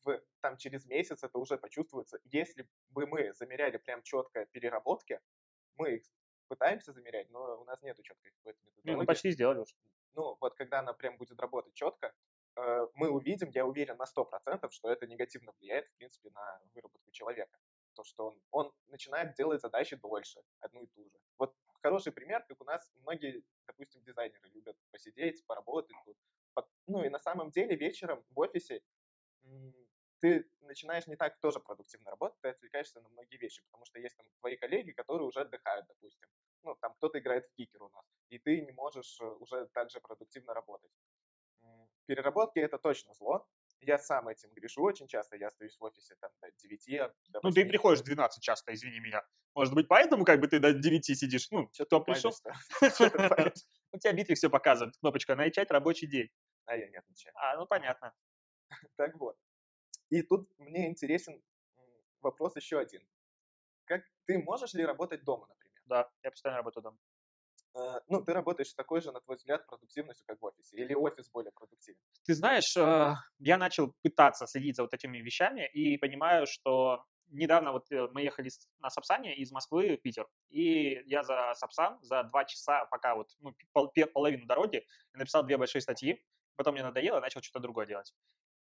в, 0.07 0.23
там 0.41 0.57
через 0.57 0.87
месяц 0.87 1.23
это 1.23 1.39
уже 1.39 1.59
почувствуется. 1.59 2.19
Если 2.25 2.69
бы 2.91 3.07
мы 3.07 3.33
замеряли 3.33 3.77
прям 3.79 4.03
четко 4.03 4.47
переработки, 4.47 5.21
мы 5.77 5.97
их 5.97 6.03
пытаемся 6.49 6.93
замерять, 6.93 7.29
но 7.31 7.61
у 7.61 7.65
нас 7.65 7.83
нету 7.83 8.03
четкой 8.03 8.33
какой-то 8.39 8.61
Ну, 8.63 8.71
методологии. 8.71 9.01
мы 9.01 9.07
почти 9.07 9.31
сделали 9.33 9.59
уже. 9.59 9.75
Ну, 10.15 10.37
вот 10.41 10.55
когда 10.55 10.79
она 10.79 10.93
прям 10.93 11.17
будет 11.17 11.41
работать 11.41 11.75
четко, 11.75 12.15
э, 12.57 12.87
мы 12.95 13.11
увидим, 13.11 13.51
я 13.51 13.67
уверен 13.67 13.97
на 13.97 14.07
100%, 14.07 14.71
что 14.71 14.91
это 14.91 15.07
негативно 15.07 15.53
влияет, 15.59 15.89
в 15.89 15.95
принципе, 15.97 16.31
на 16.31 16.61
выработку 16.75 17.11
человека. 17.11 17.59
То, 17.95 18.05
что 18.05 18.27
он, 18.29 18.41
он 18.51 18.73
начинает 18.87 19.35
делать 19.35 19.61
задачи 19.61 19.97
дольше, 19.97 20.41
одну 20.61 20.83
и 20.83 20.87
ту 20.87 21.05
же. 21.05 21.19
Вот 21.39 21.55
хороший 21.83 22.13
пример, 22.13 22.45
как 22.49 22.61
у 22.61 22.65
нас 22.65 22.93
многие, 23.03 23.43
допустим, 23.67 24.03
дизайнеры 24.03 24.49
любят 24.51 24.77
посидеть, 24.91 25.45
поработать 25.47 25.97
Ну 26.87 27.05
и 27.05 27.09
на 27.09 27.19
самом 27.19 27.51
деле 27.51 27.75
вечером 27.77 28.25
в 28.31 28.39
офисе 28.39 28.83
ты 30.27 30.45
начинаешь 30.61 31.07
не 31.07 31.17
так 31.17 31.39
тоже 31.41 31.61
продуктивно 31.61 32.11
работать, 32.11 32.41
ты 32.41 32.49
отвлекаешься 32.49 33.01
на 33.01 33.09
многие 33.09 33.37
вещи, 33.37 33.63
потому 33.63 33.85
что 33.85 34.01
есть 34.01 34.17
там 34.17 34.27
твои 34.41 34.57
коллеги, 34.57 34.91
которые 34.91 35.27
уже 35.27 35.41
отдыхают, 35.41 35.87
допустим. 35.87 36.29
Ну, 36.65 36.75
там 36.81 36.95
кто-то 36.95 37.19
играет 37.19 37.47
в 37.47 37.55
кикер 37.55 37.83
у 37.83 37.89
нас, 37.91 38.05
и 38.29 38.39
ты 38.39 38.61
не 38.61 38.73
можешь 38.73 39.21
э, 39.21 39.25
уже 39.25 39.67
так 39.73 39.91
же 39.91 40.01
продуктивно 40.01 40.53
работать. 40.55 40.91
Переработки 42.07 42.59
это 42.59 42.79
точно 42.79 43.15
зло. 43.15 43.47
Я 43.81 43.99
сам 43.99 44.29
этим 44.29 44.51
грешу 44.55 44.83
очень 44.83 45.07
часто. 45.07 45.37
Я 45.37 45.49
остаюсь 45.49 45.77
в 45.79 45.85
офисе 45.85 46.17
там 46.21 46.31
до 46.41 46.51
9, 46.51 47.13
до 47.29 47.41
Ну, 47.43 47.51
ты 47.51 47.61
8. 47.61 47.69
приходишь 47.69 48.01
в 48.01 48.05
12 48.05 48.43
часто, 48.43 48.73
извини 48.73 49.01
меня. 49.01 49.23
Может 49.55 49.75
быть, 49.75 49.89
поэтому 49.89 50.25
как 50.25 50.41
бы 50.41 50.49
ты 50.49 50.59
до 50.61 50.73
9 50.73 51.05
сидишь? 51.05 51.49
Ну, 51.51 51.69
ты 51.77 51.85
пришел? 52.01 52.33
У 53.93 53.99
тебя 53.99 54.13
битвик 54.13 54.39
все 54.39 54.51
показывает. 54.51 54.97
Кнопочка 54.99 55.37
«Начать 55.37 55.71
рабочий 55.71 56.07
день». 56.07 56.29
А 56.65 56.77
я 56.77 56.89
не 56.89 56.97
отвечаю. 56.97 57.35
А, 57.37 57.57
ну 57.57 57.67
понятно. 57.67 58.13
Так 58.97 59.17
вот. 59.19 59.37
И 60.11 60.23
тут 60.23 60.49
мне 60.59 60.89
интересен 60.89 61.43
вопрос 62.21 62.57
еще 62.57 62.79
один. 62.79 63.03
Как 63.85 64.03
ты 64.27 64.39
можешь 64.39 64.75
ли 64.75 64.85
работать 64.85 65.25
дома, 65.25 65.47
например? 65.49 65.83
Да, 65.87 66.11
я 66.23 66.31
постоянно 66.31 66.59
работаю 66.59 66.83
дома. 66.85 66.99
Э, 67.75 68.01
Ну, 68.09 68.23
ты 68.23 68.33
работаешь 68.33 68.73
такой 68.75 69.01
же, 69.01 69.13
на 69.13 69.21
твой 69.21 69.37
взгляд, 69.37 69.67
продуктивностью, 69.67 70.27
как 70.27 70.41
в 70.41 70.45
офисе? 70.45 70.77
Или 70.77 70.95
офис 70.95 71.31
более 71.31 71.53
продуктивен? 71.53 71.99
Ты 72.25 72.35
знаешь, 72.35 72.77
э, 72.77 73.15
я 73.39 73.59
начал 73.59 73.95
пытаться 74.03 74.47
следить 74.47 74.77
за 74.77 74.83
вот 74.83 74.95
этими 74.95 75.19
вещами 75.19 75.69
и 75.73 75.99
понимаю, 75.99 76.47
что 76.47 77.05
недавно 77.29 77.73
вот 77.73 77.91
э, 77.93 78.09
мы 78.13 78.23
ехали 78.23 78.51
на 78.79 78.91
Сапсане 78.91 79.37
из 79.37 79.53
Москвы 79.53 79.97
в 79.97 80.03
Питер, 80.03 80.27
и 80.49 81.03
я 81.07 81.23
за 81.23 81.53
Сапсан 81.55 81.99
за 82.03 82.23
два 82.25 82.45
часа, 82.45 82.87
пока 82.87 83.15
вот 83.15 83.29
ну, 83.41 83.55
пол, 83.73 83.93
половину 84.13 84.47
дороги, 84.47 84.85
написал 85.13 85.45
две 85.45 85.57
большие 85.59 85.83
статьи, 85.83 86.25
потом 86.57 86.75
мне 86.75 86.83
надоело, 86.83 87.21
начал 87.21 87.43
что-то 87.43 87.61
другое 87.61 87.87
делать. 87.87 88.15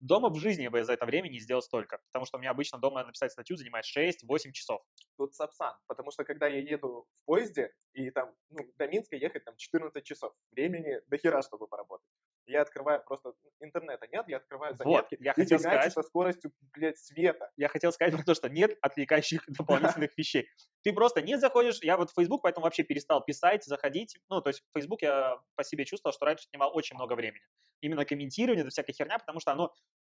Дома 0.03 0.31
в 0.31 0.37
жизни 0.37 0.65
я 0.65 0.71
бы 0.71 0.83
за 0.83 0.95
это 0.95 1.07
время 1.07 1.29
не 1.29 1.39
сделал 1.39 1.63
столько, 1.63 2.01
потому 2.09 2.27
что 2.27 2.37
у 2.37 2.41
меня 2.41 2.51
обычно 2.51 2.79
дома 2.79 3.05
написать 3.05 3.31
статью 3.31 3.57
занимает 3.57 3.85
6-8 3.85 4.51
часов. 4.51 4.83
Тут 5.17 5.33
Сапсан, 5.33 5.77
потому 5.87 6.11
что 6.11 6.25
когда 6.25 6.49
я 6.49 6.59
еду 6.59 7.07
в 7.23 7.25
поезде, 7.25 7.73
и 7.93 8.11
там, 8.11 8.35
ну, 8.51 8.59
до 8.77 8.89
Минска 8.89 9.15
ехать 9.15 9.45
там 9.45 9.55
14 9.57 10.05
часов, 10.05 10.35
времени 10.51 11.01
до 11.07 11.19
хера, 11.19 11.41
чтобы 11.43 11.69
поработать. 11.69 12.09
Я 12.47 12.63
открываю 12.63 13.03
просто, 13.05 13.33
интернета 13.61 14.07
нет, 14.13 14.27
я 14.29 14.39
открываю 14.39 14.75
заметки 14.75 15.15
вот, 15.15 15.25
я 15.25 15.33
хотел 15.33 15.59
сказать, 15.59 15.93
со 15.93 16.03
скоростью, 16.03 16.53
блядь, 16.75 16.99
света. 16.99 17.51
Я 17.57 17.69
хотел 17.69 17.93
сказать 17.93 18.15
про 18.15 18.25
то, 18.25 18.35
что 18.35 18.49
нет 18.49 18.77
отвлекающих 18.81 19.45
дополнительных 19.49 20.17
вещей. 20.17 20.49
Ты 20.83 20.93
просто 20.93 21.23
не 21.23 21.39
заходишь, 21.39 21.79
я 21.83 21.97
вот 21.97 22.11
в 22.11 22.15
Facebook 22.15 22.43
поэтому 22.43 22.65
вообще 22.65 22.83
перестал 22.83 23.25
писать, 23.25 23.65
заходить, 23.65 24.19
ну, 24.29 24.41
то 24.41 24.51
есть 24.51 24.61
в 24.61 24.79
Facebook 24.79 25.03
я 25.03 25.39
по 25.55 25.65
себе 25.65 25.85
чувствовал, 25.85 26.13
что 26.13 26.27
раньше 26.27 26.45
снимал 26.49 26.77
очень 26.77 26.97
много 26.97 27.15
времени. 27.15 27.43
Именно 27.81 28.05
комментирование, 28.05 28.63
это 28.63 28.71
всякая 28.71 28.93
херня, 28.93 29.19
потому 29.19 29.41
что 29.41 29.53
оно 29.53 29.73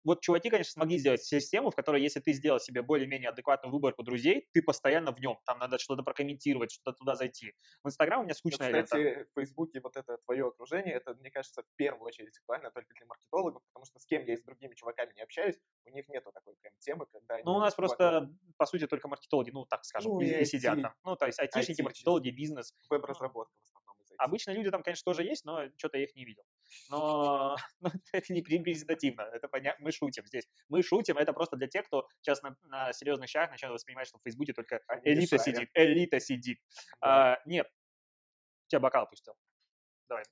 вот 0.04 0.22
чуваки, 0.22 0.50
конечно, 0.50 0.72
смогли 0.72 0.98
сделать 0.98 1.24
систему, 1.24 1.72
в 1.72 1.76
которой, 1.76 2.02
если 2.02 2.20
ты 2.20 2.34
сделал 2.34 2.60
себе 2.60 2.82
более-менее 2.82 3.30
адекватную 3.30 3.72
выборку 3.72 4.04
друзей, 4.04 4.48
ты 4.54 4.62
постоянно 4.62 5.12
в 5.12 5.20
нем. 5.20 5.40
Там 5.46 5.60
надо 5.60 5.78
что-то 5.78 6.04
прокомментировать, 6.04 6.72
что-то 6.72 6.98
туда 6.98 7.16
зайти. 7.16 7.54
В 7.84 7.88
Инстаграм 7.88 8.22
у 8.22 8.24
меня 8.24 8.34
скучная 8.34 8.72
ну, 8.72 8.84
Кстати, 8.84 9.02
лента. 9.02 9.26
в 9.30 9.40
Фейсбуке 9.40 9.80
вот 9.82 9.96
это 9.98 10.18
твое 10.26 10.48
окружение, 10.48 10.94
это, 10.96 11.14
мне 11.16 11.32
кажется, 11.32 11.64
в 11.64 11.76
первую 11.76 12.08
очередь 12.08 12.38
актуально 12.38 12.72
только 12.72 12.94
для 12.94 13.06
маркетологов, 13.06 13.64
потому 13.68 13.86
что 13.86 14.00
с 14.00 14.06
кем 14.06 14.24
я 14.26 14.34
и 14.34 14.38
с 14.38 14.44
другими 14.44 14.76
чуваками 14.76 15.14
не 15.14 15.22
общаюсь, 15.22 15.58
у 15.86 15.90
них 15.90 16.08
нету 16.10 16.32
такой 16.34 16.56
прям 16.62 16.74
темы, 16.80 17.06
когда... 17.12 17.38
Ну, 17.44 17.54
у 17.54 17.60
нас 17.60 17.76
просто, 17.76 18.30
по 18.58 18.66
сути, 18.66 18.88
только 18.88 19.08
маркетологи, 19.08 19.52
ну, 19.52 19.66
так 19.66 19.86
скажем, 19.86 20.14
ну, 20.14 20.22
и 20.22 20.46
сидят 20.46 20.82
там. 20.82 20.94
Ну, 21.04 21.16
то 21.16 21.26
есть 21.26 21.40
айтишники, 21.40 21.82
маркетологи, 21.82 22.30
бизнес. 22.30 22.74
Веб-разработка 22.90 23.54
в 23.60 23.64
основном. 23.64 23.84
Обычно 24.18 24.52
люди 24.52 24.70
там, 24.70 24.84
конечно, 24.84 25.04
тоже 25.06 25.24
есть, 25.24 25.46
но 25.46 25.70
что-то 25.78 25.98
я 25.98 26.04
их 26.06 26.16
не 26.16 26.26
видел. 26.26 26.44
Но 26.90 27.56
ну, 27.82 27.90
это 28.12 28.34
не 28.34 28.42
репрезентативно, 28.42 29.22
это 29.34 29.48
понятно. 29.48 29.84
Мы 29.84 29.92
шутим 29.92 30.26
здесь. 30.26 30.48
Мы 30.70 30.84
шутим, 30.84 31.18
это 31.18 31.34
просто 31.34 31.56
для 31.56 31.68
тех, 31.68 31.86
кто 31.86 32.08
сейчас 32.22 32.42
на, 32.42 32.56
на 32.64 32.94
серьезных 32.94 33.30
щах 33.30 33.52
начинает 33.52 33.74
воспринимать, 33.74 34.08
что 34.08 34.20
в 34.20 34.24
Фейсбуке 34.24 34.54
только 34.54 34.80
Они 34.88 35.02
элита 35.06 35.38
сидит. 35.38 35.70
Элита 35.74 36.20
сидит. 36.20 36.60
Да. 37.02 37.34
А, 37.34 37.42
нет, 37.46 37.68
тебя 38.68 38.80
бокал 38.80 39.08
пустил. 39.08 39.34
Давай, 40.10 40.26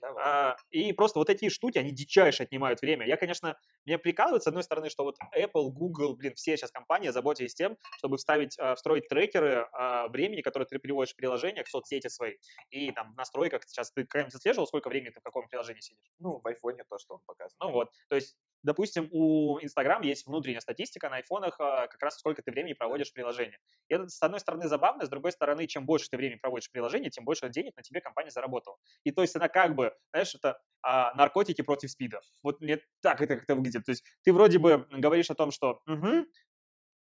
темнали. 0.00 0.26
А, 0.26 0.56
и 0.70 0.92
просто 0.92 1.18
вот 1.18 1.30
эти 1.30 1.48
штуки, 1.48 1.78
они 1.78 1.92
дичайше 1.92 2.42
отнимают 2.44 2.80
время. 2.80 3.06
Я, 3.06 3.16
конечно, 3.16 3.56
мне 3.84 3.98
прикалывает, 3.98 4.42
с 4.42 4.46
одной 4.46 4.62
стороны, 4.62 4.90
что 4.90 5.04
вот 5.04 5.16
Apple, 5.36 5.70
Google, 5.70 6.16
блин, 6.16 6.34
все 6.34 6.56
сейчас 6.56 6.70
компании 6.70 7.10
заботились 7.10 7.54
тем, 7.54 7.76
чтобы 7.98 8.16
вставить, 8.16 8.58
а, 8.58 8.74
встроить 8.74 9.08
трекеры 9.08 9.68
а, 9.72 10.08
времени, 10.08 10.40
которые 10.40 10.66
ты 10.66 10.78
переводишь 10.78 11.12
в 11.12 11.16
приложениях, 11.16 11.66
в 11.66 11.70
соцсети 11.70 12.08
свои. 12.08 12.36
И 12.70 12.90
там 12.92 13.12
в 13.12 13.16
настройках 13.16 13.62
сейчас 13.66 13.92
ты 13.92 14.04
когда-нибудь 14.04 14.34
отслеживал, 14.34 14.66
сколько 14.66 14.88
времени 14.88 15.10
ты 15.10 15.20
в 15.20 15.22
каком 15.22 15.48
приложении 15.48 15.80
сидишь? 15.80 16.10
Ну, 16.18 16.40
в 16.40 16.46
айфоне 16.46 16.84
то, 16.88 16.98
что 16.98 17.14
он 17.14 17.20
показывает. 17.26 17.60
Ну 17.60 17.72
вот, 17.72 17.90
то 18.08 18.16
есть 18.16 18.36
допустим, 18.62 19.08
у 19.12 19.58
Instagram 19.58 20.02
есть 20.02 20.26
внутренняя 20.26 20.60
статистика 20.60 21.08
на 21.08 21.16
айфонах, 21.16 21.58
а, 21.60 21.86
как 21.86 22.02
раз 22.02 22.18
сколько 22.18 22.42
ты 22.42 22.50
времени 22.50 22.74
проводишь 22.74 23.10
в 23.10 23.14
приложении. 23.14 23.58
И 23.88 23.94
это, 23.94 24.08
с 24.08 24.22
одной 24.22 24.40
стороны, 24.40 24.68
забавно, 24.68 25.06
с 25.06 25.08
другой 25.08 25.32
стороны, 25.32 25.66
чем 25.66 25.86
больше 25.86 26.08
ты 26.10 26.16
времени 26.16 26.38
проводишь 26.38 26.68
в 26.68 26.72
приложении, 26.72 27.08
тем 27.08 27.24
больше 27.24 27.48
денег 27.48 27.76
на 27.76 27.82
тебе 27.82 28.00
компания 28.00 28.30
заработала. 28.30 28.76
И 29.04 29.10
то 29.10 29.22
есть 29.22 29.36
она 29.36 29.48
как 29.48 29.74
бы, 29.74 29.94
знаешь, 30.12 30.34
это 30.34 30.60
а, 30.82 31.14
наркотики 31.14 31.62
против 31.62 31.90
спида. 31.90 32.20
Вот 32.42 32.60
мне 32.60 32.80
так 33.02 33.20
это 33.20 33.36
как-то 33.36 33.54
выглядит. 33.54 33.84
То 33.84 33.92
есть 33.92 34.04
ты 34.22 34.32
вроде 34.32 34.58
бы 34.58 34.86
говоришь 34.90 35.30
о 35.30 35.34
том, 35.34 35.50
что 35.50 35.80
угу, 35.86 36.26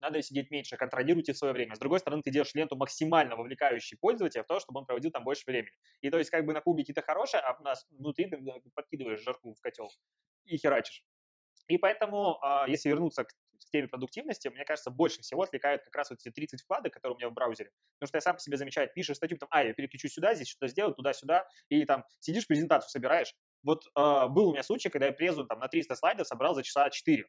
надо 0.01 0.21
сидеть 0.21 0.49
меньше, 0.51 0.77
контролируйте 0.77 1.33
свое 1.33 1.53
время. 1.53 1.75
С 1.75 1.79
другой 1.79 1.99
стороны, 1.99 2.23
ты 2.23 2.31
делаешь 2.31 2.53
ленту 2.55 2.75
максимально 2.75 3.35
вовлекающей 3.35 3.97
пользователя 3.97 4.43
в 4.43 4.47
то, 4.47 4.59
чтобы 4.59 4.79
он 4.79 4.85
проводил 4.85 5.11
там 5.11 5.23
больше 5.23 5.43
времени. 5.45 5.73
И 6.01 6.09
то 6.09 6.17
есть 6.17 6.29
как 6.29 6.45
бы 6.45 6.53
на 6.53 6.61
публике 6.61 6.91
это 6.91 7.01
хорошее, 7.01 7.43
а 7.43 7.61
нас 7.61 7.85
внутри 7.91 8.25
ты 8.25 8.37
подкидываешь 8.73 9.21
жарку 9.21 9.53
в 9.53 9.61
котел 9.61 9.89
и 10.45 10.57
херачишь. 10.57 11.03
И 11.67 11.78
поэтому, 11.78 12.38
а, 12.41 12.67
если 12.67 12.89
вернуться 12.89 13.24
к 13.24 13.32
теме 13.71 13.88
продуктивности, 13.88 14.50
мне 14.50 14.65
кажется, 14.65 14.91
больше 14.91 15.21
всего 15.21 15.43
отвлекают 15.43 15.84
как 15.84 15.95
раз 15.95 16.10
вот 16.10 16.19
эти 16.19 16.32
30 16.32 16.62
вкладок, 16.62 16.93
которые 16.93 17.15
у 17.15 17.17
меня 17.19 17.30
в 17.30 17.34
браузере. 17.34 17.71
Потому 17.97 18.08
что 18.08 18.17
я 18.17 18.21
сам 18.21 18.36
по 18.36 18.41
себе 18.41 18.58
замечаю, 18.58 18.89
пишешь 18.93 19.17
статью, 19.17 19.38
там, 19.38 19.50
а, 19.52 19.63
я 19.63 19.74
переключу 19.74 20.10
сюда, 20.10 20.36
здесь 20.36 20.50
что-то 20.50 20.67
сделаю, 20.67 20.93
туда-сюда, 20.93 21.47
и 21.69 21.86
там 21.86 22.04
сидишь, 22.19 22.47
презентацию 22.47 22.89
собираешь. 22.89 23.34
Вот 23.63 23.86
э, 23.95 24.28
был 24.28 24.50
у 24.50 24.54
меня 24.54 24.63
случай, 24.63 24.89
когда 24.89 25.08
я 25.08 25.12
презу 25.13 25.45
там 25.45 25.60
на 25.60 25.67
300 25.67 25.95
слайдов 25.95 26.28
собрал 26.28 26.56
за 26.56 26.63
часа 26.63 26.89
4. 26.89 27.26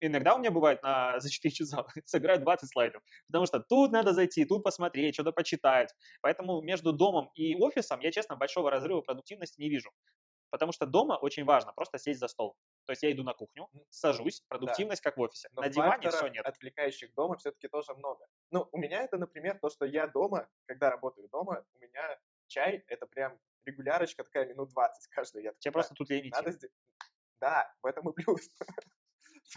Иногда 0.00 0.34
у 0.34 0.38
меня 0.38 0.50
бывает 0.50 0.82
на, 0.82 1.20
за 1.20 1.30
4 1.30 1.54
часа 1.54 1.86
собираю 2.04 2.40
20 2.40 2.70
слайдов, 2.70 3.02
потому 3.28 3.46
что 3.46 3.60
тут 3.60 3.92
надо 3.92 4.12
зайти, 4.12 4.44
тут 4.44 4.64
посмотреть, 4.64 5.14
что-то 5.14 5.32
почитать. 5.32 5.94
Поэтому 6.20 6.60
между 6.60 6.92
домом 6.92 7.30
и 7.34 7.54
офисом 7.56 8.00
я, 8.00 8.10
честно, 8.10 8.36
большого 8.36 8.70
разрыва 8.70 9.00
продуктивности 9.00 9.60
не 9.60 9.70
вижу. 9.70 9.90
Потому 10.50 10.72
что 10.72 10.86
дома 10.86 11.14
очень 11.14 11.44
важно 11.44 11.72
просто 11.72 11.98
сесть 11.98 12.20
за 12.20 12.28
стол. 12.28 12.56
То 12.86 12.92
есть 12.92 13.02
я 13.02 13.12
иду 13.12 13.22
на 13.22 13.32
кухню, 13.34 13.68
сажусь, 13.90 14.40
продуктивность 14.48 15.02
да. 15.02 15.10
как 15.10 15.16
в 15.16 15.20
офисе. 15.20 15.48
Но 15.52 15.62
на 15.62 15.68
диване 15.68 16.10
все 16.10 16.26
нет. 16.28 16.44
отвлекающих 16.44 17.14
дома 17.14 17.36
все-таки 17.36 17.68
тоже 17.68 17.94
много. 17.94 18.26
Ну, 18.50 18.68
у 18.72 18.78
меня 18.78 19.02
это, 19.02 19.18
например, 19.18 19.58
то, 19.60 19.70
что 19.70 19.84
я 19.84 20.06
дома, 20.06 20.48
когда 20.66 20.90
работаю 20.90 21.28
дома, 21.28 21.64
у 21.74 21.78
меня 21.78 22.18
чай, 22.48 22.84
это 22.88 23.06
прям 23.06 23.38
регулярочка 23.64 24.24
такая 24.24 24.46
минут 24.46 24.70
20 24.70 25.08
каждый. 25.08 25.44
Я 25.44 25.52
Тебе 25.58 25.72
просто 25.72 25.94
тут 25.94 26.10
лень 26.10 26.28
идти. 26.28 26.30
Надо... 26.30 26.58
Да, 27.40 27.74
в 27.82 27.86
этом 27.86 28.08
и 28.08 28.12
плюс. 28.12 28.50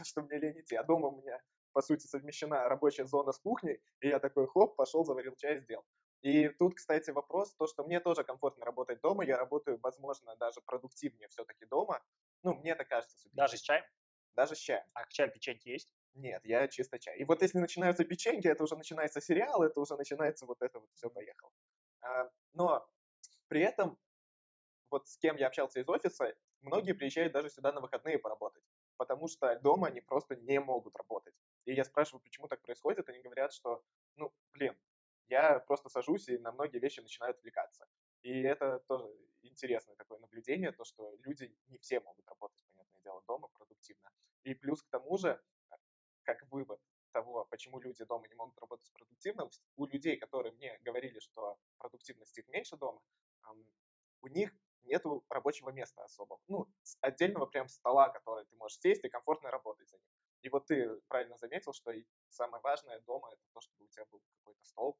что 0.03 0.21
мне 0.21 0.37
лень 0.37 0.59
идти. 0.61 0.75
А 0.75 0.83
дома 0.83 1.07
у 1.07 1.21
меня, 1.21 1.41
по 1.73 1.81
сути, 1.81 2.05
совмещена 2.05 2.67
рабочая 2.69 3.05
зона 3.05 3.31
с 3.31 3.39
кухней, 3.39 3.81
и 4.01 4.07
я 4.07 4.19
такой, 4.19 4.47
хоп, 4.47 4.75
пошел, 4.75 5.05
заварил 5.05 5.35
чай, 5.35 5.59
сделал. 5.59 5.85
И 6.21 6.49
тут, 6.49 6.75
кстати, 6.75 7.11
вопрос, 7.11 7.53
то, 7.55 7.67
что 7.67 7.83
мне 7.83 7.99
тоже 7.99 8.23
комфортно 8.23 8.65
работать 8.65 8.99
дома, 9.01 9.23
я 9.23 9.37
работаю, 9.37 9.79
возможно, 9.83 10.35
даже 10.37 10.59
продуктивнее 10.61 11.27
все-таки 11.29 11.65
дома. 11.65 12.01
Ну, 12.45 12.53
мне 12.53 12.75
так 12.75 12.87
кажется. 12.87 13.17
Субъективно. 13.17 13.43
Даже 13.43 13.57
с 13.57 13.61
чаем? 13.61 13.83
Даже 14.35 14.55
с 14.55 14.59
чаем. 14.59 14.83
А 14.93 15.03
к 15.05 15.09
чаю 15.09 15.31
печеньки 15.31 15.67
есть? 15.67 15.89
Нет, 16.13 16.45
я 16.45 16.67
чисто 16.67 16.99
чай. 16.99 17.17
И 17.17 17.25
вот 17.25 17.41
если 17.41 17.57
начинаются 17.57 18.05
печеньки, 18.05 18.47
это 18.47 18.63
уже 18.63 18.75
начинается 18.75 19.19
сериал, 19.19 19.63
это 19.63 19.79
уже 19.79 19.95
начинается 19.97 20.45
вот 20.45 20.61
это 20.61 20.79
вот 20.79 20.89
все 20.93 21.09
поехало. 21.09 21.51
А, 22.01 22.29
но 22.53 22.87
при 23.47 23.61
этом, 23.61 23.97
вот 24.91 25.07
с 25.07 25.17
кем 25.17 25.37
я 25.37 25.47
общался 25.47 25.79
из 25.79 25.89
офиса, 25.89 26.35
многие 26.61 26.93
приезжают 26.93 27.33
даже 27.33 27.49
сюда 27.49 27.71
на 27.71 27.81
выходные 27.81 28.19
поработать, 28.19 28.63
потому 28.97 29.27
что 29.27 29.59
дома 29.59 29.87
они 29.87 30.01
просто 30.01 30.35
не 30.35 30.59
могут 30.59 30.95
работать. 30.95 31.33
И 31.65 31.73
я 31.73 31.83
спрашиваю, 31.83 32.21
почему 32.21 32.47
так 32.47 32.61
происходит, 32.61 33.09
они 33.09 33.21
говорят, 33.21 33.53
что, 33.53 33.83
ну, 34.17 34.31
блин, 34.53 34.77
я 35.29 35.59
просто 35.59 35.89
сажусь 35.89 36.29
и 36.29 36.37
на 36.37 36.51
многие 36.51 36.77
вещи 36.77 36.99
начинаю 36.99 37.31
отвлекаться. 37.31 37.87
И 38.25 38.41
это 38.41 38.79
тоже 38.87 39.07
интересное 39.43 39.95
такое 39.95 40.17
наблюдение, 40.17 40.71
то, 40.71 40.83
что 40.83 41.15
люди 41.19 41.55
не 41.67 41.77
все 41.77 41.99
могут 41.99 42.27
работать, 42.27 42.59
понятное 42.71 43.01
дело, 43.03 43.21
дома 43.27 43.49
продуктивно. 43.49 44.09
И 44.41 44.55
плюс 44.55 44.81
к 44.81 44.89
тому 44.89 45.15
же, 45.19 45.39
как 46.23 46.41
вывод 46.49 46.81
того, 47.11 47.45
почему 47.45 47.79
люди 47.79 48.03
дома 48.03 48.27
не 48.27 48.33
могут 48.33 48.57
работать 48.59 48.91
продуктивно, 48.93 49.47
у 49.75 49.85
людей, 49.85 50.17
которые 50.17 50.53
мне 50.53 50.75
говорили, 50.79 51.19
что 51.19 51.59
продуктивность 51.77 52.35
их 52.39 52.47
меньше 52.47 52.77
дома, 52.77 52.99
у 54.21 54.27
них 54.27 54.51
нету 54.85 55.23
рабочего 55.29 55.69
места 55.69 56.03
особого. 56.03 56.41
Ну, 56.47 56.67
отдельного 57.01 57.45
прям 57.45 57.67
стола, 57.67 58.09
который 58.09 58.45
ты 58.45 58.55
можешь 58.55 58.79
сесть 58.79 59.03
и 59.05 59.09
комфортно 59.09 59.51
работать 59.51 59.87
за 59.87 59.97
ним. 59.97 60.09
И 60.41 60.49
вот 60.49 60.65
ты 60.65 60.99
правильно 61.09 61.37
заметил, 61.37 61.73
что 61.73 61.93
самое 62.29 62.61
важное 62.63 62.99
дома 63.01 63.29
это 63.31 63.43
то, 63.53 63.61
чтобы 63.61 63.85
у 63.85 63.87
тебя 63.87 64.05
был 64.05 64.19
какой-то 64.39 64.65
стол, 64.65 64.97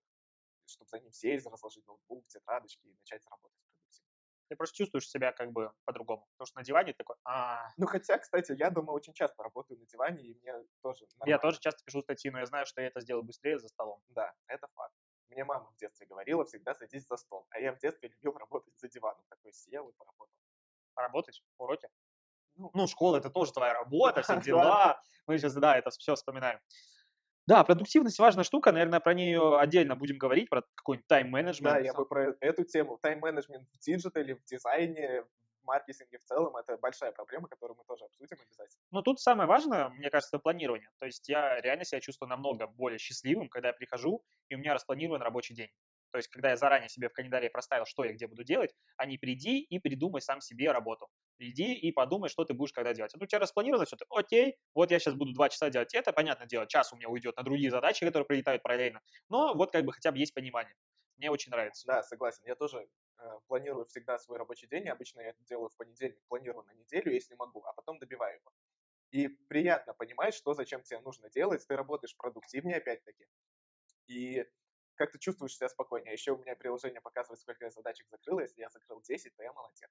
чтобы 0.70 0.90
за 0.90 1.00
ним 1.00 1.12
сесть, 1.12 1.46
разложить 1.46 1.86
ноутбук, 1.88 2.28
тетрадочки 2.28 2.86
и 2.88 2.94
начать 2.94 3.24
работать 3.30 3.58
продуктивно. 3.70 4.12
Ты 4.50 4.56
просто 4.56 4.76
чувствуешь 4.76 5.10
себя 5.10 5.32
как 5.32 5.52
бы 5.52 5.72
по-другому. 5.86 6.28
Потому 6.34 6.48
что 6.48 6.60
на 6.60 6.64
диване 6.64 6.94
такой, 6.94 7.16
а 7.24 7.70
Ну, 7.78 7.88
хотя, 7.88 8.18
кстати, 8.18 8.52
я 8.52 8.70
дома 8.70 8.92
очень 8.92 9.14
часто 9.14 9.42
работаю 9.44 9.80
на 9.80 9.86
диване, 9.86 10.24
и 10.24 10.36
мне 10.36 10.54
тоже 10.82 11.06
нормально. 11.18 11.30
Я 11.30 11.40
тоже 11.40 11.60
часто 11.60 11.84
пишу 11.84 12.02
статьи, 12.02 12.30
но 12.32 12.40
я 12.40 12.46
знаю, 12.46 12.66
что 12.66 12.82
я 12.82 12.88
это 12.88 13.02
сделаю 13.02 13.24
быстрее 13.24 13.58
за 13.60 13.68
столом. 13.68 14.02
Да, 14.10 14.34
это 14.48 14.68
факт. 14.76 14.94
Мне 15.30 15.44
мама 15.44 15.72
в 15.72 15.78
детстве 15.78 16.06
говорила, 16.06 16.46
всегда 16.46 16.76
садись 16.76 17.08
за 17.08 17.18
стол. 17.18 17.48
А 17.50 17.60
я 17.60 17.74
в 17.74 17.80
детстве 17.80 18.10
любил 18.10 18.38
работать 18.38 18.78
за 18.78 18.88
диваном. 18.88 19.24
Такой 19.30 19.54
сел 19.54 19.90
и 19.90 19.94
поработал. 19.94 20.36
Поработать? 20.94 21.44
Уроки? 21.58 21.90
Ну, 22.56 22.72
ну 22.74 22.88
школа 22.88 23.18
это 23.18 23.30
тоже 23.30 23.52
твоя 23.52 23.74
работа, 23.74 24.22
все 24.22 24.40
дела. 24.42 25.02
Мы 25.28 25.38
сейчас, 25.38 25.54
да, 25.56 25.78
это 25.78 25.90
все 25.90 26.16
вспоминаем. 26.16 26.60
Да, 27.48 27.64
продуктивность 27.64 28.18
важная 28.20 28.44
штука, 28.44 28.72
наверное, 28.72 29.00
про 29.00 29.14
нее 29.14 29.60
отдельно 29.60 29.96
будем 29.96 30.18
говорить, 30.18 30.50
про 30.50 30.64
какой-нибудь 30.76 31.08
тайм-менеджмент. 31.08 31.74
Да, 31.74 31.80
я 31.80 31.94
бы 31.94 32.06
про 32.06 32.36
эту 32.42 32.64
тему. 32.64 32.98
Тайм-менеджмент 32.98 33.68
в 33.70 33.80
диджитале, 33.80 34.36
в 34.36 34.44
дизайне, 34.44 35.24
в 35.24 35.66
маркетинге 35.66 36.18
в 36.18 36.24
целом, 36.24 36.56
это 36.58 36.78
большая 36.78 37.12
проблема, 37.12 37.48
которую 37.48 37.78
мы 37.78 37.84
тоже 37.86 38.06
обсудим 38.06 38.38
обязательно. 38.42 38.84
Но 38.92 39.02
тут 39.02 39.20
самое 39.20 39.48
важное, 39.48 39.90
мне 39.90 40.10
кажется, 40.10 40.40
планирование. 40.40 40.90
То 41.00 41.06
есть 41.06 41.28
я 41.30 41.60
реально 41.62 41.86
себя 41.86 42.02
чувствую 42.02 42.30
намного 42.30 42.68
более 42.68 43.00
счастливым, 43.00 43.50
когда 43.50 43.70
я 43.70 43.74
прихожу, 43.74 44.24
и 44.50 44.56
у 44.56 44.58
меня 44.58 44.74
распланирован 44.74 45.22
рабочий 45.22 45.56
день. 45.56 45.70
То 46.12 46.18
есть, 46.18 46.30
когда 46.30 46.52
я 46.52 46.56
заранее 46.56 46.88
себе 46.90 47.10
в 47.10 47.14
календаре 47.14 47.50
проставил, 47.50 47.86
что 47.86 48.06
я 48.06 48.14
где 48.14 48.28
буду 48.28 48.44
делать, 48.44 48.74
а 48.96 49.06
не 49.06 49.18
приди 49.18 49.60
и 49.60 49.80
придумай 49.80 50.22
сам 50.22 50.40
себе 50.40 50.72
работу. 50.72 51.10
Иди 51.38 51.74
и 51.74 51.92
подумай, 51.92 52.30
что 52.30 52.46
ты 52.46 52.54
будешь 52.54 52.72
когда 52.72 52.94
делать. 52.94 53.14
А 53.14 53.18
тут 53.18 53.24
у 53.24 53.28
тебя 53.28 53.40
распланировано 53.40 53.86
все, 53.86 53.98
ты, 53.98 54.06
окей, 54.10 54.58
вот 54.74 54.92
я 54.92 55.00
сейчас 55.00 55.16
буду 55.16 55.34
два 55.34 55.50
часа 55.50 55.70
делать 55.70 55.94
это, 55.94 56.14
понятно 56.14 56.46
дело, 56.46 56.66
час 56.66 56.94
у 56.94 56.96
меня 56.96 57.10
уйдет 57.10 57.36
на 57.36 57.44
другие 57.44 57.72
задачи, 57.72 58.06
которые 58.06 58.26
прилетают 58.26 58.64
параллельно, 58.64 59.02
но 59.30 59.54
вот 59.54 59.72
как 59.72 59.84
бы 59.86 59.92
хотя 59.92 60.12
бы 60.12 60.18
есть 60.18 60.34
понимание. 60.34 60.76
Мне 61.18 61.32
очень 61.32 61.52
нравится. 61.52 61.88
Да, 61.88 62.04
согласен. 62.04 62.42
Я 62.46 62.56
тоже 62.56 62.88
э, 63.20 63.24
планирую 63.48 63.86
всегда 63.86 64.18
свой 64.20 64.38
рабочий 64.38 64.68
день. 64.68 64.88
Обычно 64.90 65.22
я 65.22 65.30
это 65.30 65.44
делаю 65.46 65.70
в 65.70 65.78
понедельник, 65.78 66.20
планирую 66.28 66.66
на 66.66 66.74
неделю, 66.74 67.14
если 67.14 67.36
могу, 67.36 67.64
а 67.64 67.74
потом 67.74 68.00
добиваю 68.00 68.36
его. 68.36 68.52
И 69.12 69.30
приятно 69.30 69.94
понимать, 69.94 70.34
что 70.34 70.54
зачем 70.54 70.84
тебе 70.84 71.00
нужно 71.00 71.30
делать. 71.30 71.66
Ты 71.66 71.76
работаешь 71.78 72.16
продуктивнее, 72.18 72.78
опять-таки. 72.78 73.26
И 74.08 74.46
как 74.96 75.12
ты 75.12 75.20
чувствуешь 75.20 75.56
себя 75.56 75.70
спокойнее. 75.70 76.14
Еще 76.14 76.32
у 76.32 76.38
меня 76.38 76.56
приложение 76.56 77.02
показывает, 77.02 77.40
сколько 77.40 77.66
я 77.66 77.72
задачек 77.72 78.08
закрыл. 78.10 78.40
Если 78.40 78.62
я 78.62 78.70
закрыл 78.70 79.02
10, 79.02 79.36
то 79.36 79.44
я 79.44 79.54
молодец. 79.54 79.90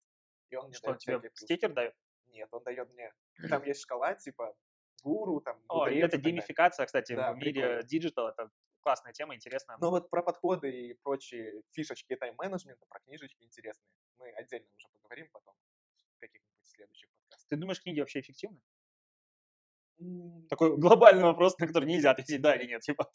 И 0.51 0.57
он 0.57 0.66
мне 0.66 0.74
что, 0.74 0.86
дает 0.86 1.01
тебе 1.01 1.30
стикер 1.34 1.72
дает? 1.72 1.95
Нет, 2.26 2.49
он 2.53 2.62
дает 2.62 2.90
мне... 2.92 3.12
Там 3.49 3.62
есть 3.64 3.80
шкала, 3.80 4.14
типа, 4.14 4.55
гуру, 5.03 5.40
там... 5.40 5.62
О, 5.68 5.88
это 5.88 6.16
геймификация, 6.18 6.86
кстати, 6.86 7.14
да, 7.14 7.32
в 7.32 7.36
мире 7.36 7.82
digital, 7.84 8.28
это 8.28 8.51
классная 8.80 9.12
тема, 9.12 9.34
интересная. 9.34 9.76
Ну 9.80 9.90
вот 9.90 10.11
про 10.11 10.22
подходы 10.22 10.70
и 10.70 10.95
прочие 11.03 11.62
фишечки 11.72 12.14
тайм-менеджмента, 12.16 12.84
про 12.88 13.01
книжечки 13.01 13.42
интересные, 13.42 13.88
мы 14.18 14.30
отдельно 14.30 14.68
уже 14.76 14.88
поговорим 14.88 15.28
потом 15.32 15.55
в 16.16 16.20
каких-нибудь 16.20 16.66
следующих 16.66 17.09
подкастах. 17.11 17.49
Ты 17.49 17.57
думаешь, 17.57 17.82
книги 17.82 18.01
вообще 18.01 18.20
эффективны? 18.20 18.61
Такой 20.49 20.76
глобальный 20.76 21.22
вопрос, 21.22 21.59
на 21.59 21.66
который 21.66 21.88
нельзя 21.88 22.11
ответить 22.11 22.42
да 22.42 22.57
или 22.57 22.66
нет. 22.66 22.82
Типа. 22.82 23.11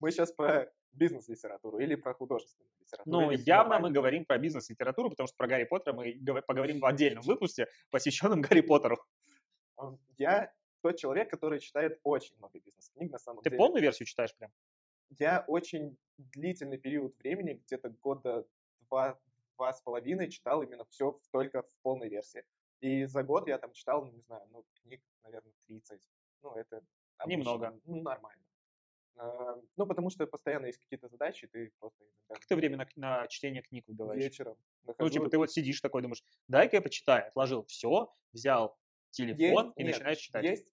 Мы 0.00 0.10
сейчас 0.10 0.32
про 0.32 0.72
бизнес-литературу 0.92 1.78
или 1.78 1.94
про 1.94 2.14
художественную 2.14 2.70
литературу? 2.80 3.20
Ну, 3.20 3.30
явно 3.30 3.78
мы 3.78 3.90
говорим 3.90 4.24
про 4.24 4.38
бизнес-литературу, 4.38 5.10
потому 5.10 5.26
что 5.26 5.36
про 5.36 5.46
Гарри 5.46 5.64
Поттера 5.64 5.94
мы 5.94 6.42
поговорим 6.46 6.80
в 6.80 6.86
отдельном 6.86 7.22
выпуске, 7.22 7.68
посвященном 7.90 8.40
Гарри 8.42 8.62
Поттеру. 8.62 8.98
Я 10.18 10.52
тот 10.82 10.96
человек, 10.96 11.30
который 11.30 11.60
читает 11.60 12.00
очень 12.02 12.36
много 12.38 12.58
бизнес-книг 12.58 13.12
на 13.12 13.18
самом 13.18 13.42
Ты 13.42 13.50
деле. 13.50 13.56
Ты 13.56 13.58
полную 13.58 13.82
версию 13.82 14.06
читаешь 14.06 14.34
прям? 14.34 14.50
Я 15.18 15.44
очень 15.46 15.96
длительный 16.16 16.78
период 16.78 17.16
времени, 17.18 17.60
где-то 17.66 17.90
года 17.90 18.46
два, 18.82 19.18
два 19.56 19.72
с 19.72 19.80
половиной, 19.82 20.30
читал 20.30 20.62
именно 20.62 20.84
все 20.86 21.20
только 21.32 21.62
в 21.62 21.76
полной 21.82 22.08
версии. 22.08 22.44
И 22.80 23.04
за 23.04 23.22
год 23.22 23.48
я 23.48 23.58
там 23.58 23.72
читал, 23.72 24.06
не 24.06 24.20
знаю, 24.22 24.42
ну, 24.50 24.64
книг, 24.82 25.02
наверное, 25.22 25.52
30. 25.66 26.00
Ну, 26.42 26.54
это 26.54 26.82
обычно, 27.18 27.38
Немного. 27.38 27.80
Ну, 27.84 28.02
нормально. 28.02 28.42
А, 29.16 29.56
ну, 29.76 29.86
потому 29.86 30.10
что 30.10 30.26
постоянно 30.26 30.66
есть 30.66 30.78
какие-то 30.78 31.08
задачи, 31.08 31.46
ты 31.46 31.72
просто... 31.78 32.04
Как 32.28 32.44
ты 32.46 32.56
время 32.56 32.76
на, 32.78 32.86
на 32.96 33.26
чтение 33.28 33.62
книг 33.62 33.84
выдаваешь? 33.86 34.22
Вечером. 34.22 34.56
Нахожу... 34.84 35.06
Ну, 35.06 35.10
типа 35.10 35.28
ты 35.28 35.38
вот 35.38 35.50
сидишь 35.50 35.80
такой, 35.80 36.02
думаешь, 36.02 36.22
дай-ка 36.48 36.76
я 36.76 36.82
почитаю. 36.82 37.28
Отложил 37.28 37.64
все, 37.64 38.12
взял 38.32 38.78
телефон 39.10 39.66
есть, 39.66 39.78
и 39.78 39.82
нет, 39.82 39.94
начинаешь 39.94 40.18
читать. 40.18 40.44
Есть 40.44 40.66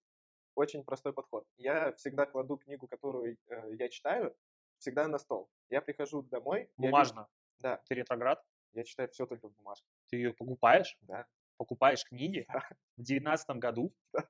очень 0.54 0.84
простой 0.84 1.12
подход. 1.12 1.46
Я 1.56 1.92
всегда 1.92 2.26
кладу 2.26 2.56
книгу, 2.56 2.88
которую 2.88 3.36
э, 3.48 3.74
я 3.78 3.88
читаю, 3.88 4.34
всегда 4.78 5.06
на 5.08 5.18
стол. 5.18 5.50
Я 5.70 5.80
прихожу 5.80 6.22
домой. 6.22 6.70
Бумажно? 6.76 7.20
Вижу... 7.20 7.28
Да. 7.60 7.82
Ты 7.88 7.94
ретроград? 7.94 8.42
Я 8.72 8.84
читаю 8.84 9.08
все 9.08 9.26
только 9.26 9.48
в 9.48 9.54
бумажке. 9.54 9.88
Ты 10.08 10.16
ее 10.16 10.32
покупаешь? 10.32 10.96
Да. 11.02 11.26
Покупаешь 11.56 12.04
книги? 12.04 12.46
Да. 12.52 12.68
В 12.96 13.02
девятнадцатом 13.02 13.60
году? 13.60 13.94
Да. 14.12 14.28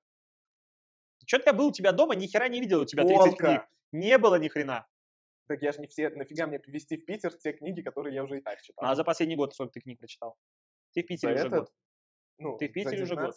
Что-то 1.29 1.51
я 1.51 1.53
был 1.53 1.67
у 1.67 1.73
тебя 1.73 1.93
дома, 1.93 2.15
ни 2.15 2.27
хера 2.27 2.49
не 2.49 2.59
видел 2.59 2.81
у 2.81 2.85
тебя 2.87 3.05
30 3.05 3.19
Волка. 3.19 3.47
книг. 3.47 3.63
Не 3.93 4.17
было 4.17 4.37
ни 4.37 4.49
хрена. 4.49 4.87
Так 5.47 5.61
я 5.61 5.73
же 5.73 5.81
не 5.81 5.87
все, 5.87 6.09
нафига 6.09 6.47
мне 6.47 6.59
привезти 6.59 6.97
в 6.97 7.05
Питер 7.05 7.35
те 7.35 7.53
книги, 7.53 7.83
которые 7.83 8.15
я 8.15 8.25
уже 8.25 8.39
и 8.39 8.41
так 8.41 8.63
читал. 8.63 8.87
А 8.87 8.95
за 8.95 9.05
последний 9.05 9.37
год 9.37 9.53
сколько 9.53 9.75
ты 9.75 9.81
книг 9.81 9.99
прочитал? 9.99 10.39
Ты 10.95 11.03
в 11.03 11.07
Питере 11.07 11.37
за 11.37 11.41
уже 11.41 11.47
этот? 11.49 11.61
год. 11.61 11.73
Ну, 12.39 12.57
ты 12.57 12.69
в 12.69 12.73
Питере 12.73 13.03
уже 13.03 13.15
год? 13.15 13.35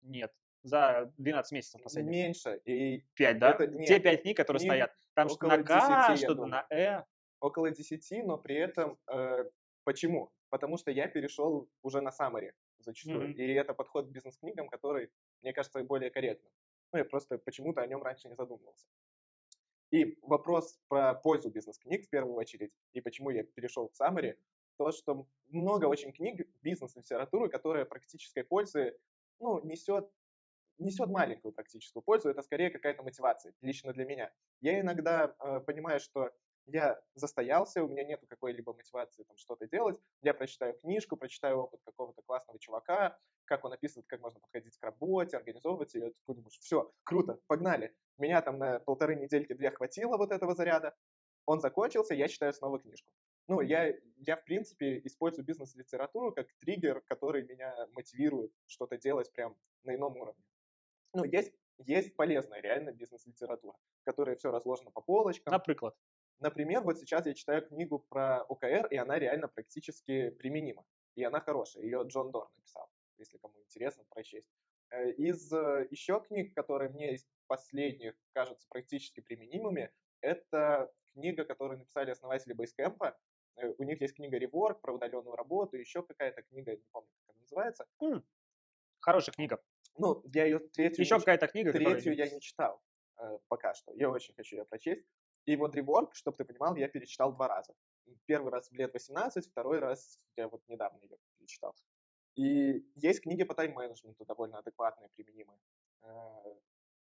Нет, 0.00 0.32
за 0.62 1.12
12 1.18 1.52
месяцев 1.52 1.82
последних. 1.82 2.12
Меньше. 2.12 2.60
И 2.64 3.04
5, 3.14 3.38
да? 3.38 3.50
Это, 3.50 3.66
нет, 3.66 3.86
Те 3.86 4.00
5 4.00 4.22
книг, 4.22 4.36
которые 4.38 4.60
книг 4.60 4.72
стоят. 4.72 4.96
Там 5.12 5.28
что 5.28 5.46
на 5.46 5.62
К, 5.62 6.16
что-то 6.16 6.46
на 6.46 6.66
Э. 6.70 7.02
Около 7.40 7.70
10, 7.70 8.24
но 8.24 8.38
при 8.38 8.56
этом 8.56 8.98
э, 9.12 9.44
почему? 9.84 10.32
Потому 10.48 10.78
что 10.78 10.90
я 10.90 11.06
перешел 11.06 11.68
уже 11.82 12.00
на 12.00 12.08
summary 12.08 12.52
зачастую. 12.78 13.28
Mm-hmm. 13.28 13.34
И 13.34 13.52
это 13.52 13.74
подход 13.74 14.06
к 14.06 14.10
бизнес-книгам, 14.10 14.68
который, 14.68 15.10
мне 15.42 15.52
кажется, 15.52 15.82
более 15.84 16.10
корректным. 16.10 16.50
Ну, 16.92 16.98
я 16.98 17.04
просто 17.04 17.38
почему-то 17.38 17.80
о 17.82 17.86
нем 17.86 18.02
раньше 18.02 18.28
не 18.28 18.34
задумывался. 18.34 18.86
И 19.90 20.18
вопрос 20.22 20.78
про 20.88 21.14
пользу 21.14 21.50
бизнес-книг 21.50 22.06
в 22.06 22.10
первую 22.10 22.34
очередь, 22.34 22.72
и 22.92 23.00
почему 23.00 23.30
я 23.30 23.44
перешел 23.44 23.88
в 23.88 24.00
summary, 24.00 24.36
то, 24.76 24.92
что 24.92 25.26
много 25.48 25.86
очень 25.86 26.12
книг 26.12 26.46
бизнес-литературы, 26.62 27.48
которая 27.48 27.84
практической 27.84 28.42
пользы 28.42 28.98
ну, 29.38 29.64
несет, 29.64 30.10
несет 30.78 31.08
маленькую 31.08 31.52
практическую 31.52 32.02
пользу, 32.02 32.28
это 32.28 32.42
скорее 32.42 32.70
какая-то 32.70 33.02
мотивация, 33.02 33.54
лично 33.62 33.92
для 33.92 34.04
меня. 34.04 34.32
Я 34.60 34.80
иногда 34.80 35.34
э, 35.38 35.60
понимаю, 35.60 36.00
что 36.00 36.32
я 36.66 37.00
застоялся, 37.14 37.82
у 37.82 37.88
меня 37.88 38.04
нет 38.04 38.22
какой-либо 38.28 38.74
мотивации 38.74 39.22
там 39.24 39.36
что-то 39.36 39.66
делать, 39.66 39.98
я 40.22 40.34
прочитаю 40.34 40.74
книжку, 40.78 41.16
прочитаю 41.16 41.58
опыт 41.58 41.80
какого-то 41.84 42.22
классного 42.22 42.58
чувака, 42.58 43.18
как 43.44 43.64
он 43.64 43.72
описывает, 43.72 44.06
как 44.08 44.20
можно 44.20 44.40
подходить 44.40 44.76
к 44.76 44.82
работе, 44.82 45.36
организовывать 45.36 45.94
ее, 45.94 46.12
ты 46.26 46.34
думаешь, 46.34 46.58
все, 46.60 46.92
круто, 47.04 47.38
погнали. 47.46 47.94
Меня 48.18 48.42
там 48.42 48.58
на 48.58 48.80
полторы 48.80 49.14
недельки 49.14 49.52
две 49.52 49.70
хватило 49.70 50.16
вот 50.16 50.32
этого 50.32 50.54
заряда, 50.54 50.94
он 51.46 51.60
закончился, 51.60 52.14
я 52.14 52.28
читаю 52.28 52.52
снова 52.52 52.80
книжку. 52.80 53.10
Ну, 53.48 53.60
я, 53.60 53.94
я 54.16 54.36
в 54.36 54.44
принципе 54.44 54.98
использую 55.04 55.44
бизнес-литературу 55.44 56.32
как 56.32 56.48
триггер, 56.58 57.00
который 57.02 57.44
меня 57.44 57.72
мотивирует 57.92 58.52
что-то 58.66 58.96
делать 58.96 59.32
прям 59.32 59.56
на 59.84 59.94
ином 59.94 60.16
уровне. 60.16 60.42
Ну, 61.14 61.22
есть, 61.22 61.54
есть 61.78 62.16
полезная 62.16 62.60
реально 62.60 62.90
бизнес-литература, 62.90 63.78
которая 64.04 64.34
все 64.34 64.50
разложено 64.50 64.90
по 64.90 65.00
полочкам. 65.00 65.52
Например? 65.52 65.94
Например, 66.40 66.82
вот 66.82 66.98
сейчас 66.98 67.26
я 67.26 67.34
читаю 67.34 67.66
книгу 67.66 67.98
про 67.98 68.42
ОКР, 68.42 68.88
и 68.90 68.96
она 68.96 69.18
реально 69.18 69.48
практически 69.48 70.30
применима. 70.30 70.84
И 71.14 71.24
она 71.24 71.40
хорошая. 71.40 71.82
Ее 71.84 72.02
Джон 72.06 72.30
Дор 72.30 72.50
написал, 72.54 72.90
если 73.16 73.38
кому 73.38 73.58
интересно 73.60 74.04
прочесть. 74.10 74.46
Э, 74.90 75.10
из 75.12 75.52
э, 75.52 75.86
еще 75.90 76.20
книг, 76.20 76.54
которые 76.54 76.90
мне 76.90 77.14
из 77.14 77.26
последних 77.46 78.14
кажутся 78.32 78.66
практически 78.68 79.20
применимыми, 79.20 79.90
это 80.20 80.92
книга, 81.12 81.44
которую 81.44 81.78
написали 81.78 82.10
основатели. 82.10 82.54
Э, 83.56 83.72
у 83.78 83.82
них 83.84 84.00
есть 84.00 84.16
книга 84.16 84.38
Rework 84.38 84.80
про 84.80 84.92
удаленную 84.92 85.34
работу, 85.34 85.76
еще 85.76 86.02
какая-то 86.02 86.42
книга, 86.42 86.72
не 86.72 86.84
помню, 86.92 87.08
как 87.24 87.34
она 87.34 87.40
называется. 87.40 87.86
Mm. 88.02 88.22
Хорошая 89.00 89.32
книга. 89.34 89.62
Ну, 89.98 90.22
я 90.34 90.44
ее 90.44 90.58
третью... 90.58 91.04
Еще 91.04 91.18
какая-то 91.18 91.46
книга, 91.46 91.72
Третью 91.72 91.96
которая... 91.96 92.16
я 92.16 92.30
не 92.30 92.40
читал 92.40 92.82
э, 93.18 93.38
пока 93.48 93.72
что. 93.74 93.92
Я 93.94 94.10
очень 94.10 94.34
хочу 94.34 94.56
ее 94.56 94.64
прочесть. 94.64 95.06
И 95.46 95.56
вот 95.56 95.76
Rework, 95.76 96.10
чтобы 96.12 96.36
ты 96.36 96.44
понимал, 96.44 96.76
я 96.76 96.88
перечитал 96.88 97.32
два 97.32 97.48
раза. 97.48 97.72
Первый 98.26 98.50
раз 98.52 98.68
в 98.68 98.72
лет 98.72 98.92
18, 98.92 99.46
второй 99.48 99.78
раз 99.78 100.18
я 100.36 100.48
вот 100.48 100.60
недавно 100.68 100.98
ее 101.02 101.16
перечитал. 101.38 101.74
И 102.34 102.84
есть 102.96 103.22
книги 103.22 103.44
по 103.44 103.54
тайм-менеджменту 103.54 104.24
довольно 104.24 104.58
адекватные, 104.58 105.08
применимые. 105.14 105.58
Э, 106.02 106.08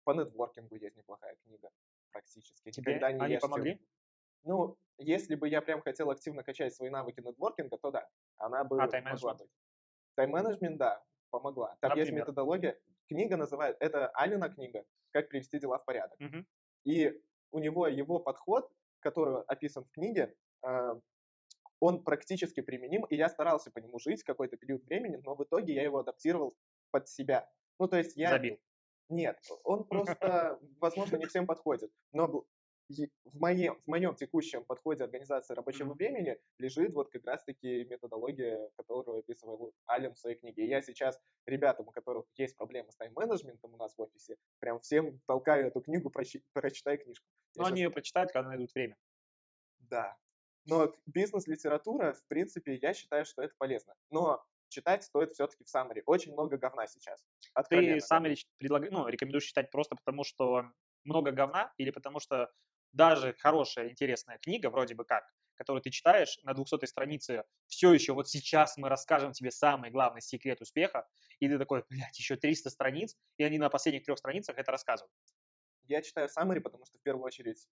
по 0.05 0.13
нетворкингу 0.13 0.77
есть 0.77 0.97
неплохая 0.97 1.37
книга 1.45 1.71
практически. 2.11 2.71
Тебе 2.71 2.95
Никогда 2.95 3.13
не 3.13 3.25
они 3.25 3.39
помогли? 3.39 3.81
Ну, 4.43 4.77
если 4.99 5.37
бы 5.37 5.49
я 5.49 5.63
прям 5.63 5.81
хотел 5.81 6.11
активно 6.11 6.43
качать 6.43 6.75
свои 6.75 6.91
навыки 6.91 7.21
нетворкинга, 7.21 7.79
то 7.79 7.91
да, 7.91 8.09
она 8.37 8.65
бы 8.65 8.83
а, 8.83 8.89
могла 9.03 9.35
быть. 9.35 9.51
Тайм-менеджмент, 10.17 10.77
да, 10.77 11.03
помогла. 11.31 11.77
Там 11.81 11.91
Например? 11.91 12.07
есть 12.07 12.13
методология. 12.13 12.79
Книга 13.09 13.37
называет, 13.37 13.77
это 13.81 14.09
Алина 14.09 14.49
книга 14.49 14.85
«Как 15.13 15.29
привести 15.29 15.59
дела 15.59 15.79
в 15.79 15.85
порядок». 15.85 16.19
Угу. 16.21 16.45
И 16.85 17.23
у 17.55 17.61
него 17.61 17.87
его 17.87 18.19
подход, 18.19 18.69
который 18.99 19.43
описан 19.45 19.85
в 19.85 19.91
книге, 19.91 20.35
э, 20.63 21.01
он 21.79 22.03
практически 22.03 22.61
применим, 22.61 23.05
и 23.05 23.17
я 23.17 23.29
старался 23.29 23.71
по 23.71 23.79
нему 23.79 23.99
жить 23.99 24.25
какой-то 24.25 24.57
период 24.57 24.85
времени, 24.85 25.21
но 25.25 25.35
в 25.37 25.45
итоге 25.45 25.73
я 25.73 25.83
его 25.83 25.99
адаптировал 25.99 26.57
под 26.91 27.09
себя. 27.09 27.49
Ну, 27.79 27.87
то 27.87 27.97
есть 27.97 28.17
я... 28.17 28.31
Забил. 28.31 28.59
Нет, 29.09 29.39
он 29.63 29.85
просто, 29.89 30.59
возможно, 30.81 31.17
не 31.17 31.27
всем 31.27 31.47
подходит. 31.47 31.93
Но 32.13 32.45
в 32.89 33.39
моем, 33.39 33.81
в 33.81 33.87
моем 33.89 34.15
текущем 34.15 34.65
подходе 34.65 35.05
организации 35.05 35.55
рабочего 35.55 35.93
mm-hmm. 35.93 35.97
времени 35.97 36.39
лежит 36.59 36.93
вот 36.93 37.11
как 37.11 37.25
раз-таки 37.25 37.85
методология, 37.85 38.71
которую 38.77 39.21
описывал 39.21 39.73
Ален 39.89 40.15
в 40.15 40.19
своей 40.19 40.37
книге. 40.37 40.67
Я 40.67 40.83
сейчас 40.83 41.19
ребятам, 41.47 41.89
у 41.89 41.91
которых 41.91 42.27
есть 42.37 42.57
проблемы 42.57 42.93
с 42.93 42.97
тайм-менеджментом 42.97 43.75
у 43.75 43.77
нас 43.77 43.97
в 43.97 44.03
офисе, 44.03 44.37
прям 44.61 44.81
всем 44.81 45.21
толкаю 45.27 45.69
эту 45.69 45.81
книгу, 45.81 46.11
прочи, 46.11 46.43
прочитай 46.53 46.99
книжку. 46.99 47.27
Но 47.57 47.65
они 47.65 47.83
ее 47.83 47.91
прочитают, 47.91 48.33
когда 48.33 48.49
найдут 48.49 48.73
время. 48.75 48.97
Да. 49.79 50.17
Но 50.67 50.95
бизнес-литература, 51.07 52.15
в 52.15 52.27
принципе, 52.27 52.77
я 52.77 52.95
считаю, 52.95 53.25
что 53.25 53.43
это 53.43 53.55
полезно. 53.59 53.95
Но 54.11 54.45
читать 54.69 55.05
стоит 55.05 55.33
все-таки 55.33 55.65
в 55.65 55.69
саммари. 55.69 56.03
Очень 56.07 56.33
много 56.33 56.57
говна 56.57 56.87
сейчас. 56.87 57.23
Ты 57.69 58.01
саммари 58.01 58.37
предлаг... 58.59 58.91
ну, 58.91 59.07
рекомендуешь 59.07 59.45
читать 59.45 59.71
просто 59.71 59.95
потому, 59.97 60.25
что 60.25 60.71
много 61.05 61.33
говна 61.33 61.73
или 61.77 61.91
потому 61.91 62.19
что 62.19 62.51
даже 62.95 63.35
хорошая, 63.39 63.91
интересная 63.91 64.39
книга, 64.39 64.71
вроде 64.71 64.95
бы 64.95 65.05
как, 65.05 65.25
которую 65.55 65.83
ты 65.83 65.91
читаешь 65.91 66.39
на 66.45 66.55
200 66.55 66.87
странице, 66.87 67.45
все 67.67 67.93
еще 67.93 68.13
вот 68.13 68.29
сейчас 68.29 68.77
мы 68.77 68.89
расскажем 68.89 69.33
тебе 69.33 69.51
самый 69.51 69.91
главный 69.91 70.23
секрет 70.23 70.61
успеха, 70.61 71.07
и 71.41 71.49
ты 71.49 71.59
такой, 71.59 71.85
блядь, 71.89 72.19
еще 72.19 72.37
300 72.37 72.71
страниц, 72.71 73.17
и 73.37 73.45
они 73.45 73.59
на 73.59 73.69
последних 73.69 74.05
трех 74.05 74.19
страницах 74.19 74.57
это 74.59 74.71
рассказывают. 74.71 75.13
Я 75.83 76.03
читаю 76.03 76.29
summary, 76.29 76.61
потому 76.61 76.87
что 76.87 76.99
в 76.99 77.03
первую 77.03 77.25
очередь 77.25 77.69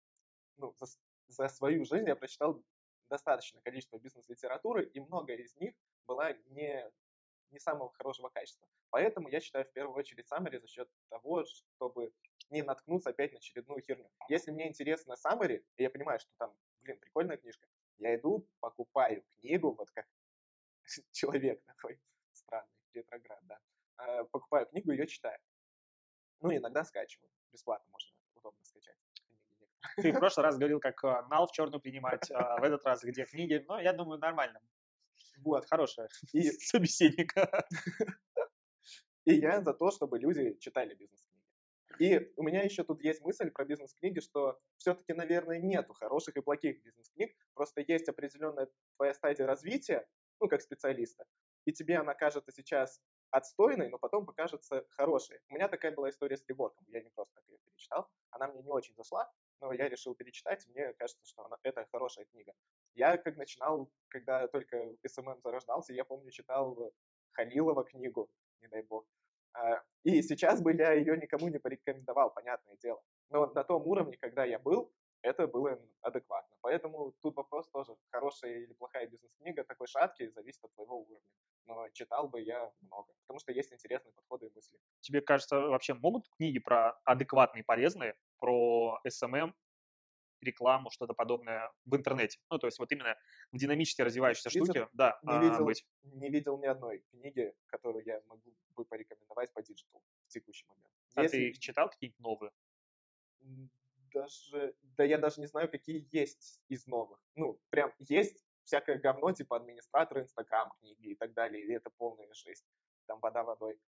ну, 0.58 0.76
за, 0.80 0.88
за 1.28 1.48
свою 1.48 1.86
жизнь 1.86 2.08
я 2.08 2.16
прочитал 2.16 2.62
достаточное 3.10 3.62
количество 3.62 3.98
бизнес-литературы, 4.00 4.86
и 4.86 5.00
многое 5.00 5.38
из 5.38 5.56
них 5.56 5.76
была 6.08 6.34
не, 6.48 6.90
не 7.52 7.60
самого 7.60 7.92
хорошего 7.94 8.30
качества. 8.30 8.68
Поэтому 8.90 9.30
я 9.30 9.40
читаю 9.40 9.66
в 9.66 9.72
первую 9.72 9.96
очередь 9.98 10.26
summary 10.32 10.60
за 10.60 10.68
счет 10.68 10.90
того, 11.10 11.46
чтобы 11.46 12.12
не 12.52 12.62
наткнуться 12.62 13.10
опять 13.10 13.32
на 13.32 13.38
очередную 13.38 13.82
херню. 13.82 14.10
Если 14.30 14.52
мне 14.52 14.68
интересно 14.68 15.16
summary, 15.26 15.64
и 15.78 15.84
я 15.84 15.90
понимаю, 15.90 16.20
что 16.20 16.32
там, 16.38 16.54
блин, 16.82 17.00
прикольная 17.00 17.38
книжка, 17.38 17.68
я 17.98 18.16
иду, 18.16 18.48
покупаю 18.60 19.24
книгу, 19.40 19.74
вот 19.74 19.90
как 19.92 20.06
человек 21.12 21.64
такой 21.66 22.00
странный, 22.34 22.70
ретроград, 22.94 23.40
да, 23.44 23.60
а, 23.98 24.24
покупаю 24.26 24.68
книгу, 24.68 24.92
ее 24.92 25.08
читаю. 25.08 25.40
Ну, 26.42 26.56
иногда 26.56 26.84
скачиваю, 26.84 27.30
бесплатно 27.52 27.90
можно, 27.92 28.12
удобно 28.36 28.64
скачать. 28.66 28.98
Ты 29.98 30.12
в 30.12 30.20
прошлый 30.20 30.44
раз 30.46 30.58
говорил, 30.58 30.80
как 30.80 31.04
а, 31.04 31.28
нал 31.28 31.48
в 31.48 31.52
черную 31.54 31.80
принимать, 31.80 32.30
а 32.32 32.60
в 32.60 32.64
этот 32.64 32.84
раз 32.86 33.04
где 33.04 33.26
книги, 33.26 33.64
но 33.68 33.80
я 33.80 33.94
думаю, 33.94 34.20
нормально. 34.20 34.60
Вот, 35.38 35.66
хорошая 35.66 36.10
и 36.34 36.42
собеседник. 36.52 37.34
И 39.26 39.36
я 39.36 39.62
за 39.62 39.74
то, 39.74 39.92
чтобы 39.92 40.20
люди 40.20 40.58
читали 40.60 40.96
бизнес-книги. 40.96 41.31
И 42.02 42.34
у 42.36 42.42
меня 42.42 42.64
еще 42.64 42.84
тут 42.84 43.04
есть 43.04 43.22
мысль 43.22 43.52
про 43.52 43.64
бизнес-книги, 43.64 44.22
что 44.22 44.60
все-таки, 44.78 45.14
наверное, 45.14 45.60
нету 45.60 45.94
хороших 45.94 46.36
и 46.36 46.42
плохих 46.42 46.82
бизнес-книг, 46.82 47.32
просто 47.54 47.86
есть 47.88 48.10
определенная 48.10 48.70
твоя 48.98 49.14
стадия 49.14 49.46
развития, 49.46 50.08
ну, 50.40 50.48
как 50.48 50.64
специалиста, 50.64 51.26
и 51.66 51.72
тебе 51.72 51.98
она 51.98 52.16
кажется 52.16 52.52
сейчас 52.52 53.00
отстойной, 53.30 53.90
но 53.90 54.00
потом 54.00 54.26
покажется 54.26 54.84
хорошей. 54.90 55.42
У 55.50 55.54
меня 55.54 55.68
такая 55.68 55.92
была 55.92 56.10
история 56.10 56.38
с 56.38 56.46
Реворком, 56.48 56.88
я 56.88 57.04
не 57.04 57.12
просто 57.12 57.36
так 57.36 57.44
ее 57.48 57.60
перечитал, 57.60 58.10
она 58.32 58.48
мне 58.48 58.64
не 58.64 58.72
очень 58.72 58.96
зашла, 58.96 59.32
но 59.60 59.72
я 59.72 59.88
решил 59.88 60.16
перечитать, 60.16 60.66
и 60.66 60.72
мне 60.72 60.94
кажется, 60.94 61.24
что 61.28 61.46
она, 61.46 61.58
это 61.62 61.88
хорошая 61.92 62.26
книга. 62.26 62.54
Я 62.96 63.16
как 63.18 63.38
начинал, 63.38 63.92
когда 64.08 64.48
только 64.48 64.96
SMM 65.06 65.40
зарождался, 65.44 65.94
я 65.94 66.04
помню, 66.04 66.32
читал 66.32 66.92
Халилова 67.34 67.84
книгу, 67.84 68.28
не 68.60 68.70
дай 68.70 68.82
бог, 68.82 69.06
и 70.04 70.22
сейчас 70.22 70.62
бы 70.62 70.74
я 70.74 70.94
ее 70.94 71.18
никому 71.18 71.48
не 71.50 71.60
порекомендовал, 71.60 72.34
понятное 72.34 72.76
дело. 72.78 73.02
Но 73.30 73.48
на 73.48 73.64
том 73.64 73.86
уровне, 73.88 74.18
когда 74.20 74.46
я 74.46 74.60
был, 74.60 74.92
это 75.22 75.48
было 75.48 75.80
адекватно. 76.02 76.56
Поэтому 76.62 77.14
тут 77.22 77.36
вопрос 77.36 77.70
тоже, 77.70 77.96
хорошая 78.10 78.60
или 78.60 78.74
плохая 78.74 79.08
бизнес-книга, 79.08 79.64
такой 79.64 79.88
шаткий, 79.88 80.30
зависит 80.30 80.64
от 80.64 80.74
твоего 80.74 81.02
уровня. 81.02 81.22
Но 81.66 81.88
читал 81.90 82.28
бы 82.28 82.42
я 82.42 82.72
много, 82.82 83.14
потому 83.22 83.40
что 83.40 83.52
есть 83.52 83.72
интересные 83.72 84.14
подходы 84.14 84.48
и 84.48 84.52
мысли. 84.56 84.80
Тебе 85.02 85.22
кажется, 85.22 85.60
вообще 85.60 85.94
могут 85.94 86.28
книги 86.30 86.60
про 86.60 87.00
адекватные, 87.06 87.64
полезные, 87.64 88.16
про 88.40 89.00
SMM 89.08 89.54
рекламу, 90.42 90.90
что-то 90.90 91.14
подобное 91.14 91.72
в 91.86 91.96
интернете. 91.96 92.40
Ну, 92.50 92.58
то 92.58 92.68
есть 92.68 92.80
вот 92.80 92.92
именно 92.92 93.16
в 93.52 93.58
динамически 93.58 94.02
развивающейся 94.02 94.50
видел, 94.50 94.66
штуке, 94.66 94.90
да, 94.94 95.20
не, 95.24 95.34
а, 95.34 95.42
видел, 95.42 95.66
быть. 95.66 95.86
не 96.04 96.30
видел 96.30 96.58
ни 96.58 96.66
одной 96.66 97.04
книги, 97.12 97.54
которую 97.68 98.06
я 98.06 98.22
мог 98.28 98.54
бы 98.76 98.86
порекомендовать 98.86 99.54
по 99.54 99.62
диджиталу 99.62 100.04
в 100.28 100.30
текущий 100.30 100.66
момент. 100.68 100.92
А 101.16 101.24
Если... 101.24 101.38
ты 101.38 101.50
их 101.50 101.60
читал 101.60 101.90
какие-нибудь 101.90 102.20
новые? 102.20 102.52
Даже, 104.14 104.76
да 104.82 105.04
я 105.04 105.18
даже 105.18 105.40
не 105.40 105.48
знаю, 105.48 105.70
какие 105.70 106.08
есть 106.12 106.62
из 106.68 106.86
новых. 106.86 107.20
Ну, 107.36 107.62
прям 107.70 107.94
есть 108.00 108.46
всякое 108.64 108.98
говно, 108.98 109.32
типа 109.32 109.58
администратор 109.58 110.20
Инстаграм 110.20 110.72
книги 110.80 111.10
и 111.10 111.16
так 111.16 111.34
далее, 111.34 111.64
и 111.66 111.72
это 111.72 111.90
полная 111.90 112.32
жесть. 112.34 112.66
Там 113.06 113.20
вода 113.20 113.44
водой. 113.44 113.80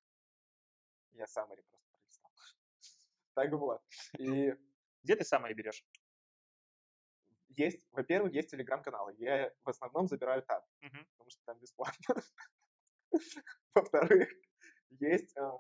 Я 1.12 1.26
summary 1.26 1.62
просто 1.62 1.86
пролистал. 1.92 2.30
Так 3.34 3.53
вот. 3.53 3.82
И... 4.18 4.55
Где 5.03 5.16
ты 5.16 5.24
саммари 5.24 5.55
берешь? 5.55 5.84
Есть, 7.57 7.86
во-первых, 7.92 8.32
есть 8.32 8.50
телеграм-каналы. 8.50 9.14
Я 9.18 9.53
в 9.64 9.68
основном 9.68 10.09
забираю 10.09 10.42
там, 10.42 10.62
uh-huh. 10.82 11.05
потому 11.12 11.30
что 11.30 11.40
там 11.44 11.59
бесплатно. 11.59 12.14
Во-вторых, 13.74 14.28
есть 14.90 15.36
э, 15.36 15.50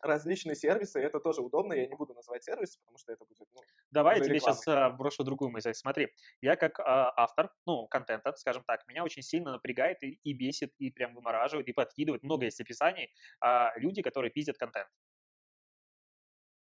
различные 0.00 0.54
сервисы, 0.54 1.00
это 1.00 1.20
тоже 1.20 1.42
удобно, 1.42 1.72
я 1.72 1.86
не 1.86 1.94
буду 1.94 2.14
называть 2.14 2.44
сервис, 2.44 2.76
потому 2.76 2.98
что 2.98 3.12
это 3.12 3.24
будет, 3.24 3.48
ну, 3.54 3.60
Давай 3.90 4.18
я 4.18 4.24
тебе 4.24 4.40
сейчас 4.40 4.66
а, 4.68 4.90
брошу 4.90 5.24
другую 5.24 5.50
мысль. 5.50 5.74
Смотри, 5.74 6.08
я 6.40 6.56
как 6.56 6.80
а, 6.80 7.12
автор, 7.16 7.52
ну, 7.66 7.86
контента, 7.88 8.32
скажем 8.36 8.64
так, 8.64 8.86
меня 8.86 9.04
очень 9.04 9.22
сильно 9.22 9.52
напрягает 9.52 10.02
и, 10.02 10.18
и 10.22 10.32
бесит, 10.32 10.74
и 10.78 10.90
прям 10.90 11.14
вымораживает, 11.14 11.68
и 11.68 11.72
подкидывает, 11.72 12.22
много 12.22 12.44
есть 12.44 12.60
описаний, 12.60 13.10
а, 13.40 13.72
люди, 13.76 14.02
которые 14.02 14.30
пиздят 14.30 14.58
контент. 14.58 14.88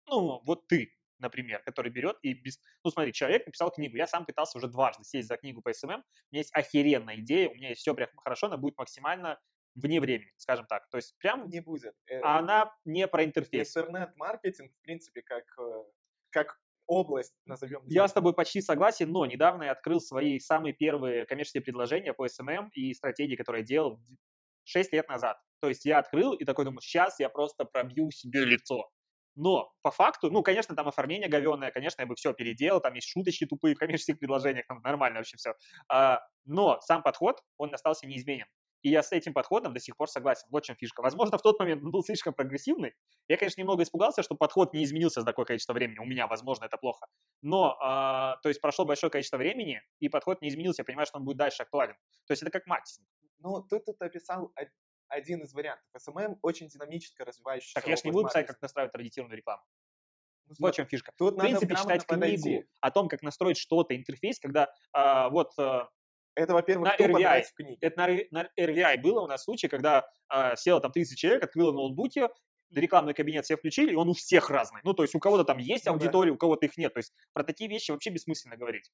Ну, 0.08 0.42
вот 0.46 0.68
ты, 0.68 0.94
например, 1.24 1.64
который 1.64 1.92
берет 1.92 2.18
и 2.22 2.34
без... 2.34 2.60
Ну, 2.84 2.92
смотри, 2.92 3.12
человек 3.12 3.46
написал 3.48 3.72
книгу, 3.72 3.98
я 3.98 4.06
сам 4.06 4.26
пытался 4.26 4.58
уже 4.60 4.68
дважды 4.68 5.04
сесть 5.04 5.28
за 5.28 5.38
книгу 5.38 5.62
по 5.62 5.70
SMM, 5.70 5.86
у 5.86 6.32
меня 6.32 6.40
есть 6.42 6.54
охеренная 6.54 7.18
идея, 7.18 7.50
у 7.50 7.56
меня 7.56 7.70
есть 7.70 7.82
все 7.82 7.96
прям 7.96 8.10
хорошо, 8.18 8.48
она 8.48 8.58
будет 8.58 8.78
максимально 8.78 9.40
вне 9.76 10.00
времени, 10.00 10.32
скажем 10.38 10.68
так. 10.68 10.88
То 10.90 10.98
есть 10.98 11.18
прям... 11.18 11.50
Не 11.50 11.62
будет. 11.62 11.96
Э, 12.08 12.20
а 12.20 12.40
она 12.40 12.72
не 12.86 13.08
про 13.08 13.24
интерфейс. 13.24 13.76
Интернет-маркетинг, 13.76 14.72
в 14.72 14.82
принципе, 14.84 15.24
как, 15.24 15.46
э, 15.60 15.84
как 16.30 16.60
область, 16.86 17.34
назовем. 17.46 17.82
Я 17.88 18.08
с 18.08 18.14
тобой 18.14 18.34
почти 18.34 18.62
согласен, 18.62 19.12
но 19.12 19.26
недавно 19.26 19.64
я 19.64 19.72
открыл 19.72 20.00
свои 20.00 20.40
самые 20.40 20.74
первые 20.74 21.26
коммерческие 21.26 21.64
предложения 21.64 22.14
по 22.14 22.28
SMM 22.28 22.70
и 22.74 22.94
стратегии, 22.94 23.36
которые 23.36 23.62
я 23.62 23.68
делал 23.68 24.00
6 24.66 24.94
лет 24.94 25.08
назад. 25.10 25.38
То 25.62 25.70
есть 25.70 25.86
я 25.86 26.00
открыл 26.00 26.34
и 26.34 26.46
такой 26.46 26.66
думаю, 26.66 26.82
сейчас 26.82 27.20
я 27.20 27.30
просто 27.30 27.66
пробью 27.66 28.12
себе 28.12 28.46
лицо. 28.46 28.90
Но 29.36 29.72
по 29.82 29.92
факту, 29.92 30.30
ну, 30.30 30.44
конечно, 30.44 30.76
там 30.76 30.88
оформление 30.88 31.30
говенное, 31.30 31.72
конечно, 31.72 32.02
я 32.02 32.08
бы 32.08 32.16
все 32.16 32.34
переделал, 32.34 32.82
там 32.82 32.94
есть 32.94 33.08
шуточки 33.08 33.46
тупые 33.46 33.76
в 33.76 33.80
коммерческих 33.80 34.20
предложениях, 34.20 34.68
там 34.68 34.82
нормально 34.84 35.20
вообще 35.20 35.38
все. 35.38 35.54
А, 35.90 36.20
но 36.46 36.80
сам 36.82 37.02
подход, 37.02 37.42
он 37.58 37.74
остался 37.74 38.08
неизменен. 38.08 38.46
И 38.84 38.90
я 38.90 39.02
с 39.02 39.14
этим 39.14 39.34
подходом 39.34 39.74
до 39.74 39.80
сих 39.80 39.96
пор 39.96 40.10
согласен. 40.10 40.46
Вот 40.52 40.66
чем 40.66 40.76
фишка. 40.76 41.02
Возможно, 41.02 41.38
в 41.38 41.42
тот 41.42 41.58
момент 41.58 41.82
он 41.84 41.92
был 41.92 42.04
слишком 42.04 42.34
прогрессивный. 42.34 42.94
Я, 43.30 43.38
конечно, 43.38 43.62
немного 43.62 43.82
испугался, 43.84 44.24
что 44.24 44.36
подход 44.36 44.74
не 44.74 44.84
изменился 44.84 45.22
за 45.22 45.26
такое 45.26 45.46
количество 45.46 45.72
времени. 45.74 46.00
У 46.00 46.06
меня, 46.06 46.28
возможно, 46.28 46.66
это 46.66 46.78
плохо. 46.78 47.08
Но, 47.42 47.78
э, 47.82 48.42
то 48.44 48.50
есть, 48.50 48.60
прошло 48.60 48.84
большое 48.84 49.10
количество 49.10 49.38
времени, 49.38 49.82
и 50.02 50.10
подход 50.10 50.42
не 50.42 50.50
изменился. 50.50 50.82
Я 50.82 50.86
понимаю, 50.86 51.06
что 51.06 51.18
он 51.18 51.24
будет 51.24 51.38
дальше 51.38 51.64
актуален. 51.64 51.96
То 52.28 52.34
есть, 52.34 52.42
это 52.42 52.52
как 52.52 52.68
маркетинг. 52.68 53.08
Ну, 53.40 53.62
ты 53.64 53.80
тут 53.80 54.02
описал 54.02 54.52
один 55.14 55.42
из 55.44 55.54
вариантов. 55.54 55.86
SMM 55.96 56.38
очень 56.42 56.68
динамически 56.68 57.22
развивающийся. 57.22 57.76
Так 57.76 57.88
я 57.88 57.96
же 57.96 58.02
не 58.06 58.12
буду 58.12 58.28
писать, 58.28 58.48
как 58.48 58.62
настраивать 58.62 58.92
таргетированную 58.92 59.38
рекламу. 59.38 59.64
Ну, 60.48 60.56
вот 60.60 60.74
в 60.74 60.76
чем 60.76 60.88
фишка. 60.88 61.14
Тут 61.18 61.36
в 61.36 61.40
принципе, 61.40 61.76
читать 61.76 62.06
подойти. 62.06 62.42
книгу 62.42 62.68
о 62.82 62.92
том, 62.92 63.08
как 63.08 63.22
настроить 63.22 63.58
что-то, 63.58 63.96
интерфейс, 63.96 64.40
когда 64.40 64.74
а, 64.92 65.30
вот 65.30 65.54
а, 65.58 65.90
это, 66.36 66.54
во-первых, 66.54 66.98
на 66.98 67.06
RVI, 67.06 67.44
в 67.44 67.54
книге. 67.54 67.78
Это 67.82 67.98
на, 67.98 68.08
на 68.32 68.50
RVI 68.60 69.02
было 69.02 69.22
у 69.22 69.28
нас 69.28 69.44
случай, 69.44 69.68
когда 69.68 70.06
а, 70.28 70.56
село 70.56 70.80
там 70.80 70.92
30 70.92 71.18
человек, 71.18 71.44
открыло 71.44 71.72
ноутбуки, 71.72 72.28
рекламный 72.72 73.14
кабинет 73.14 73.46
все 73.46 73.56
включили, 73.56 73.92
и 73.92 73.96
он 73.96 74.10
у 74.10 74.14
всех 74.14 74.50
разный. 74.50 74.82
Ну, 74.84 74.94
то 74.94 75.04
есть 75.04 75.16
у 75.16 75.20
кого-то 75.20 75.44
там 75.44 75.60
есть 75.60 75.86
ну, 75.86 75.94
аудитория, 75.94 76.32
да. 76.32 76.36
у 76.36 76.38
кого-то 76.38 76.66
их 76.66 76.78
нет. 76.78 76.94
То 76.94 77.00
есть 77.00 77.14
про 77.34 77.44
такие 77.44 77.70
вещи 77.70 77.92
вообще 77.92 78.10
бессмысленно 78.10 78.58
говорить. 78.58 78.92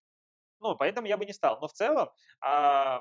Ну, 0.59 0.75
поэтому 0.75 1.07
я 1.07 1.17
бы 1.17 1.25
не 1.25 1.33
стал. 1.33 1.59
Но 1.61 1.67
в 1.67 1.73
целом, 1.73 2.09
а, 2.41 2.99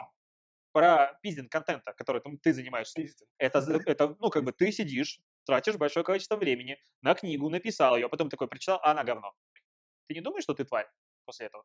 про 0.78 1.18
пиздинг 1.22 1.50
контента, 1.50 1.92
который 1.94 2.22
ты 2.40 2.52
занимаешься. 2.52 3.02
Это, 3.38 3.58
это, 3.84 4.16
ну, 4.20 4.30
как 4.30 4.44
бы 4.44 4.52
ты 4.52 4.70
сидишь, 4.70 5.20
тратишь 5.44 5.76
большое 5.76 6.04
количество 6.04 6.36
времени 6.36 6.78
на 7.02 7.14
книгу, 7.14 7.50
написал 7.50 7.96
ее, 7.96 8.06
а 8.06 8.08
потом 8.08 8.30
такой 8.30 8.46
прочитал, 8.46 8.78
а 8.84 8.92
она 8.92 9.02
говно. 9.02 9.34
Ты 10.06 10.14
не 10.14 10.20
думаешь, 10.20 10.44
что 10.44 10.54
ты 10.54 10.64
тварь 10.64 10.88
после 11.24 11.46
этого? 11.46 11.64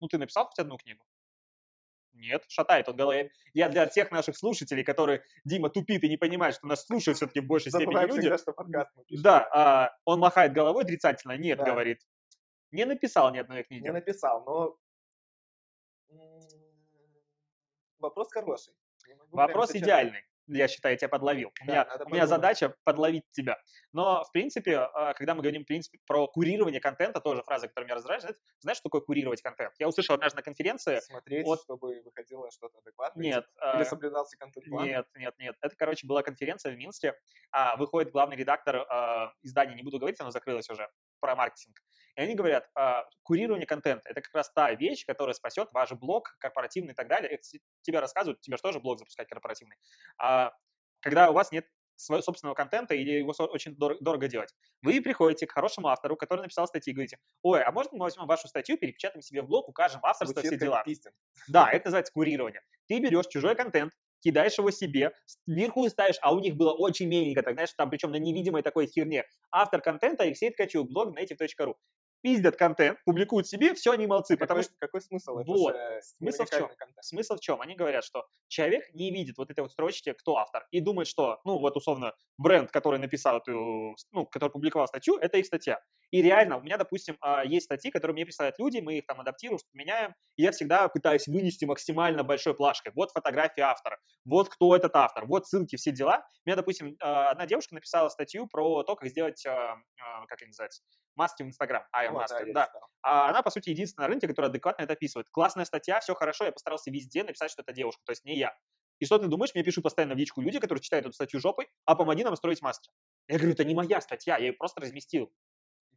Ну, 0.00 0.08
ты 0.08 0.18
написал 0.18 0.46
хоть 0.46 0.58
одну 0.58 0.76
книгу? 0.76 1.04
Нет, 2.14 2.44
шатает 2.48 2.88
он 2.88 2.96
головой. 2.96 3.30
Я 3.54 3.68
для 3.68 3.86
тех 3.86 4.10
наших 4.10 4.36
слушателей, 4.36 4.82
которые, 4.82 5.22
Дима, 5.44 5.70
тупит 5.70 6.02
и 6.02 6.08
не 6.08 6.16
понимает, 6.16 6.56
что 6.56 6.66
нас 6.66 6.84
слушают 6.84 7.18
все-таки 7.18 7.38
в 7.38 7.46
большей 7.46 7.70
степени 7.70 7.94
люди. 8.08 8.22
Всегда, 8.22 8.38
что 8.38 8.52
подкаст 8.52 8.90
да, 9.08 9.48
а, 9.52 9.96
он 10.04 10.18
махает 10.18 10.52
головой 10.52 10.82
отрицательно. 10.82 11.36
Нет, 11.36 11.58
да. 11.58 11.64
говорит. 11.64 12.00
Не 12.72 12.86
написал 12.86 13.32
ни 13.32 13.38
одной 13.38 13.62
книги. 13.62 13.84
Не 13.84 13.92
написал, 13.92 14.42
но 14.44 14.76
вопрос 17.98 18.28
хороший. 18.32 18.74
Вопрос 19.30 19.74
идеальный. 19.74 20.22
Я 20.48 20.66
считаю, 20.66 20.94
я 20.94 20.96
тебя 20.96 21.08
подловил. 21.08 21.52
Да, 21.66 21.66
у 21.66 21.98
меня, 21.98 22.06
у 22.06 22.08
меня 22.08 22.26
задача 22.26 22.74
подловить 22.84 23.24
тебя. 23.32 23.58
Но, 23.92 24.24
в 24.24 24.32
принципе, 24.32 24.78
а, 24.78 25.12
когда 25.12 25.34
мы 25.34 25.42
говорим 25.42 25.62
в 25.62 25.66
принципе, 25.66 25.98
про 26.06 26.26
курирование 26.26 26.80
контента, 26.80 27.20
тоже 27.20 27.42
фраза, 27.42 27.68
которая 27.68 27.86
меня 27.86 27.96
раздражает, 27.96 28.36
знаешь, 28.60 28.78
что 28.78 28.88
такое 28.88 29.02
курировать 29.02 29.42
контент? 29.42 29.74
Я 29.78 29.88
услышал 29.88 30.14
однажды 30.14 30.36
на 30.36 30.42
конференции... 30.42 31.00
Смотреть, 31.00 31.46
от... 31.46 31.60
чтобы 31.60 32.00
выходило 32.00 32.50
что-то 32.50 32.78
адекватное? 32.78 33.22
Нет. 33.22 33.46
Или 33.74 33.82
а, 33.82 33.84
соблюдался 33.84 34.38
контент-план? 34.38 34.86
Нет, 34.86 35.06
нет, 35.16 35.34
нет. 35.38 35.54
Это, 35.60 35.76
короче, 35.76 36.06
была 36.06 36.22
конференция 36.22 36.72
в 36.72 36.78
Минске. 36.78 37.14
А, 37.50 37.76
выходит 37.76 38.10
главный 38.10 38.36
редактор 38.36 38.86
издания, 39.42 39.74
не 39.74 39.82
буду 39.82 39.98
говорить, 39.98 40.18
оно 40.20 40.30
закрылось 40.30 40.70
уже. 40.70 40.88
про 41.20 41.36
маркетинг. 41.36 41.76
И 42.18 42.20
они 42.20 42.34
говорят, 42.34 42.68
а, 42.74 43.04
курирование 43.22 43.64
контента– 43.64 44.08
это 44.10 44.20
как 44.20 44.34
раз 44.34 44.50
та 44.50 44.74
вещь, 44.74 45.06
которая 45.06 45.34
спасет 45.34 45.68
ваш 45.72 45.92
блог 45.92 46.34
корпоративный 46.40 46.90
и 46.90 46.94
так 46.96 47.06
далее. 47.06 47.30
Это 47.30 47.44
тебе 47.82 48.00
рассказывают, 48.00 48.40
тебе 48.40 48.56
же 48.56 48.62
тоже 48.62 48.80
блог 48.80 48.98
запускать 48.98 49.28
корпоративный. 49.28 49.76
А, 50.18 50.52
когда 50.98 51.30
у 51.30 51.32
вас 51.32 51.52
нет 51.52 51.64
своего 51.94 52.20
собственного 52.20 52.56
контента 52.56 52.94
или 52.94 53.18
его 53.18 53.32
очень 53.38 53.76
дорого, 53.76 54.00
дорого 54.02 54.26
делать. 54.26 54.52
Вы 54.82 55.00
приходите 55.00 55.46
к 55.46 55.52
хорошему 55.52 55.88
автору, 55.88 56.16
который 56.16 56.40
написал 56.40 56.66
статьи, 56.66 56.92
говорите, 56.92 57.18
ой, 57.42 57.62
а 57.62 57.70
можно 57.70 57.92
мы 57.96 58.04
возьмем 58.06 58.26
вашу 58.26 58.48
статью, 58.48 58.78
перепечатаем 58.78 59.22
себе 59.22 59.42
в 59.42 59.46
блог, 59.46 59.68
укажем 59.68 60.00
авторство, 60.02 60.42
все 60.42 60.56
дела. 60.58 60.82
Да, 61.46 61.70
это 61.70 61.86
называется 61.86 62.12
курирование. 62.12 62.62
Ты 62.88 62.98
берешь 62.98 63.26
чужой 63.28 63.54
контент, 63.54 63.92
кидаешь 64.20 64.58
его 64.58 64.72
себе, 64.72 65.12
сверху 65.24 65.88
ставишь, 65.88 66.18
а 66.22 66.34
у 66.34 66.40
них 66.40 66.56
было 66.56 66.72
очень 66.72 67.06
миленько, 67.06 67.44
так 67.44 67.54
знаешь, 67.54 67.72
там 67.74 67.90
причем 67.90 68.10
на 68.10 68.16
невидимой 68.16 68.62
такой 68.62 68.88
херне. 68.88 69.24
Автор 69.52 69.80
контента 69.80 70.24
Алексей 70.24 70.50
Ткачук, 70.50 70.90
блог 70.90 71.16
native.ru 71.16 71.74
пиздят 72.22 72.56
контент, 72.56 72.98
публикуют 73.04 73.46
себе, 73.46 73.74
все, 73.74 73.92
они 73.92 74.06
молодцы. 74.06 74.34
Какой, 74.34 74.46
потому 74.46 74.62
что... 74.62 74.72
какой 74.78 75.00
смысл? 75.00 75.42
Вот. 75.46 75.74
Это 75.74 76.00
смысл 76.02 76.44
в 76.44 76.50
чем? 76.50 76.68
Контент. 76.68 77.04
Смысл 77.04 77.36
в 77.36 77.40
чем? 77.40 77.60
Они 77.60 77.74
говорят, 77.74 78.04
что 78.04 78.26
человек 78.48 78.84
не 78.94 79.10
видит 79.10 79.38
вот 79.38 79.50
этой 79.50 79.60
вот 79.60 79.72
строчки, 79.72 80.12
кто 80.12 80.36
автор, 80.36 80.66
и 80.70 80.80
думает, 80.80 81.08
что, 81.08 81.40
ну, 81.44 81.58
вот 81.58 81.76
условно, 81.76 82.14
бренд, 82.36 82.70
который 82.70 82.98
написал 82.98 83.38
эту, 83.38 83.96
ну, 84.12 84.26
который 84.26 84.50
публиковал 84.50 84.86
статью, 84.88 85.16
это 85.16 85.38
их 85.38 85.46
статья. 85.46 85.80
И 86.10 86.22
реально, 86.22 86.56
у 86.56 86.62
меня, 86.62 86.78
допустим, 86.78 87.16
а, 87.20 87.44
есть 87.44 87.66
статьи, 87.66 87.90
которые 87.90 88.14
мне 88.14 88.24
присылают 88.24 88.58
люди, 88.58 88.78
мы 88.78 88.98
их 88.98 89.06
там 89.06 89.20
адаптируем, 89.20 89.60
меняем, 89.74 90.14
и 90.36 90.42
я 90.42 90.52
всегда 90.52 90.88
пытаюсь 90.88 91.26
вынести 91.26 91.66
максимально 91.66 92.24
большой 92.24 92.54
плашкой. 92.54 92.92
Вот 92.94 93.10
фотография 93.12 93.62
автора, 93.62 93.98
вот 94.24 94.48
кто 94.48 94.74
этот 94.74 94.96
автор, 94.96 95.26
вот 95.26 95.46
ссылки, 95.46 95.76
все 95.76 95.92
дела. 95.92 96.26
У 96.46 96.48
меня, 96.48 96.56
допустим, 96.56 96.96
а, 97.00 97.30
одна 97.30 97.46
девушка 97.46 97.74
написала 97.74 98.08
статью 98.08 98.46
про 98.46 98.82
то, 98.84 98.96
как 98.96 99.08
сделать, 99.08 99.44
а, 99.46 99.76
как 100.26 100.40
это 100.40 100.46
называется, 100.46 100.82
маски 101.14 101.42
в 101.42 101.46
Инстаграм, 101.46 101.84
а, 101.92 102.10
маски, 102.12 102.44
да. 102.52 102.70
А 103.02 103.28
она, 103.28 103.42
по 103.42 103.50
сути, 103.50 103.70
единственная 103.70 104.06
на 104.08 104.12
рынке, 104.12 104.26
которая 104.28 104.50
адекватно 104.50 104.82
это 104.82 104.94
описывает. 104.94 105.28
Классная 105.30 105.64
статья, 105.66 106.00
все 106.00 106.14
хорошо, 106.14 106.44
я 106.44 106.52
постарался 106.52 106.90
везде 106.90 107.22
написать, 107.22 107.50
что 107.50 107.62
это 107.62 107.72
девушка, 107.72 108.02
то 108.04 108.12
есть 108.12 108.24
не 108.24 108.36
я. 108.36 108.54
И 108.98 109.04
что 109.06 109.18
ты 109.18 109.28
думаешь, 109.28 109.54
мне 109.54 109.62
пишут 109.62 109.84
постоянно 109.84 110.14
в 110.14 110.18
личку 110.18 110.40
люди, 110.40 110.58
которые 110.58 110.82
читают 110.82 111.06
эту 111.06 111.14
статью 111.14 111.40
жопой, 111.40 111.68
а 111.84 111.94
помоги 111.94 112.24
нам 112.24 112.34
строить 112.36 112.62
маски. 112.62 112.90
Я 113.28 113.36
говорю, 113.36 113.52
это 113.52 113.64
не 113.64 113.74
моя 113.74 114.00
статья, 114.00 114.36
я 114.38 114.46
ее 114.46 114.52
просто 114.52 114.80
разместил. 114.80 115.32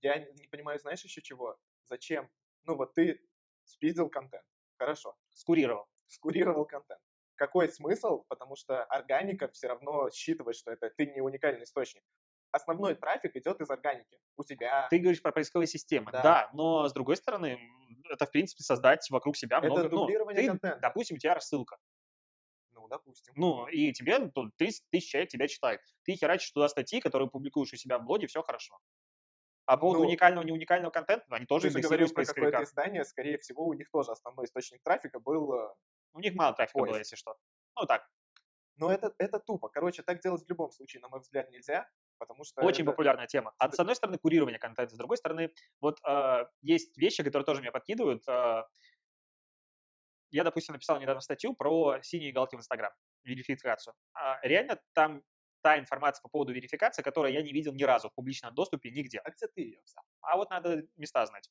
Я 0.01 0.19
не 0.19 0.47
понимаю, 0.47 0.79
знаешь 0.79 1.03
еще 1.03 1.21
чего? 1.21 1.57
Зачем? 1.89 2.29
Ну 2.63 2.75
вот 2.75 2.93
ты 2.93 3.21
спиздил 3.63 4.09
контент, 4.09 4.45
хорошо. 4.77 5.15
Скурировал. 5.29 5.87
Скурировал 6.07 6.65
контент. 6.65 7.01
Какой 7.35 7.69
смысл? 7.69 8.23
Потому 8.27 8.55
что 8.55 8.83
органика 8.85 9.47
все 9.49 9.67
равно 9.67 10.09
считывает, 10.09 10.55
что 10.55 10.71
это 10.71 10.89
ты 10.89 11.07
не 11.07 11.21
уникальный 11.21 11.63
источник 11.63 12.03
основной 12.51 12.95
трафик 12.95 13.35
идет 13.35 13.61
из 13.61 13.69
органики 13.69 14.19
у 14.37 14.43
тебя. 14.43 14.87
Ты 14.89 14.99
говоришь 14.99 15.21
про 15.21 15.31
поисковые 15.31 15.67
системы, 15.67 16.11
да, 16.11 16.21
да 16.21 16.49
но 16.53 16.87
с 16.87 16.93
другой 16.93 17.17
стороны, 17.17 17.59
это, 18.09 18.25
в 18.25 18.31
принципе, 18.31 18.63
создать 18.63 19.09
вокруг 19.09 19.37
себя 19.37 19.57
это 19.57 19.67
много... 19.67 19.81
Это 19.81 19.89
ну, 19.89 20.01
дублирование 20.01 20.43
ну, 20.43 20.49
контента. 20.49 20.79
Допустим, 20.81 21.15
у 21.15 21.19
тебя 21.19 21.33
рассылка. 21.33 21.77
Ну, 22.71 22.87
допустим. 22.87 23.33
Ну, 23.35 23.67
и 23.67 23.91
тебе, 23.93 24.17
30 24.17 24.33
ну, 24.35 24.49
тысяч 24.57 25.09
человек 25.09 25.29
тебя 25.29 25.47
читает. 25.47 25.81
Ты 26.03 26.15
херачишь 26.15 26.51
туда 26.51 26.67
статьи, 26.69 26.99
которые 26.99 27.29
публикуешь 27.29 27.73
у 27.73 27.77
себя 27.77 27.99
в 27.99 28.05
блоге, 28.05 28.27
все 28.27 28.41
хорошо. 28.41 28.77
А 29.65 29.77
по 29.77 29.81
поводу 29.81 29.99
ну, 29.99 30.07
уникального, 30.07 30.43
не 30.43 30.51
уникального 30.51 30.91
контента, 30.91 31.25
они 31.29 31.45
тоже 31.45 31.71
ты 31.71 31.81
говоришь 31.81 32.13
про 32.13 32.25
какое-то 32.25 32.63
издание, 32.63 33.05
скорее 33.05 33.37
всего, 33.37 33.65
у 33.65 33.73
них 33.73 33.89
тоже 33.91 34.11
основной 34.11 34.45
источник 34.45 34.81
трафика 34.83 35.19
был... 35.19 35.53
Э, 35.53 35.73
у 36.13 36.19
них 36.19 36.33
мало 36.35 36.53
трафика 36.53 36.79
поиск. 36.79 36.91
было, 36.91 36.97
если 36.97 37.15
что. 37.15 37.35
Ну, 37.79 37.85
так. 37.85 38.07
Но 38.75 38.91
это, 38.91 39.13
это 39.19 39.39
тупо. 39.39 39.69
Короче, 39.69 40.01
так 40.01 40.19
делать 40.21 40.43
в 40.43 40.49
любом 40.49 40.71
случае, 40.71 41.01
на 41.01 41.09
мой 41.09 41.19
взгляд, 41.19 41.51
нельзя. 41.51 41.87
Потому 42.17 42.43
что 42.43 42.61
Очень 42.61 42.83
это... 42.83 42.91
популярная 42.91 43.27
тема. 43.27 43.53
А 43.57 43.71
с 43.71 43.79
одной 43.79 43.95
стороны, 43.95 44.17
курирование 44.17 44.59
контента, 44.59 44.93
с 44.93 44.97
другой 44.97 45.17
стороны, 45.17 45.51
вот 45.79 45.99
э, 46.07 46.45
есть 46.61 46.97
вещи, 46.97 47.23
которые 47.23 47.45
тоже 47.45 47.61
меня 47.61 47.71
подкидывают. 47.71 48.27
Э, 48.27 48.63
я, 50.31 50.43
допустим, 50.43 50.73
написал 50.73 50.99
недавно 50.99 51.21
статью 51.21 51.55
про 51.55 51.99
синие 52.01 52.31
галки 52.31 52.55
в 52.55 52.59
Инстаграм, 52.59 52.91
верификацию. 53.23 53.93
А 54.13 54.39
реально 54.43 54.79
там 54.93 55.23
та 55.61 55.77
информация 55.79 56.21
по 56.21 56.29
поводу 56.29 56.53
верификации, 56.53 57.01
которую 57.01 57.33
я 57.33 57.41
не 57.41 57.51
видел 57.51 57.73
ни 57.73 57.83
разу 57.83 58.09
в 58.09 58.13
публичном 58.13 58.53
доступе 58.53 58.91
нигде. 58.91 59.19
А 59.19 59.29
где 59.31 59.47
ты 59.47 59.61
ее 59.61 59.79
взял? 59.83 60.03
А 60.21 60.37
вот 60.37 60.49
надо 60.49 60.83
места 60.97 61.25
знать. 61.25 61.49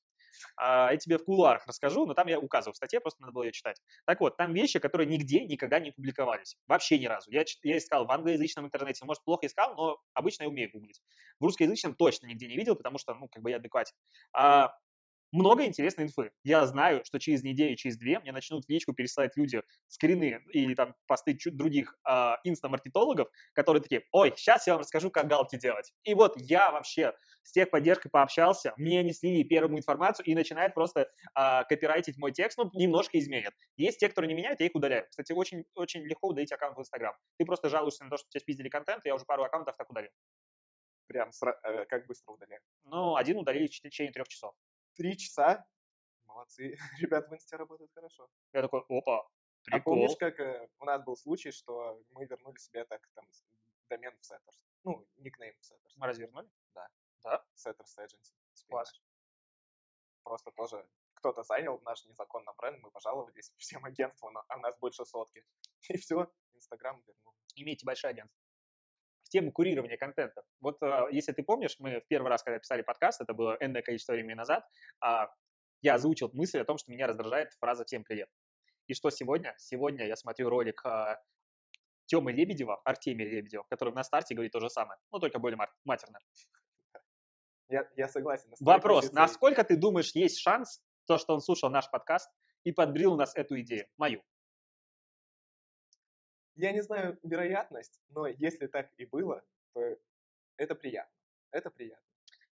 А, 0.57 0.93
я 0.93 0.97
тебе 0.99 1.19
в 1.19 1.25
кулуарах 1.25 1.67
расскажу, 1.67 2.07
но 2.07 2.15
там 2.15 2.29
я 2.29 2.39
указывал 2.39 2.73
в 2.73 2.77
статье, 2.77 3.01
просто 3.01 3.23
надо 3.23 3.33
было 3.33 3.45
ее 3.45 3.53
читать. 3.53 3.81
Так 4.07 4.21
вот, 4.21 4.37
там 4.37 4.53
вещи, 4.53 4.79
которые 4.79 5.07
нигде 5.07 5.45
никогда 5.45 5.81
не 5.81 5.91
публиковались. 5.91 6.57
Вообще 6.67 6.99
ни 6.99 7.07
разу. 7.07 7.31
Я, 7.31 7.45
я 7.63 7.79
искал 7.79 8.07
в 8.07 8.11
англоязычном 8.11 8.67
интернете, 8.67 9.05
может, 9.05 9.25
плохо 9.25 9.47
искал, 9.47 9.75
но 9.75 9.99
обычно 10.15 10.45
я 10.45 10.49
умею 10.49 10.71
гуглить. 10.73 11.01
В 11.39 11.45
русскоязычном 11.45 11.95
точно 11.95 12.27
нигде 12.27 12.47
не 12.47 12.57
видел, 12.57 12.77
потому 12.77 12.99
что, 12.99 13.15
ну, 13.15 13.29
как 13.29 13.43
бы 13.43 13.51
я 13.51 13.57
адекватен. 13.57 13.95
А, 14.33 14.75
много 15.33 15.65
интересной 15.65 16.05
инфы. 16.05 16.33
Я 16.43 16.67
знаю, 16.67 17.05
что 17.05 17.19
через 17.19 17.43
неделю, 17.43 17.77
через 17.77 17.97
две 17.97 18.19
мне 18.19 18.33
начнут 18.33 18.65
в 18.65 18.69
личку 18.69 18.93
пересылать 18.93 19.37
люди 19.37 19.63
скрины 19.89 20.43
или 20.53 20.75
там 20.75 20.95
посты 21.07 21.39
других 21.47 21.95
э, 22.09 22.33
инстамаркетологов, 22.45 23.29
которые 23.53 23.83
такие, 23.83 24.03
ой, 24.13 24.33
сейчас 24.37 24.67
я 24.67 24.75
вам 24.75 24.81
расскажу, 24.81 25.11
как 25.11 25.29
галки 25.29 25.57
делать. 25.57 25.93
И 26.05 26.15
вот 26.15 26.35
я 26.37 26.71
вообще 26.73 27.15
с 27.43 27.53
техподдержкой 27.53 28.11
пообщался, 28.11 28.75
мне 28.77 29.03
не 29.03 29.13
слили 29.13 29.43
первую 29.43 29.79
информацию 29.79 30.27
и 30.27 30.35
начинает 30.35 30.75
просто 30.75 31.09
э, 31.35 31.65
копирайтить 31.69 32.19
мой 32.19 32.33
текст, 32.33 32.59
ну, 32.59 32.71
немножко 32.75 33.19
изменят. 33.19 33.55
Есть 33.77 34.01
те, 34.01 34.09
которые 34.09 34.29
не 34.29 34.35
меняют, 34.35 34.61
я 34.61 34.67
их 34.67 34.75
удаляю. 34.75 35.07
Кстати, 35.09 35.33
очень, 35.33 35.65
очень 35.75 36.03
легко 36.03 36.29
удалить 36.29 36.53
аккаунт 36.53 36.77
в 36.77 36.81
Инстаграм. 36.81 37.15
Ты 37.39 37.45
просто 37.45 37.69
жалуешься 37.69 38.05
на 38.05 38.11
то, 38.11 38.17
что 38.17 38.29
тебя 38.29 38.41
спиздили 38.41 38.69
контент, 38.69 39.05
я 39.05 39.15
уже 39.15 39.25
пару 39.25 39.45
аккаунтов 39.45 39.77
так 39.77 39.91
удалил. 39.91 40.11
Прям 41.07 41.31
сра- 41.31 41.59
э, 41.63 41.87
как 41.87 42.07
быстро 42.07 42.33
удалили? 42.33 42.61
Ну, 42.85 43.17
один 43.17 43.39
удалили 43.39 43.67
в 43.67 43.71
течение 43.71 44.13
трех 44.13 44.29
часов 44.29 44.55
три 45.01 45.17
часа. 45.17 45.67
Молодцы, 46.25 46.77
ребята 47.01 47.29
в 47.31 47.33
инсте 47.33 47.57
работают 47.57 47.91
хорошо. 47.95 48.29
Я 48.53 48.61
такой, 48.61 48.81
опа, 48.81 49.27
прикол. 49.65 49.81
А 49.81 49.81
помнишь, 49.81 50.17
как 50.19 50.39
э, 50.41 50.69
у 50.79 50.85
нас 50.85 51.03
был 51.03 51.17
случай, 51.17 51.51
что 51.53 52.03
мы 52.11 52.27
вернули 52.27 52.59
себе 52.59 52.85
так 52.85 53.01
там 53.15 53.27
домен 53.89 54.13
в 54.13 54.31
Setters? 54.31 54.61
Ну, 54.85 55.09
никнейм 55.17 55.55
в 55.55 55.73
Setters. 55.73 55.95
Мы 55.97 56.07
развернули? 56.07 56.51
Да. 56.75 56.87
Да? 57.25 57.47
Setters 57.57 57.97
Agency. 57.99 58.35
Класс. 58.69 58.93
Просто 60.23 60.51
тоже 60.51 60.87
кто-то 61.15 61.43
занял 61.45 61.81
наш 61.81 62.05
незаконный 62.05 62.53
бренд, 62.59 62.79
мы 62.83 62.91
пожаловались 62.91 63.55
всем 63.57 63.85
агентствам, 63.87 64.37
а 64.37 64.57
у 64.57 64.61
нас 64.61 64.77
больше 64.81 65.07
сотки. 65.07 65.43
И 65.89 65.97
все, 65.97 66.31
Инстаграм 66.53 67.03
вернул. 67.07 67.35
Имейте 67.55 67.87
большое 67.87 68.11
агентство 68.11 68.40
тему 69.29 69.53
курирования 69.53 69.97
контента. 69.97 70.43
Вот 70.61 70.83
э, 70.83 71.09
если 71.13 71.33
ты 71.33 71.43
помнишь, 71.43 71.77
мы 71.79 72.01
в 72.01 72.07
первый 72.09 72.29
раз, 72.29 72.43
когда 72.43 72.59
писали 72.59 72.83
подкаст, 72.83 73.21
это 73.21 73.35
было 73.35 73.57
энное 73.61 73.83
количество 73.83 74.13
времени 74.13 74.35
назад, 74.35 74.65
э, 75.05 75.27
я 75.83 75.95
озвучил 75.95 76.31
мысль 76.33 76.61
о 76.61 76.65
том, 76.65 76.79
что 76.79 76.91
меня 76.93 77.07
раздражает 77.07 77.53
фраза 77.61 77.85
«всем 77.85 78.05
привет». 78.05 78.29
И 78.87 78.95
что 78.95 79.11
сегодня? 79.11 79.55
Сегодня 79.59 80.07
я 80.07 80.17
смотрю 80.17 80.49
ролик 80.49 80.83
э, 80.85 81.17
Тёмы 82.07 82.33
Лебедева, 82.33 82.81
Артемия 82.85 83.29
Лебедева, 83.29 83.65
который 83.71 83.95
на 83.95 84.03
старте 84.03 84.35
говорит 84.35 84.53
то 84.53 84.61
же 84.61 84.69
самое, 84.69 84.99
но 85.13 85.19
только 85.21 85.39
более 85.39 85.59
матерно. 85.85 86.19
Я, 87.69 87.89
я 87.97 88.09
согласен. 88.09 88.53
Вопрос, 88.59 89.13
насколько 89.13 89.63
ты 89.63 89.77
думаешь, 89.77 90.11
есть 90.15 90.41
шанс, 90.41 90.83
то, 91.07 91.19
что 91.19 91.35
он 91.35 91.41
слушал 91.41 91.71
наш 91.71 91.89
подкаст 91.89 92.29
и 92.65 92.73
подбрил 92.73 93.13
у 93.13 93.17
нас 93.17 93.37
эту 93.37 93.61
идею, 93.61 93.87
мою? 93.97 94.23
Я 96.61 96.73
не 96.73 96.83
знаю 96.83 97.19
вероятность, 97.23 98.01
но 98.11 98.27
если 98.27 98.67
так 98.67 98.91
и 98.99 99.07
было, 99.07 99.43
то 99.73 99.81
это 100.59 100.75
приятно. 100.75 101.17
Это 101.53 101.71
приятно. 101.71 102.05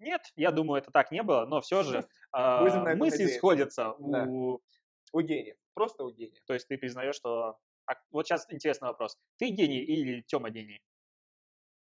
Нет, 0.01 0.23
я 0.35 0.51
думаю, 0.51 0.83
это 0.83 0.91
так 0.91 1.13
не 1.13 1.23
было, 1.23 1.47
но 1.47 1.61
все 1.61 1.85
же 1.85 2.09
э, 2.37 2.95
мысли 2.97 3.27
сходятся 3.27 3.95
да. 4.01 4.25
у... 4.25 4.61
У 5.13 5.21
гениев, 5.21 5.57
просто 5.75 6.05
у 6.05 6.11
гениев. 6.11 6.43
То 6.47 6.55
есть 6.55 6.67
ты 6.67 6.79
признаешь, 6.79 7.15
что... 7.15 7.59
А, 7.87 7.93
вот 8.11 8.27
сейчас 8.27 8.47
интересный 8.51 8.89
вопрос. 8.89 9.17
Ты 9.37 9.51
гений 9.51 9.85
или 9.85 10.23
Тёма 10.23 10.51
гений? 10.51 10.83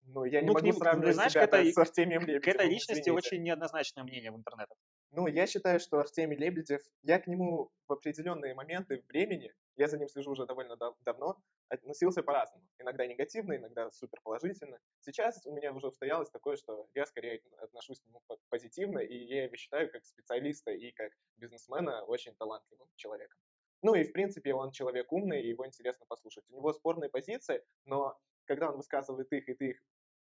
Ну, 0.02 0.24
я 0.24 0.42
не 0.42 0.48
ну, 0.48 0.52
могу 0.52 0.66
ним, 0.66 0.74
сравнивать 0.74 1.14
знаешь, 1.14 1.32
себя 1.32 1.44
этой, 1.44 1.72
с 1.72 1.78
Артемием 1.78 2.22
Лебедевым. 2.22 2.42
К 2.42 2.48
этой 2.48 2.66
личности 2.66 3.08
извините. 3.08 3.12
очень 3.12 3.42
неоднозначное 3.42 4.04
мнение 4.04 4.30
в 4.30 4.36
интернете. 4.36 4.74
Ну, 5.16 5.28
я 5.28 5.46
считаю, 5.46 5.78
что 5.78 6.00
Артемий 6.00 6.36
Лебедев, 6.36 6.82
я 7.02 7.20
к 7.20 7.28
нему 7.28 7.70
в 7.86 7.92
определенные 7.92 8.52
моменты 8.52 9.04
времени, 9.08 9.54
я 9.76 9.86
за 9.86 9.96
ним 9.96 10.08
слежу 10.08 10.32
уже 10.32 10.44
довольно 10.44 10.76
дав- 10.76 10.96
давно, 11.02 11.40
относился 11.68 12.24
по-разному. 12.24 12.66
Иногда 12.80 13.06
негативно, 13.06 13.56
иногда 13.56 13.92
супер 13.92 14.20
положительно. 14.22 14.80
Сейчас 14.98 15.46
у 15.46 15.52
меня 15.54 15.72
уже 15.72 15.86
устоялось 15.86 16.30
такое, 16.30 16.56
что 16.56 16.88
я 16.94 17.06
скорее 17.06 17.40
отношусь 17.58 18.00
к 18.00 18.06
нему 18.06 18.22
позитивно, 18.48 18.98
и 18.98 19.16
я 19.16 19.44
его 19.44 19.54
считаю 19.54 19.88
как 19.88 20.04
специалиста 20.04 20.72
и 20.72 20.90
как 20.90 21.12
бизнесмена 21.36 22.02
очень 22.02 22.34
талантливым 22.34 22.88
человеком. 22.96 23.38
Ну 23.82 23.94
и, 23.94 24.02
в 24.02 24.12
принципе, 24.12 24.52
он 24.52 24.72
человек 24.72 25.12
умный, 25.12 25.42
и 25.42 25.48
его 25.48 25.64
интересно 25.64 26.06
послушать. 26.06 26.44
У 26.48 26.56
него 26.56 26.72
спорные 26.72 27.08
позиции, 27.08 27.62
но 27.84 28.18
когда 28.46 28.68
он 28.68 28.78
высказывает 28.78 29.32
их, 29.32 29.48
и 29.48 29.54
ты 29.54 29.68
их 29.70 29.82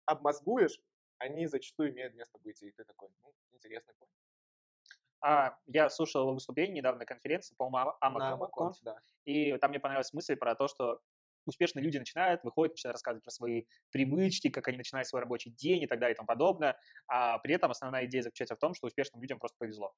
обмозгуешь, 0.04 0.78
они 1.16 1.46
зачастую 1.46 1.92
имеют 1.92 2.14
место 2.14 2.38
быть, 2.40 2.62
и 2.62 2.70
ты 2.72 2.84
такой, 2.84 3.08
ну, 3.22 3.32
интересный 3.52 3.94
point. 3.98 4.15
А, 5.20 5.56
я 5.66 5.88
слушал 5.90 6.22
его 6.22 6.34
выступление 6.34 6.76
недавно 6.76 7.00
на 7.00 7.06
конференции, 7.06 7.54
по-моему, 7.56 7.94
Амакон, 8.00 8.72
да. 8.82 8.96
и 9.24 9.56
там 9.58 9.70
мне 9.70 9.80
понравилась 9.80 10.12
мысль 10.12 10.36
про 10.36 10.54
то, 10.54 10.68
что 10.68 11.00
успешные 11.46 11.82
люди 11.84 11.98
начинают, 11.98 12.42
выходят, 12.44 12.74
начинают 12.74 12.96
рассказывать 12.96 13.24
про 13.24 13.30
свои 13.30 13.64
привычки, 13.90 14.50
как 14.50 14.68
они 14.68 14.76
начинают 14.76 15.08
свой 15.08 15.22
рабочий 15.22 15.50
день 15.50 15.82
и 15.82 15.86
так 15.86 15.98
далее 15.98 16.14
и 16.14 16.16
тому 16.16 16.26
подобное. 16.26 16.78
А 17.06 17.38
при 17.38 17.54
этом 17.54 17.70
основная 17.70 18.06
идея 18.06 18.22
заключается 18.22 18.56
в 18.56 18.58
том, 18.58 18.74
что 18.74 18.86
успешным 18.86 19.22
людям 19.22 19.38
просто 19.38 19.56
повезло. 19.58 19.94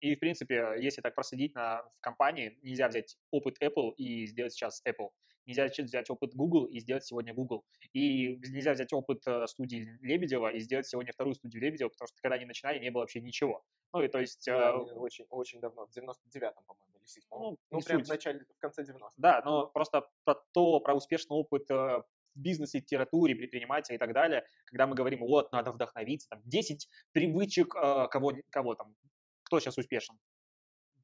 И, 0.00 0.16
в 0.16 0.18
принципе, 0.18 0.74
если 0.78 1.02
так 1.02 1.14
проследить 1.14 1.54
на, 1.54 1.82
в 1.82 2.00
компании, 2.00 2.58
нельзя 2.62 2.88
взять 2.88 3.16
опыт 3.30 3.62
Apple 3.62 3.94
и 3.96 4.26
сделать 4.26 4.52
сейчас 4.52 4.82
Apple. 4.86 5.10
Нельзя 5.50 5.66
взять 5.82 6.08
опыт 6.10 6.34
Google 6.34 6.66
и 6.66 6.78
сделать 6.78 7.04
сегодня 7.04 7.34
Google. 7.34 7.64
И 7.92 8.36
нельзя 8.36 8.72
взять 8.72 8.92
опыт 8.92 9.26
э, 9.26 9.48
студии 9.48 9.98
Лебедева 10.00 10.52
и 10.52 10.60
сделать 10.60 10.86
сегодня 10.86 11.12
вторую 11.12 11.34
студию 11.34 11.60
Лебедева, 11.60 11.88
потому 11.88 12.06
что 12.06 12.16
когда 12.22 12.36
они 12.36 12.46
начинали, 12.46 12.78
не 12.78 12.90
было 12.90 13.02
вообще 13.02 13.20
ничего. 13.20 13.64
Ну 13.92 14.00
и 14.02 14.08
то 14.08 14.20
есть... 14.20 14.46
Да, 14.46 14.70
э, 14.70 14.76
очень, 14.76 15.24
очень 15.30 15.60
давно, 15.60 15.86
в 15.86 15.90
99-м, 15.90 16.62
по-моему, 16.64 16.98
или 16.98 17.04
7 17.04 17.22
Ну, 17.32 17.58
ну 17.72 17.80
прям 17.80 18.04
в 18.04 18.08
начале, 18.08 18.46
в 18.56 18.60
конце 18.60 18.82
90-х. 18.82 19.12
Да, 19.16 19.42
но 19.44 19.66
просто 19.66 20.08
про 20.24 20.36
то, 20.52 20.78
про 20.78 20.94
успешный 20.94 21.34
опыт 21.34 21.68
э, 21.68 21.74
в 21.74 22.06
бизнесе, 22.36 22.78
литературе, 22.78 23.34
предпринимателя 23.34 23.96
и 23.96 23.98
так 23.98 24.12
далее, 24.12 24.46
когда 24.66 24.86
мы 24.86 24.94
говорим, 24.94 25.18
вот, 25.20 25.50
надо 25.50 25.72
вдохновиться, 25.72 26.28
там, 26.28 26.42
10 26.44 26.88
привычек 27.10 27.74
э, 27.74 28.06
кого, 28.08 28.34
кого 28.50 28.76
там, 28.76 28.94
кто 29.42 29.58
сейчас 29.58 29.76
успешен? 29.78 30.16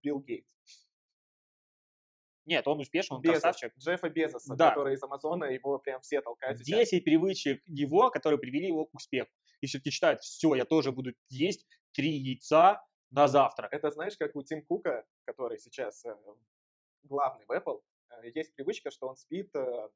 Билл 0.02 0.20
Гейтс. 0.20 0.85
Нет, 2.46 2.66
он 2.68 2.80
успешен, 2.80 3.16
он 3.16 3.22
Безос, 3.22 3.42
красавчик. 3.42 3.76
Джеффа 3.76 4.08
Безоса, 4.08 4.54
Да. 4.54 4.70
который 4.70 4.94
из 4.94 5.02
Амазона, 5.02 5.44
его 5.46 5.78
прям 5.78 6.00
все 6.00 6.20
толкают. 6.22 6.58
сейчас. 6.58 6.90
10 6.90 7.04
привычек 7.04 7.60
его, 7.66 8.10
которые 8.10 8.38
привели 8.38 8.68
его 8.68 8.86
к 8.86 8.94
успеху. 8.94 9.30
И 9.60 9.66
все-таки 9.66 9.90
считают, 9.90 10.20
все, 10.20 10.54
я 10.54 10.64
тоже 10.64 10.92
буду 10.92 11.12
есть 11.28 11.66
три 11.92 12.10
яйца 12.12 12.82
на 13.10 13.26
завтрак. 13.26 13.72
Это 13.72 13.90
знаешь, 13.90 14.16
как 14.16 14.36
у 14.36 14.42
Тим 14.42 14.64
Кука, 14.64 15.04
который 15.24 15.58
сейчас 15.58 16.04
э, 16.04 16.16
главный 17.02 17.44
в 17.46 17.50
Apple, 17.50 17.82
э, 18.22 18.30
есть 18.34 18.54
привычка, 18.54 18.90
что 18.90 19.08
он 19.08 19.16
спит 19.16 19.50
э, 19.54 19.88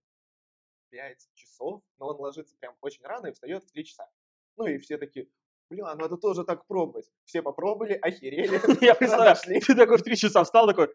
5 0.90 1.28
часов, 1.34 1.82
но 1.98 2.08
он 2.08 2.16
ложится 2.16 2.56
прям 2.58 2.74
очень 2.80 3.04
рано 3.04 3.28
и 3.28 3.32
встает 3.32 3.62
в 3.64 3.70
3 3.70 3.84
часа. 3.84 4.08
Ну 4.56 4.66
и 4.66 4.78
все 4.78 4.98
такие, 4.98 5.28
бля, 5.70 5.94
надо 5.94 6.16
тоже 6.16 6.44
так 6.44 6.66
пробовать. 6.66 7.10
Все 7.24 7.42
попробовали, 7.42 7.94
охерели. 7.94 8.60
Я 8.84 8.94
представляю, 8.96 9.36
ты 9.60 9.74
такой 9.76 9.98
в 9.98 10.02
три 10.02 10.16
часа 10.16 10.42
встал, 10.42 10.66
такой, 10.66 10.92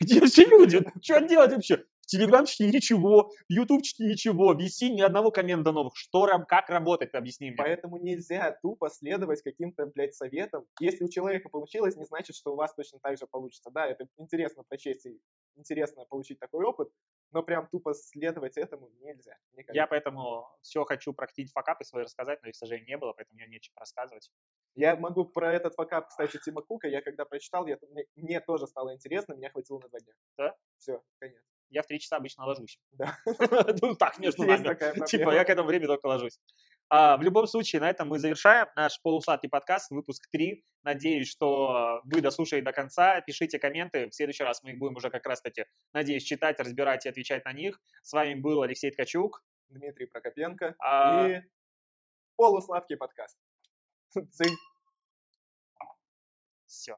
где 0.00 0.24
все 0.26 0.44
люди? 0.44 0.80
Что 1.02 1.20
делать 1.20 1.52
вообще? 1.52 1.84
В 2.02 2.06
Телеграмчике 2.06 2.66
ничего, 2.66 3.30
в 3.48 3.52
Ютубчике 3.52 4.04
ничего, 4.04 4.52
в 4.52 4.58
VC 4.58 4.88
ни 4.88 5.00
одного 5.00 5.30
коммента 5.30 5.70
новых. 5.70 5.96
Что, 5.96 6.26
как 6.48 6.68
работать, 6.68 7.14
объясни 7.14 7.50
мне. 7.50 7.56
Поэтому 7.56 7.96
нельзя 7.96 8.58
тупо 8.60 8.90
следовать 8.90 9.40
каким-то, 9.42 9.86
блядь, 9.86 10.14
советам. 10.14 10.66
Если 10.80 11.04
у 11.04 11.08
человека 11.08 11.48
получилось, 11.48 11.96
не 11.96 12.04
значит, 12.04 12.34
что 12.34 12.52
у 12.52 12.56
вас 12.56 12.74
точно 12.74 12.98
так 13.00 13.16
же 13.18 13.26
получится. 13.26 13.70
Да, 13.70 13.86
это 13.86 14.08
интересно 14.18 14.64
прочесть 14.68 15.06
и 15.06 15.20
интересно 15.54 16.04
получить 16.04 16.40
такой 16.40 16.64
опыт, 16.64 16.88
но 17.30 17.42
прям 17.42 17.68
тупо 17.68 17.94
следовать 17.94 18.56
этому 18.56 18.90
нельзя. 19.00 19.36
никогда. 19.52 19.80
Я 19.80 19.86
поэтому 19.86 20.48
все 20.60 20.84
хочу 20.84 21.12
практически 21.12 21.52
факапы 21.54 21.84
свои 21.84 22.04
рассказать, 22.04 22.42
но 22.42 22.48
их, 22.48 22.54
к 22.54 22.58
сожалению, 22.58 22.88
не 22.88 22.96
было, 22.96 23.12
поэтому 23.12 23.38
мне 23.38 23.46
нечем 23.46 23.72
рассказывать. 23.76 24.30
Я 24.74 24.96
могу 24.96 25.24
про 25.26 25.52
этот 25.52 25.74
факап, 25.74 26.08
кстати, 26.08 26.38
Тима 26.44 26.62
Кука, 26.62 26.88
я 26.88 27.02
когда 27.02 27.24
прочитал, 27.24 27.66
я, 27.66 27.78
мне, 27.90 28.04
мне 28.16 28.40
тоже 28.40 28.66
стало 28.66 28.94
интересно, 28.94 29.34
меня 29.34 29.50
хватило 29.50 29.78
на 29.80 29.88
два 29.88 30.00
дня. 30.00 30.14
Да? 30.38 30.56
Все, 30.78 31.02
конец. 31.18 31.42
Я 31.68 31.82
в 31.82 31.86
три 31.86 32.00
часа 32.00 32.16
обычно 32.16 32.44
ложусь. 32.44 32.78
Да. 32.92 33.16
Ну 33.82 33.94
так, 33.94 34.18
между 34.18 34.44
нами. 34.44 35.06
Типа, 35.06 35.34
я 35.34 35.44
к 35.44 35.50
этому 35.50 35.68
времени 35.68 35.86
только 35.86 36.06
ложусь. 36.06 36.38
А, 36.88 37.16
в 37.16 37.22
любом 37.22 37.46
случае, 37.46 37.80
на 37.80 37.88
этом 37.88 38.08
мы 38.08 38.18
завершаем 38.18 38.68
наш 38.76 39.00
полусладкий 39.00 39.48
подкаст, 39.48 39.90
выпуск 39.90 40.28
3. 40.30 40.62
Надеюсь, 40.82 41.28
что 41.28 42.02
вы 42.04 42.20
дослушали 42.20 42.60
до 42.60 42.72
конца. 42.72 43.22
Пишите 43.22 43.58
комменты. 43.58 44.08
В 44.08 44.14
следующий 44.14 44.44
раз 44.44 44.62
мы 44.62 44.72
их 44.72 44.78
будем 44.78 44.96
уже 44.96 45.08
как 45.08 45.24
раз-таки, 45.24 45.64
надеюсь, 45.94 46.24
читать, 46.24 46.60
разбирать 46.60 47.06
и 47.06 47.08
отвечать 47.08 47.44
на 47.46 47.52
них. 47.54 47.80
С 48.02 48.12
вами 48.12 48.34
был 48.34 48.60
Алексей 48.60 48.90
Ткачук. 48.90 49.42
Дмитрий 49.70 50.06
Прокопенко 50.06 50.74
А, 50.78 51.28
и 51.28 51.42
полусладкий 52.36 52.98
подкаст. 52.98 53.38
Цинь. 54.32 54.56
Все. 56.66 56.96